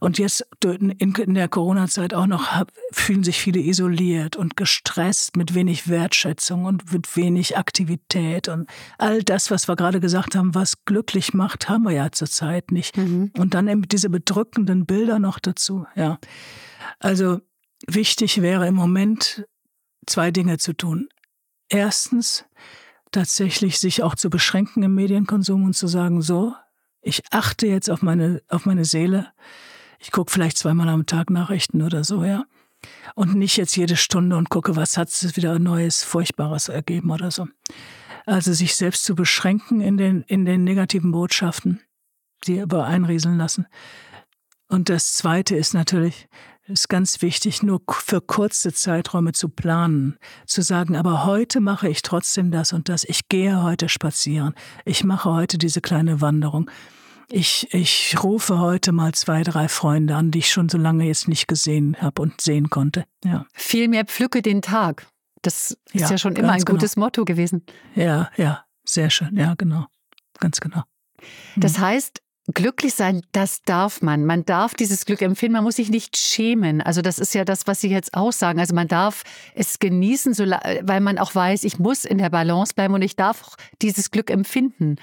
Und 0.00 0.18
jetzt 0.18 0.46
in 0.64 1.34
der 1.34 1.48
Corona-Zeit 1.48 2.14
auch 2.14 2.26
noch 2.26 2.64
fühlen 2.90 3.22
sich 3.22 3.38
viele 3.38 3.60
isoliert 3.60 4.34
und 4.34 4.56
gestresst 4.56 5.36
mit 5.36 5.54
wenig 5.54 5.88
Wertschätzung 5.88 6.64
und 6.64 6.90
mit 6.90 7.16
wenig 7.16 7.58
Aktivität 7.58 8.48
und 8.48 8.68
all 8.96 9.22
das, 9.22 9.50
was 9.50 9.68
wir 9.68 9.76
gerade 9.76 10.00
gesagt 10.00 10.34
haben, 10.34 10.54
was 10.54 10.86
glücklich 10.86 11.34
macht, 11.34 11.68
haben 11.68 11.84
wir 11.84 11.92
ja 11.92 12.10
zurzeit 12.10 12.72
nicht. 12.72 12.96
Mhm. 12.96 13.30
Und 13.36 13.52
dann 13.52 13.68
eben 13.68 13.82
diese 13.82 14.08
bedrückenden 14.08 14.86
Bilder 14.86 15.18
noch 15.18 15.38
dazu. 15.38 15.86
Ja, 15.94 16.18
also 16.98 17.40
wichtig 17.86 18.40
wäre 18.40 18.66
im 18.66 18.74
Moment 18.74 19.46
zwei 20.06 20.30
Dinge 20.30 20.56
zu 20.56 20.72
tun. 20.72 21.10
Erstens 21.68 22.46
tatsächlich 23.12 23.78
sich 23.78 24.02
auch 24.02 24.14
zu 24.14 24.30
beschränken 24.30 24.82
im 24.82 24.94
Medienkonsum 24.94 25.64
und 25.64 25.74
zu 25.74 25.88
sagen, 25.88 26.22
so, 26.22 26.54
ich 27.02 27.22
achte 27.30 27.66
jetzt 27.66 27.90
auf 27.90 28.00
meine, 28.00 28.40
auf 28.48 28.64
meine 28.64 28.86
Seele 28.86 29.32
ich 30.00 30.10
gucke 30.10 30.32
vielleicht 30.32 30.56
zweimal 30.56 30.88
am 30.88 31.06
Tag 31.06 31.30
Nachrichten 31.30 31.82
oder 31.82 32.04
so, 32.04 32.24
ja. 32.24 32.44
Und 33.14 33.34
nicht 33.34 33.58
jetzt 33.58 33.76
jede 33.76 33.96
Stunde 33.96 34.36
und 34.36 34.48
gucke, 34.48 34.74
was 34.74 34.96
hat 34.96 35.08
es 35.08 35.36
wieder 35.36 35.58
Neues, 35.58 36.02
Furchtbares 36.02 36.70
ergeben 36.70 37.10
oder 37.10 37.30
so. 37.30 37.46
Also 38.24 38.54
sich 38.54 38.74
selbst 38.74 39.04
zu 39.04 39.14
beschränken 39.14 39.82
in 39.82 39.98
den, 39.98 40.22
in 40.22 40.46
den 40.46 40.64
negativen 40.64 41.12
Botschaften, 41.12 41.80
die 42.46 42.60
aber 42.60 42.86
einrieseln 42.86 43.36
lassen. 43.36 43.66
Und 44.68 44.88
das 44.88 45.12
Zweite 45.12 45.56
ist 45.56 45.74
natürlich, 45.74 46.28
ist 46.66 46.88
ganz 46.88 47.20
wichtig, 47.20 47.62
nur 47.62 47.82
für 47.90 48.22
kurze 48.22 48.72
Zeiträume 48.72 49.32
zu 49.32 49.48
planen, 49.48 50.16
zu 50.46 50.62
sagen, 50.62 50.96
aber 50.96 51.26
heute 51.26 51.60
mache 51.60 51.88
ich 51.88 52.00
trotzdem 52.00 52.50
das 52.50 52.72
und 52.72 52.88
das. 52.88 53.04
Ich 53.04 53.28
gehe 53.28 53.62
heute 53.62 53.88
spazieren. 53.88 54.54
Ich 54.84 55.04
mache 55.04 55.30
heute 55.30 55.58
diese 55.58 55.80
kleine 55.80 56.20
Wanderung. 56.20 56.70
Ich, 57.32 57.72
ich 57.72 58.16
rufe 58.22 58.58
heute 58.58 58.90
mal 58.90 59.12
zwei, 59.12 59.44
drei 59.44 59.68
Freunde 59.68 60.16
an, 60.16 60.32
die 60.32 60.40
ich 60.40 60.50
schon 60.50 60.68
so 60.68 60.78
lange 60.78 61.04
jetzt 61.04 61.28
nicht 61.28 61.46
gesehen 61.46 61.96
habe 62.00 62.22
und 62.22 62.40
sehen 62.40 62.70
konnte. 62.70 63.04
Ja. 63.24 63.46
Vielmehr 63.54 64.04
pflücke 64.04 64.42
den 64.42 64.62
Tag. 64.62 65.06
Das 65.42 65.70
ist 65.92 66.00
ja, 66.00 66.10
ja 66.10 66.18
schon 66.18 66.34
immer 66.34 66.52
ein 66.52 66.64
genau. 66.64 66.72
gutes 66.76 66.96
Motto 66.96 67.24
gewesen. 67.24 67.64
Ja, 67.94 68.30
ja, 68.36 68.64
sehr 68.84 69.10
schön. 69.10 69.36
Ja, 69.36 69.54
genau. 69.54 69.86
Ganz 70.40 70.60
genau. 70.60 70.82
Mhm. 71.54 71.60
Das 71.60 71.78
heißt, 71.78 72.20
glücklich 72.52 72.94
sein, 72.94 73.22
das 73.30 73.62
darf 73.62 74.02
man. 74.02 74.26
Man 74.26 74.44
darf 74.44 74.74
dieses 74.74 75.04
Glück 75.04 75.22
empfinden, 75.22 75.52
man 75.52 75.64
muss 75.64 75.76
sich 75.76 75.88
nicht 75.88 76.16
schämen. 76.16 76.80
Also 76.80 77.00
das 77.00 77.20
ist 77.20 77.32
ja 77.34 77.44
das, 77.44 77.68
was 77.68 77.80
Sie 77.80 77.90
jetzt 77.90 78.14
auch 78.14 78.32
sagen. 78.32 78.58
Also 78.58 78.74
man 78.74 78.88
darf 78.88 79.22
es 79.54 79.78
genießen, 79.78 80.36
weil 80.36 81.00
man 81.00 81.18
auch 81.18 81.32
weiß, 81.32 81.62
ich 81.62 81.78
muss 81.78 82.04
in 82.04 82.18
der 82.18 82.30
Balance 82.30 82.74
bleiben 82.74 82.94
und 82.94 83.02
ich 83.02 83.14
darf 83.14 83.44
auch 83.44 83.56
dieses 83.80 84.10
Glück 84.10 84.30
empfinden. 84.30 84.96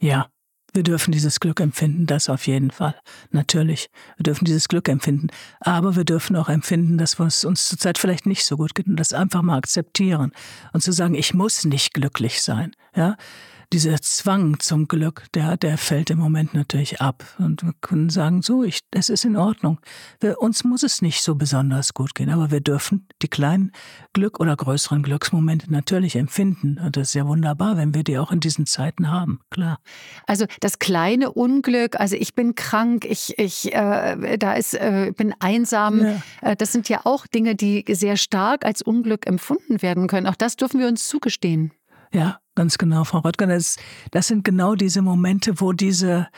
Ja, 0.00 0.31
wir 0.72 0.82
dürfen 0.82 1.12
dieses 1.12 1.40
Glück 1.40 1.60
empfinden, 1.60 2.06
das 2.06 2.28
auf 2.28 2.46
jeden 2.46 2.70
Fall. 2.70 2.94
Natürlich. 3.30 3.90
Wir 4.16 4.24
dürfen 4.24 4.44
dieses 4.44 4.68
Glück 4.68 4.88
empfinden. 4.88 5.28
Aber 5.60 5.96
wir 5.96 6.04
dürfen 6.04 6.36
auch 6.36 6.48
empfinden, 6.48 6.98
dass 6.98 7.18
es 7.18 7.44
uns 7.44 7.68
zurzeit 7.68 7.98
vielleicht 7.98 8.26
nicht 8.26 8.44
so 8.44 8.56
gut 8.56 8.74
geht 8.74 8.86
und 8.86 8.96
das 8.96 9.12
einfach 9.12 9.42
mal 9.42 9.58
akzeptieren 9.58 10.32
und 10.72 10.82
zu 10.82 10.92
sagen, 10.92 11.14
ich 11.14 11.34
muss 11.34 11.64
nicht 11.64 11.92
glücklich 11.94 12.42
sein. 12.42 12.72
Ja? 12.96 13.16
Dieser 13.72 14.00
Zwang 14.02 14.60
zum 14.60 14.86
Glück, 14.86 15.24
der, 15.34 15.56
der 15.56 15.78
fällt 15.78 16.10
im 16.10 16.18
Moment 16.18 16.52
natürlich 16.52 17.00
ab. 17.00 17.24
Und 17.38 17.62
wir 17.62 17.72
können 17.80 18.10
sagen, 18.10 18.42
so, 18.42 18.62
ich, 18.62 18.80
es 18.90 19.08
ist 19.08 19.24
in 19.24 19.36
Ordnung. 19.36 19.80
Wir, 20.20 20.40
uns 20.40 20.64
muss 20.64 20.82
es 20.82 21.00
nicht 21.00 21.22
so 21.22 21.34
besonders 21.34 21.94
gut 21.94 22.14
gehen, 22.14 22.28
aber 22.28 22.50
wir 22.50 22.60
dürfen 22.60 23.08
die 23.22 23.28
kleinen 23.28 23.72
Glück- 24.12 24.40
oder 24.40 24.54
größeren 24.54 25.02
Glücksmomente 25.02 25.72
natürlich 25.72 26.16
empfinden. 26.16 26.78
Und 26.78 26.96
das 26.96 27.08
ist 27.08 27.14
ja 27.14 27.26
wunderbar, 27.26 27.76
wenn 27.76 27.94
wir 27.94 28.04
die 28.04 28.18
auch 28.18 28.30
in 28.30 28.40
diesen 28.40 28.66
Zeiten 28.66 29.10
haben, 29.10 29.40
klar. 29.50 29.78
Also 30.26 30.44
das 30.60 30.78
kleine 30.78 31.32
Unglück, 31.32 31.98
also 31.98 32.16
ich 32.16 32.34
bin 32.34 32.54
krank, 32.54 33.06
ich, 33.06 33.38
ich 33.38 33.72
äh, 33.72 34.36
da 34.36 34.52
ist, 34.52 34.74
äh, 34.74 35.12
bin 35.16 35.34
einsam, 35.38 36.04
ja. 36.04 36.22
äh, 36.42 36.56
das 36.56 36.72
sind 36.72 36.88
ja 36.88 37.00
auch 37.04 37.26
Dinge, 37.26 37.54
die 37.54 37.84
sehr 37.88 38.16
stark 38.16 38.66
als 38.66 38.82
Unglück 38.82 39.26
empfunden 39.26 39.80
werden 39.80 40.08
können. 40.08 40.26
Auch 40.26 40.36
das 40.36 40.56
dürfen 40.56 40.78
wir 40.78 40.88
uns 40.88 41.08
zugestehen. 41.08 41.72
Ja, 42.12 42.40
ganz 42.54 42.78
genau, 42.78 43.04
Frau 43.04 43.20
Röttger. 43.20 43.46
Das, 43.46 43.76
das 44.10 44.28
sind 44.28 44.44
genau 44.44 44.74
diese 44.74 45.02
Momente, 45.02 45.60
wo 45.60 45.72
diese, 45.72 46.28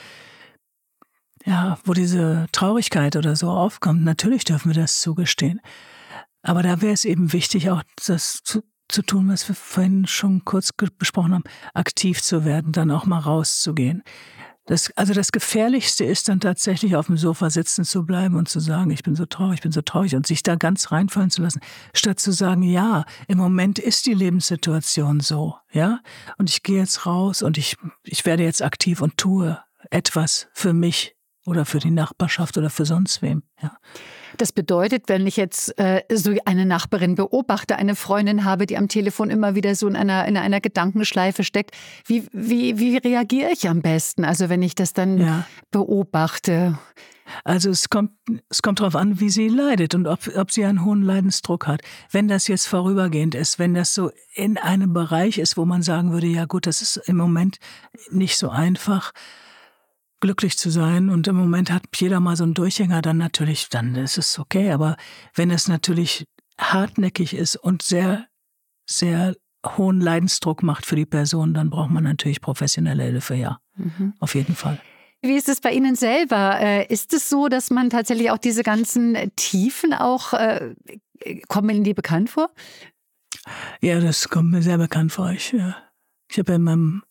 ja, 1.44 1.78
wo 1.84 1.92
diese 1.92 2.46
Traurigkeit 2.52 3.16
oder 3.16 3.34
so 3.34 3.50
aufkommt. 3.50 4.04
Natürlich 4.04 4.44
dürfen 4.44 4.74
wir 4.74 4.80
das 4.80 5.00
zugestehen. 5.00 5.60
Aber 6.42 6.62
da 6.62 6.80
wäre 6.80 6.92
es 6.92 7.04
eben 7.04 7.32
wichtig, 7.32 7.70
auch 7.70 7.82
das 8.06 8.42
zu, 8.44 8.62
zu 8.88 9.02
tun, 9.02 9.28
was 9.28 9.48
wir 9.48 9.56
vorhin 9.56 10.06
schon 10.06 10.44
kurz 10.44 10.70
besprochen 10.72 11.34
haben, 11.34 11.44
aktiv 11.72 12.22
zu 12.22 12.44
werden, 12.44 12.72
dann 12.72 12.90
auch 12.90 13.06
mal 13.06 13.18
rauszugehen. 13.18 14.02
Das, 14.66 14.90
also 14.96 15.12
das 15.12 15.30
Gefährlichste 15.30 16.04
ist 16.04 16.28
dann 16.28 16.40
tatsächlich 16.40 16.96
auf 16.96 17.06
dem 17.06 17.18
Sofa 17.18 17.50
sitzen 17.50 17.84
zu 17.84 18.06
bleiben 18.06 18.36
und 18.36 18.48
zu 18.48 18.60
sagen, 18.60 18.90
ich 18.90 19.02
bin 19.02 19.14
so 19.14 19.26
traurig, 19.26 19.56
ich 19.56 19.62
bin 19.62 19.72
so 19.72 19.82
traurig 19.82 20.16
und 20.16 20.26
sich 20.26 20.42
da 20.42 20.54
ganz 20.54 20.90
reinfallen 20.90 21.30
zu 21.30 21.42
lassen, 21.42 21.60
statt 21.92 22.18
zu 22.18 22.32
sagen, 22.32 22.62
ja, 22.62 23.04
im 23.28 23.36
Moment 23.36 23.78
ist 23.78 24.06
die 24.06 24.14
Lebenssituation 24.14 25.20
so, 25.20 25.56
ja, 25.70 26.00
und 26.38 26.48
ich 26.48 26.62
gehe 26.62 26.78
jetzt 26.78 27.04
raus 27.04 27.42
und 27.42 27.58
ich, 27.58 27.76
ich 28.04 28.24
werde 28.24 28.42
jetzt 28.42 28.62
aktiv 28.62 29.02
und 29.02 29.18
tue 29.18 29.58
etwas 29.90 30.48
für 30.54 30.72
mich 30.72 31.14
oder 31.44 31.66
für 31.66 31.78
die 31.78 31.90
Nachbarschaft 31.90 32.56
oder 32.56 32.70
für 32.70 32.86
sonst 32.86 33.20
wem, 33.20 33.42
ja. 33.60 33.76
Das 34.36 34.52
bedeutet, 34.52 35.04
wenn 35.06 35.26
ich 35.26 35.36
jetzt 35.36 35.78
äh, 35.78 36.02
so 36.12 36.34
eine 36.44 36.66
Nachbarin 36.66 37.14
beobachte, 37.14 37.76
eine 37.76 37.94
Freundin 37.94 38.44
habe, 38.44 38.66
die 38.66 38.76
am 38.76 38.88
Telefon 38.88 39.30
immer 39.30 39.54
wieder 39.54 39.74
so 39.74 39.86
in 39.86 39.96
einer, 39.96 40.26
in 40.26 40.36
einer 40.36 40.60
Gedankenschleife 40.60 41.44
steckt, 41.44 41.72
wie, 42.06 42.26
wie, 42.32 42.78
wie 42.78 42.96
reagiere 42.96 43.50
ich 43.52 43.68
am 43.68 43.82
besten? 43.82 44.24
Also 44.24 44.48
wenn 44.48 44.62
ich 44.62 44.74
das 44.74 44.92
dann 44.92 45.18
ja. 45.18 45.46
beobachte. 45.70 46.78
Also 47.42 47.70
es 47.70 47.88
kommt, 47.88 48.10
es 48.48 48.60
kommt 48.60 48.80
darauf 48.80 48.96
an, 48.96 49.18
wie 49.20 49.30
sie 49.30 49.48
leidet 49.48 49.94
und 49.94 50.06
ob, 50.06 50.28
ob 50.36 50.50
sie 50.52 50.64
einen 50.64 50.84
hohen 50.84 51.02
Leidensdruck 51.02 51.66
hat. 51.66 51.80
Wenn 52.10 52.28
das 52.28 52.48
jetzt 52.48 52.66
vorübergehend 52.66 53.34
ist, 53.34 53.58
wenn 53.58 53.74
das 53.74 53.94
so 53.94 54.10
in 54.34 54.58
einem 54.58 54.92
Bereich 54.92 55.38
ist, 55.38 55.56
wo 55.56 55.64
man 55.64 55.82
sagen 55.82 56.12
würde, 56.12 56.26
ja 56.26 56.44
gut, 56.44 56.66
das 56.66 56.82
ist 56.82 56.96
im 56.96 57.16
Moment 57.16 57.58
nicht 58.10 58.36
so 58.36 58.50
einfach, 58.50 59.12
glücklich 60.20 60.56
zu 60.58 60.70
sein. 60.70 61.10
Und 61.10 61.26
im 61.28 61.36
Moment 61.36 61.70
hat 61.70 61.84
jeder 61.96 62.20
mal 62.20 62.36
so 62.36 62.44
einen 62.44 62.54
Durchhänger, 62.54 63.02
dann 63.02 63.18
natürlich, 63.18 63.68
dann 63.68 63.94
ist 63.94 64.18
es 64.18 64.38
okay. 64.38 64.72
Aber 64.72 64.96
wenn 65.34 65.50
es 65.50 65.68
natürlich 65.68 66.26
hartnäckig 66.58 67.34
ist 67.34 67.56
und 67.56 67.82
sehr, 67.82 68.26
sehr 68.88 69.34
hohen 69.66 70.00
Leidensdruck 70.00 70.62
macht 70.62 70.86
für 70.86 70.96
die 70.96 71.06
Person, 71.06 71.54
dann 71.54 71.70
braucht 71.70 71.90
man 71.90 72.04
natürlich 72.04 72.40
professionelle 72.40 73.04
Hilfe, 73.04 73.34
ja. 73.34 73.58
Mhm. 73.76 74.14
Auf 74.20 74.34
jeden 74.34 74.54
Fall. 74.54 74.80
Wie 75.22 75.36
ist 75.36 75.48
es 75.48 75.60
bei 75.60 75.72
Ihnen 75.72 75.96
selber? 75.96 76.60
Äh, 76.60 76.86
ist 76.92 77.14
es 77.14 77.30
so, 77.30 77.48
dass 77.48 77.70
man 77.70 77.88
tatsächlich 77.88 78.30
auch 78.30 78.38
diese 78.38 78.62
ganzen 78.62 79.16
Tiefen 79.36 79.94
auch, 79.94 80.34
äh, 80.34 80.74
kommen 81.48 81.70
Ihnen 81.70 81.84
die 81.84 81.94
bekannt 81.94 82.28
vor? 82.28 82.50
Ja, 83.80 84.00
das 84.00 84.28
kommt 84.28 84.50
mir 84.50 84.62
sehr 84.62 84.76
bekannt 84.78 85.12
vor. 85.12 85.30
Ich, 85.30 85.52
ja. 85.52 85.76
ich 86.30 86.38
habe 86.38 86.52
in 86.52 86.62
meinem 86.62 87.02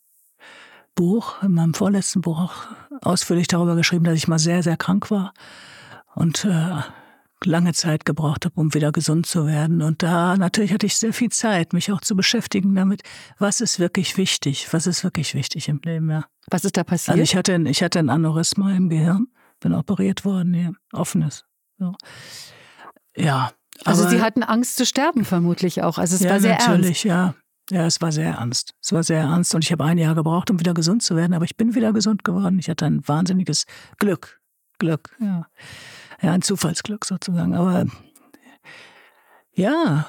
Buch, 0.94 1.42
in 1.42 1.52
meinem 1.52 1.74
vorletzten 1.74 2.20
Buch 2.20 2.40
auch 2.40 2.54
ausführlich 3.02 3.48
darüber 3.48 3.76
geschrieben, 3.76 4.04
dass 4.04 4.14
ich 4.14 4.28
mal 4.28 4.38
sehr, 4.38 4.62
sehr 4.62 4.76
krank 4.76 5.10
war 5.10 5.32
und 6.14 6.44
äh, 6.44 6.82
lange 7.44 7.72
Zeit 7.72 8.04
gebraucht 8.04 8.44
habe, 8.44 8.58
um 8.60 8.74
wieder 8.74 8.92
gesund 8.92 9.26
zu 9.26 9.46
werden. 9.46 9.82
Und 9.82 10.02
da 10.02 10.36
natürlich 10.36 10.72
hatte 10.72 10.86
ich 10.86 10.96
sehr 10.96 11.12
viel 11.12 11.30
Zeit, 11.30 11.72
mich 11.72 11.92
auch 11.92 12.00
zu 12.00 12.16
beschäftigen 12.16 12.74
damit, 12.74 13.02
was 13.38 13.60
ist 13.60 13.78
wirklich 13.78 14.16
wichtig, 14.16 14.72
was 14.72 14.86
ist 14.86 15.04
wirklich 15.04 15.34
wichtig 15.34 15.68
im 15.68 15.80
Leben. 15.84 16.10
Ja. 16.10 16.24
Was 16.50 16.64
ist 16.64 16.76
da 16.76 16.84
passiert? 16.84 17.14
Also 17.14 17.22
ich 17.22 17.36
hatte, 17.36 17.62
ich 17.66 17.82
hatte 17.82 17.98
ein 17.98 18.10
Aneurysma 18.10 18.72
im 18.72 18.88
Gehirn, 18.88 19.28
bin 19.60 19.74
operiert 19.74 20.24
worden, 20.24 20.54
ja, 20.54 20.70
offenes. 20.92 21.44
So. 21.78 21.94
Ja. 23.16 23.52
Also 23.84 24.08
Sie 24.08 24.22
hatten 24.22 24.44
Angst 24.44 24.76
zu 24.76 24.86
sterben 24.86 25.24
vermutlich 25.24 25.82
auch. 25.82 25.98
Also 25.98 26.14
es 26.14 26.22
ja, 26.22 26.30
war 26.30 26.40
sehr 26.40 26.58
natürlich, 26.58 27.04
ernst. 27.04 27.04
ja. 27.04 27.34
Ja, 27.70 27.86
es 27.86 28.00
war 28.00 28.12
sehr 28.12 28.32
ernst. 28.32 28.74
Es 28.82 28.92
war 28.92 29.02
sehr 29.02 29.20
ernst 29.20 29.54
und 29.54 29.64
ich 29.64 29.72
habe 29.72 29.84
ein 29.84 29.98
Jahr 29.98 30.14
gebraucht, 30.14 30.50
um 30.50 30.60
wieder 30.60 30.74
gesund 30.74 31.02
zu 31.02 31.16
werden, 31.16 31.32
aber 31.32 31.44
ich 31.44 31.56
bin 31.56 31.74
wieder 31.74 31.92
gesund 31.92 32.24
geworden. 32.24 32.58
Ich 32.58 32.68
hatte 32.68 32.84
ein 32.84 33.06
wahnsinniges 33.06 33.64
Glück. 33.98 34.40
Glück, 34.78 35.16
ja. 35.20 35.46
Ja, 36.20 36.32
ein 36.32 36.42
Zufallsglück 36.42 37.04
sozusagen. 37.04 37.54
Aber 37.54 37.86
ja, 39.54 40.06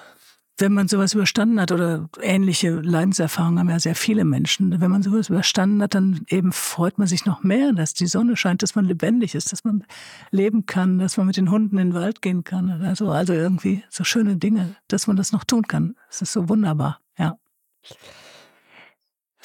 wenn 0.57 0.73
man 0.73 0.87
sowas 0.87 1.13
überstanden 1.13 1.59
hat 1.59 1.71
oder 1.71 2.09
ähnliche 2.21 2.71
Leidenserfahrungen 2.71 3.59
haben 3.59 3.69
ja 3.69 3.79
sehr 3.79 3.95
viele 3.95 4.23
Menschen, 4.23 4.79
wenn 4.79 4.91
man 4.91 5.03
sowas 5.03 5.29
überstanden 5.29 5.81
hat, 5.81 5.95
dann 5.95 6.25
eben 6.29 6.51
freut 6.51 6.97
man 6.97 7.07
sich 7.07 7.25
noch 7.25 7.43
mehr, 7.43 7.73
dass 7.73 7.93
die 7.93 8.07
Sonne 8.07 8.37
scheint, 8.37 8.63
dass 8.63 8.75
man 8.75 8.85
lebendig 8.85 9.35
ist, 9.35 9.51
dass 9.51 9.63
man 9.63 9.83
leben 10.31 10.65
kann, 10.65 10.99
dass 10.99 11.17
man 11.17 11.27
mit 11.27 11.37
den 11.37 11.51
Hunden 11.51 11.77
in 11.77 11.89
den 11.89 11.93
Wald 11.93 12.21
gehen 12.21 12.43
kann. 12.43 12.69
Also, 12.81 13.11
also 13.11 13.33
irgendwie 13.33 13.83
so 13.89 14.03
schöne 14.03 14.37
Dinge, 14.37 14.75
dass 14.87 15.07
man 15.07 15.17
das 15.17 15.31
noch 15.31 15.43
tun 15.43 15.67
kann. 15.67 15.95
Es 16.09 16.21
ist 16.21 16.31
so 16.31 16.47
wunderbar. 16.47 16.99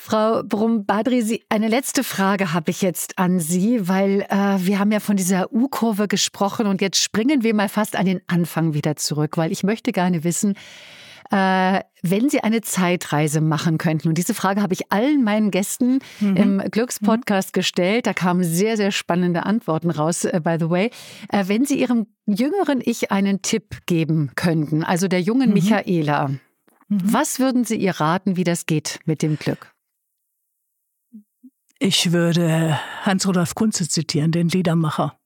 Frau 0.02 0.42
Brum-Badri, 0.42 1.42
eine 1.50 1.68
letzte 1.68 2.02
Frage 2.02 2.54
habe 2.54 2.70
ich 2.70 2.80
jetzt 2.80 3.18
an 3.18 3.38
Sie, 3.38 3.86
weil 3.86 4.22
äh, 4.30 4.56
wir 4.58 4.78
haben 4.78 4.90
ja 4.90 4.98
von 4.98 5.16
dieser 5.16 5.52
U-Kurve 5.52 6.08
gesprochen 6.08 6.66
und 6.66 6.80
jetzt 6.80 7.02
springen 7.02 7.42
wir 7.42 7.54
mal 7.54 7.68
fast 7.68 7.96
an 7.96 8.06
den 8.06 8.22
Anfang 8.26 8.72
wieder 8.72 8.96
zurück, 8.96 9.36
weil 9.36 9.52
ich 9.52 9.62
möchte 9.62 9.92
gerne 9.92 10.24
wissen, 10.24 10.54
äh, 11.30 11.80
wenn 12.02 12.28
Sie 12.30 12.40
eine 12.40 12.62
Zeitreise 12.62 13.42
machen 13.42 13.76
könnten, 13.76 14.08
und 14.08 14.16
diese 14.16 14.34
Frage 14.34 14.62
habe 14.62 14.72
ich 14.72 14.90
allen 14.90 15.22
meinen 15.22 15.50
Gästen 15.50 15.98
mhm. 16.18 16.36
im 16.36 16.58
Glückspodcast 16.58 17.50
mhm. 17.50 17.58
gestellt, 17.60 18.06
da 18.06 18.14
kamen 18.14 18.42
sehr, 18.42 18.78
sehr 18.78 18.90
spannende 18.90 19.44
Antworten 19.44 19.90
raus, 19.90 20.24
äh, 20.24 20.40
by 20.42 20.56
the 20.58 20.70
way. 20.70 20.90
Äh, 21.28 21.44
wenn 21.46 21.66
Sie 21.66 21.78
Ihrem 21.78 22.06
jüngeren 22.26 22.80
Ich 22.82 23.12
einen 23.12 23.42
Tipp 23.42 23.86
geben 23.86 24.32
könnten, 24.34 24.82
also 24.82 25.08
der 25.08 25.20
jungen 25.20 25.50
mhm. 25.50 25.54
Michaela, 25.54 26.30
mhm. 26.90 27.12
was 27.12 27.38
würden 27.38 27.64
Sie 27.64 27.76
ihr 27.76 27.92
raten, 27.92 28.36
wie 28.36 28.44
das 28.44 28.66
geht 28.66 29.00
mit 29.06 29.22
dem 29.22 29.38
Glück? 29.38 29.72
Ich 31.78 32.12
würde 32.12 32.78
Hans-Rudolf 33.04 33.54
Kunze 33.54 33.88
zitieren, 33.88 34.32
den 34.32 34.50
Liedermacher. 34.50 35.18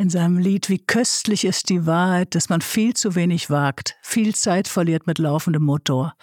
In 0.00 0.08
seinem 0.08 0.38
Lied 0.38 0.70
Wie 0.70 0.78
köstlich 0.78 1.44
ist 1.44 1.68
die 1.68 1.84
Wahrheit, 1.84 2.34
dass 2.34 2.48
man 2.48 2.62
viel 2.62 2.94
zu 2.94 3.16
wenig 3.16 3.50
wagt, 3.50 3.96
viel 4.00 4.34
Zeit 4.34 4.66
verliert 4.66 5.06
mit 5.06 5.18
laufendem 5.18 5.62
Motor. 5.62 6.14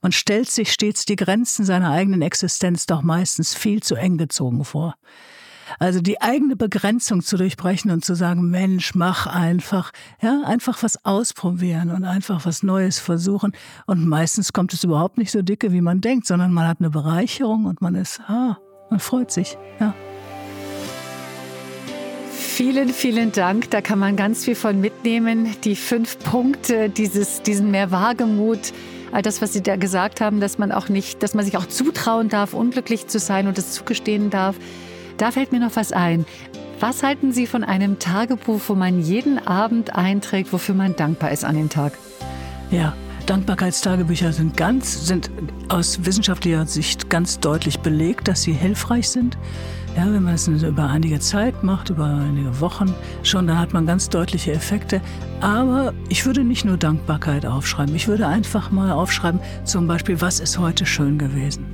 Man 0.00 0.12
stellt 0.12 0.48
sich 0.48 0.72
stets 0.72 1.04
die 1.04 1.16
Grenzen 1.16 1.66
seiner 1.66 1.90
eigenen 1.90 2.22
Existenz 2.22 2.86
doch 2.86 3.02
meistens 3.02 3.54
viel 3.54 3.82
zu 3.82 3.94
eng 3.96 4.16
gezogen 4.16 4.64
vor. 4.64 4.94
Also 5.78 6.00
die 6.00 6.20
eigene 6.20 6.56
Begrenzung 6.56 7.22
zu 7.22 7.36
durchbrechen 7.36 7.90
und 7.90 8.04
zu 8.04 8.14
sagen, 8.14 8.50
Mensch, 8.50 8.94
mach 8.94 9.26
einfach, 9.26 9.92
ja, 10.22 10.42
einfach 10.44 10.82
was 10.82 11.04
ausprobieren 11.04 11.90
und 11.90 12.04
einfach 12.04 12.46
was 12.46 12.62
Neues 12.62 12.98
versuchen. 12.98 13.52
Und 13.86 14.06
meistens 14.06 14.52
kommt 14.52 14.72
es 14.72 14.84
überhaupt 14.84 15.18
nicht 15.18 15.30
so 15.30 15.42
dicke, 15.42 15.72
wie 15.72 15.80
man 15.80 16.00
denkt, 16.00 16.26
sondern 16.26 16.52
man 16.52 16.66
hat 16.66 16.80
eine 16.80 16.90
Bereicherung 16.90 17.66
und 17.66 17.80
man 17.80 17.94
ist, 17.94 18.20
ah, 18.28 18.58
man 18.90 19.00
freut 19.00 19.30
sich, 19.30 19.56
ja. 19.80 19.94
Vielen, 22.56 22.88
vielen 22.88 23.32
Dank. 23.32 23.70
Da 23.70 23.82
kann 23.82 23.98
man 23.98 24.16
ganz 24.16 24.46
viel 24.46 24.54
von 24.54 24.80
mitnehmen. 24.80 25.54
Die 25.64 25.76
fünf 25.76 26.18
Punkte, 26.20 26.88
dieses, 26.88 27.42
diesen 27.42 27.70
mehr 27.70 27.90
Wagemut, 27.90 28.72
all 29.12 29.20
das, 29.20 29.42
was 29.42 29.52
Sie 29.52 29.62
da 29.62 29.76
gesagt 29.76 30.22
haben, 30.22 30.40
dass 30.40 30.56
man 30.56 30.72
auch 30.72 30.88
nicht, 30.88 31.22
dass 31.22 31.34
man 31.34 31.44
sich 31.44 31.58
auch 31.58 31.66
zutrauen 31.66 32.30
darf, 32.30 32.54
unglücklich 32.54 33.08
zu 33.08 33.18
sein 33.18 33.46
und 33.46 33.58
es 33.58 33.72
zugestehen 33.72 34.30
darf. 34.30 34.56
Da 35.18 35.30
fällt 35.30 35.52
mir 35.52 35.60
noch 35.60 35.76
was 35.76 35.92
ein. 35.92 36.26
Was 36.78 37.02
halten 37.02 37.32
Sie 37.32 37.46
von 37.46 37.64
einem 37.64 37.98
Tagebuch, 37.98 38.60
wo 38.66 38.74
man 38.74 39.00
jeden 39.00 39.38
Abend 39.46 39.96
einträgt, 39.96 40.52
wofür 40.52 40.74
man 40.74 40.94
dankbar 40.94 41.30
ist 41.32 41.44
an 41.44 41.56
dem 41.56 41.70
Tag? 41.70 41.94
Ja, 42.70 42.92
Dankbarkeitstagebücher 43.24 44.32
sind 44.32 44.56
ganz, 44.56 45.06
sind 45.06 45.30
aus 45.68 46.04
wissenschaftlicher 46.04 46.66
Sicht 46.66 47.08
ganz 47.08 47.40
deutlich 47.40 47.80
belegt, 47.80 48.28
dass 48.28 48.42
sie 48.42 48.52
hilfreich 48.52 49.08
sind. 49.08 49.38
Ja, 49.96 50.04
wenn 50.12 50.22
man 50.24 50.34
es 50.34 50.46
über 50.46 50.90
einige 50.90 51.18
Zeit 51.20 51.64
macht, 51.64 51.88
über 51.88 52.04
einige 52.04 52.60
Wochen 52.60 52.94
schon, 53.22 53.46
dann 53.46 53.58
hat 53.58 53.72
man 53.72 53.86
ganz 53.86 54.10
deutliche 54.10 54.52
Effekte. 54.52 55.00
Aber 55.40 55.94
ich 56.10 56.26
würde 56.26 56.44
nicht 56.44 56.66
nur 56.66 56.76
Dankbarkeit 56.76 57.46
aufschreiben. 57.46 57.94
Ich 57.94 58.06
würde 58.06 58.26
einfach 58.26 58.70
mal 58.70 58.92
aufschreiben, 58.92 59.40
zum 59.64 59.86
Beispiel, 59.86 60.20
was 60.20 60.38
ist 60.38 60.58
heute 60.58 60.84
schön 60.84 61.16
gewesen? 61.16 61.64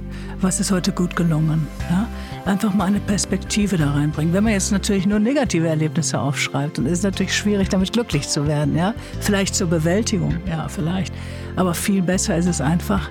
Was 0.40 0.60
ist 0.60 0.70
heute 0.70 0.92
gut 0.92 1.16
gelungen? 1.16 1.66
Ja? 1.90 2.06
Einfach 2.44 2.74
mal 2.74 2.86
eine 2.86 2.98
Perspektive 2.98 3.76
da 3.76 3.92
reinbringen. 3.92 4.34
Wenn 4.34 4.42
man 4.42 4.52
jetzt 4.52 4.72
natürlich 4.72 5.06
nur 5.06 5.20
negative 5.20 5.68
Erlebnisse 5.68 6.18
aufschreibt, 6.18 6.78
dann 6.78 6.86
ist 6.86 6.98
es 6.98 7.04
natürlich 7.04 7.36
schwierig, 7.36 7.68
damit 7.68 7.92
glücklich 7.92 8.28
zu 8.28 8.48
werden. 8.48 8.76
Ja? 8.76 8.94
Vielleicht 9.20 9.54
zur 9.54 9.68
Bewältigung, 9.68 10.34
ja, 10.46 10.66
vielleicht. 10.68 11.14
Aber 11.54 11.72
viel 11.72 12.02
besser 12.02 12.36
ist 12.36 12.46
es 12.46 12.60
einfach, 12.60 13.10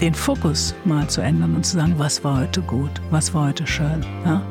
den 0.00 0.14
Fokus 0.14 0.74
mal 0.84 1.06
zu 1.08 1.20
ändern 1.20 1.54
und 1.54 1.66
zu 1.66 1.76
sagen, 1.76 1.94
was 1.98 2.24
war 2.24 2.40
heute 2.40 2.62
gut, 2.62 2.90
was 3.10 3.34
war 3.34 3.48
heute 3.48 3.66
schön. 3.66 4.04
Ja? 4.24 4.42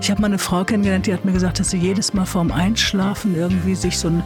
Ich 0.00 0.10
habe 0.10 0.20
mal 0.20 0.26
eine 0.28 0.38
Frau 0.38 0.64
kennengelernt, 0.64 1.06
die 1.06 1.12
hat 1.12 1.24
mir 1.24 1.32
gesagt, 1.32 1.60
dass 1.60 1.70
sie 1.70 1.76
jedes 1.76 2.14
Mal 2.14 2.24
vorm 2.24 2.50
Einschlafen 2.50 3.36
irgendwie 3.36 3.74
sich 3.74 3.98
so 3.98 4.08
ein 4.08 4.22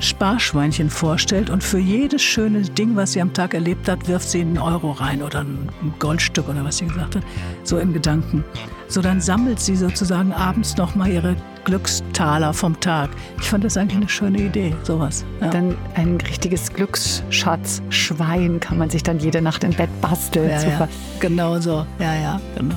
Sparschweinchen 0.00 0.90
vorstellt 0.90 1.50
und 1.50 1.62
für 1.62 1.78
jedes 1.78 2.22
schöne 2.22 2.62
Ding, 2.62 2.96
was 2.96 3.12
sie 3.12 3.20
am 3.20 3.32
Tag 3.32 3.54
erlebt 3.54 3.88
hat, 3.88 4.08
wirft 4.08 4.28
sie 4.28 4.40
einen 4.40 4.58
Euro 4.58 4.92
rein 4.92 5.22
oder 5.22 5.40
ein 5.40 5.68
Goldstück 5.98 6.48
oder 6.48 6.64
was 6.64 6.78
sie 6.78 6.86
gesagt 6.86 7.16
hat, 7.16 7.22
so 7.62 7.78
im 7.78 7.92
Gedanken. 7.92 8.44
So 8.88 9.02
dann 9.02 9.20
sammelt 9.20 9.60
sie 9.60 9.76
sozusagen 9.76 10.32
abends 10.32 10.76
nochmal 10.76 11.12
ihre 11.12 11.36
Glückstaler 11.64 12.52
vom 12.52 12.80
Tag. 12.80 13.10
Ich 13.40 13.48
fand 13.48 13.62
das 13.64 13.76
eigentlich 13.76 13.98
eine 13.98 14.08
schöne 14.08 14.38
Idee, 14.38 14.74
sowas. 14.82 15.24
Ja. 15.40 15.50
Dann 15.50 15.76
ein 15.94 16.18
richtiges 16.20 16.72
Glücksschatzschwein 16.72 18.58
kann 18.60 18.78
man 18.78 18.90
sich 18.90 19.02
dann 19.02 19.18
jede 19.20 19.42
Nacht 19.42 19.62
im 19.64 19.72
Bett 19.72 19.90
basteln. 20.00 20.50
Ja, 20.50 20.62
ja. 20.62 20.88
Genau 21.20 21.60
so, 21.60 21.86
ja, 21.98 22.14
ja, 22.14 22.40
genau. 22.56 22.76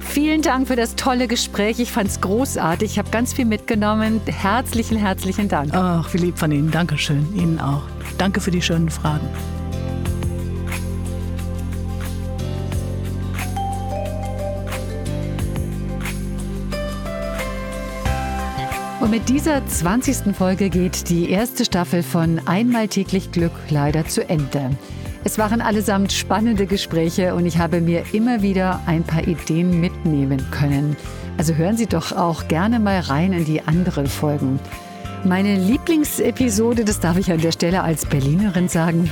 Vielen 0.00 0.42
Dank 0.42 0.68
für 0.68 0.76
das 0.76 0.96
tolle 0.96 1.28
Gespräch. 1.28 1.78
Ich 1.80 1.92
fand 1.92 2.08
es 2.08 2.20
großartig. 2.20 2.92
Ich 2.92 2.98
habe 2.98 3.10
ganz 3.10 3.32
viel 3.32 3.44
mitgenommen. 3.44 4.20
Herzlichen, 4.26 4.96
herzlichen 4.96 5.48
Dank. 5.48 5.74
Ach, 5.74 6.12
wie 6.12 6.18
lieb 6.18 6.38
von 6.38 6.50
Ihnen. 6.50 6.70
Dankeschön. 6.70 7.26
Ihnen 7.36 7.60
auch. 7.60 7.82
Danke 8.16 8.40
für 8.40 8.50
die 8.50 8.62
schönen 8.62 8.90
Fragen. 8.90 9.28
Und 19.00 19.12
mit 19.12 19.28
dieser 19.28 19.64
20. 19.66 20.36
Folge 20.36 20.68
geht 20.68 21.08
die 21.08 21.30
erste 21.30 21.64
Staffel 21.64 22.02
von 22.02 22.40
Einmal 22.46 22.88
täglich 22.88 23.32
Glück 23.32 23.52
leider 23.70 24.06
zu 24.06 24.28
Ende. 24.28 24.70
Es 25.28 25.36
waren 25.36 25.60
allesamt 25.60 26.10
spannende 26.10 26.64
Gespräche 26.64 27.34
und 27.34 27.44
ich 27.44 27.58
habe 27.58 27.82
mir 27.82 28.02
immer 28.12 28.40
wieder 28.40 28.80
ein 28.86 29.02
paar 29.02 29.28
Ideen 29.28 29.78
mitnehmen 29.78 30.42
können. 30.50 30.96
Also 31.36 31.52
hören 31.52 31.76
Sie 31.76 31.84
doch 31.84 32.12
auch 32.12 32.48
gerne 32.48 32.80
mal 32.80 33.00
rein 33.00 33.34
in 33.34 33.44
die 33.44 33.60
anderen 33.60 34.06
Folgen. 34.06 34.58
Meine 35.26 35.54
Lieblingsepisode, 35.56 36.86
das 36.86 37.00
darf 37.00 37.18
ich 37.18 37.30
an 37.30 37.42
der 37.42 37.52
Stelle 37.52 37.82
als 37.82 38.06
Berlinerin 38.06 38.68
sagen, 38.68 39.10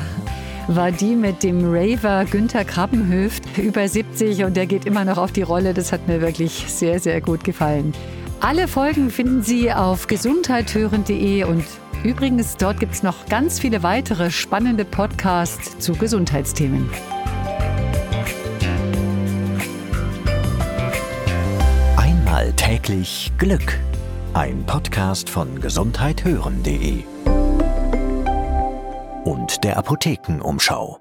war 0.69 0.91
die 0.91 1.15
mit 1.17 1.43
dem 1.43 1.61
Raver 1.71 2.25
Günther 2.25 2.65
Krabbenhöft, 2.65 3.59
über 3.59 3.87
70 3.87 4.45
und 4.45 4.57
der 4.57 4.65
geht 4.65 4.87
immer 4.87 5.05
noch 5.05 5.19
auf 5.19 5.33
die 5.33 5.43
Rolle. 5.43 5.75
Das 5.75 5.93
hat 5.93 6.09
mir 6.09 6.23
wirklich 6.23 6.65
sehr, 6.67 6.99
sehr 6.99 7.21
gut 7.21 7.45
gefallen. 7.45 7.93
Alle 8.41 8.69
Folgen 8.69 9.11
finden 9.11 9.43
Sie 9.43 9.71
auf 9.71 10.07
gesundheithören.de 10.07 11.45
und 11.45 11.65
Übrigens, 12.07 12.57
dort 12.57 12.79
gibt 12.79 12.95
es 12.95 13.03
noch 13.03 13.27
ganz 13.27 13.59
viele 13.59 13.83
weitere 13.83 14.31
spannende 14.31 14.85
Podcasts 14.85 15.77
zu 15.81 15.93
Gesundheitsthemen. 15.95 16.89
Einmal 21.97 22.53
täglich 22.53 23.33
Glück. 23.39 23.81
Ein 24.35 24.65
Podcast 24.67 25.29
von 25.29 25.61
gesundheithören.de 25.61 27.03
und 29.25 29.65
der 29.65 29.77
Apothekenumschau. 29.77 31.01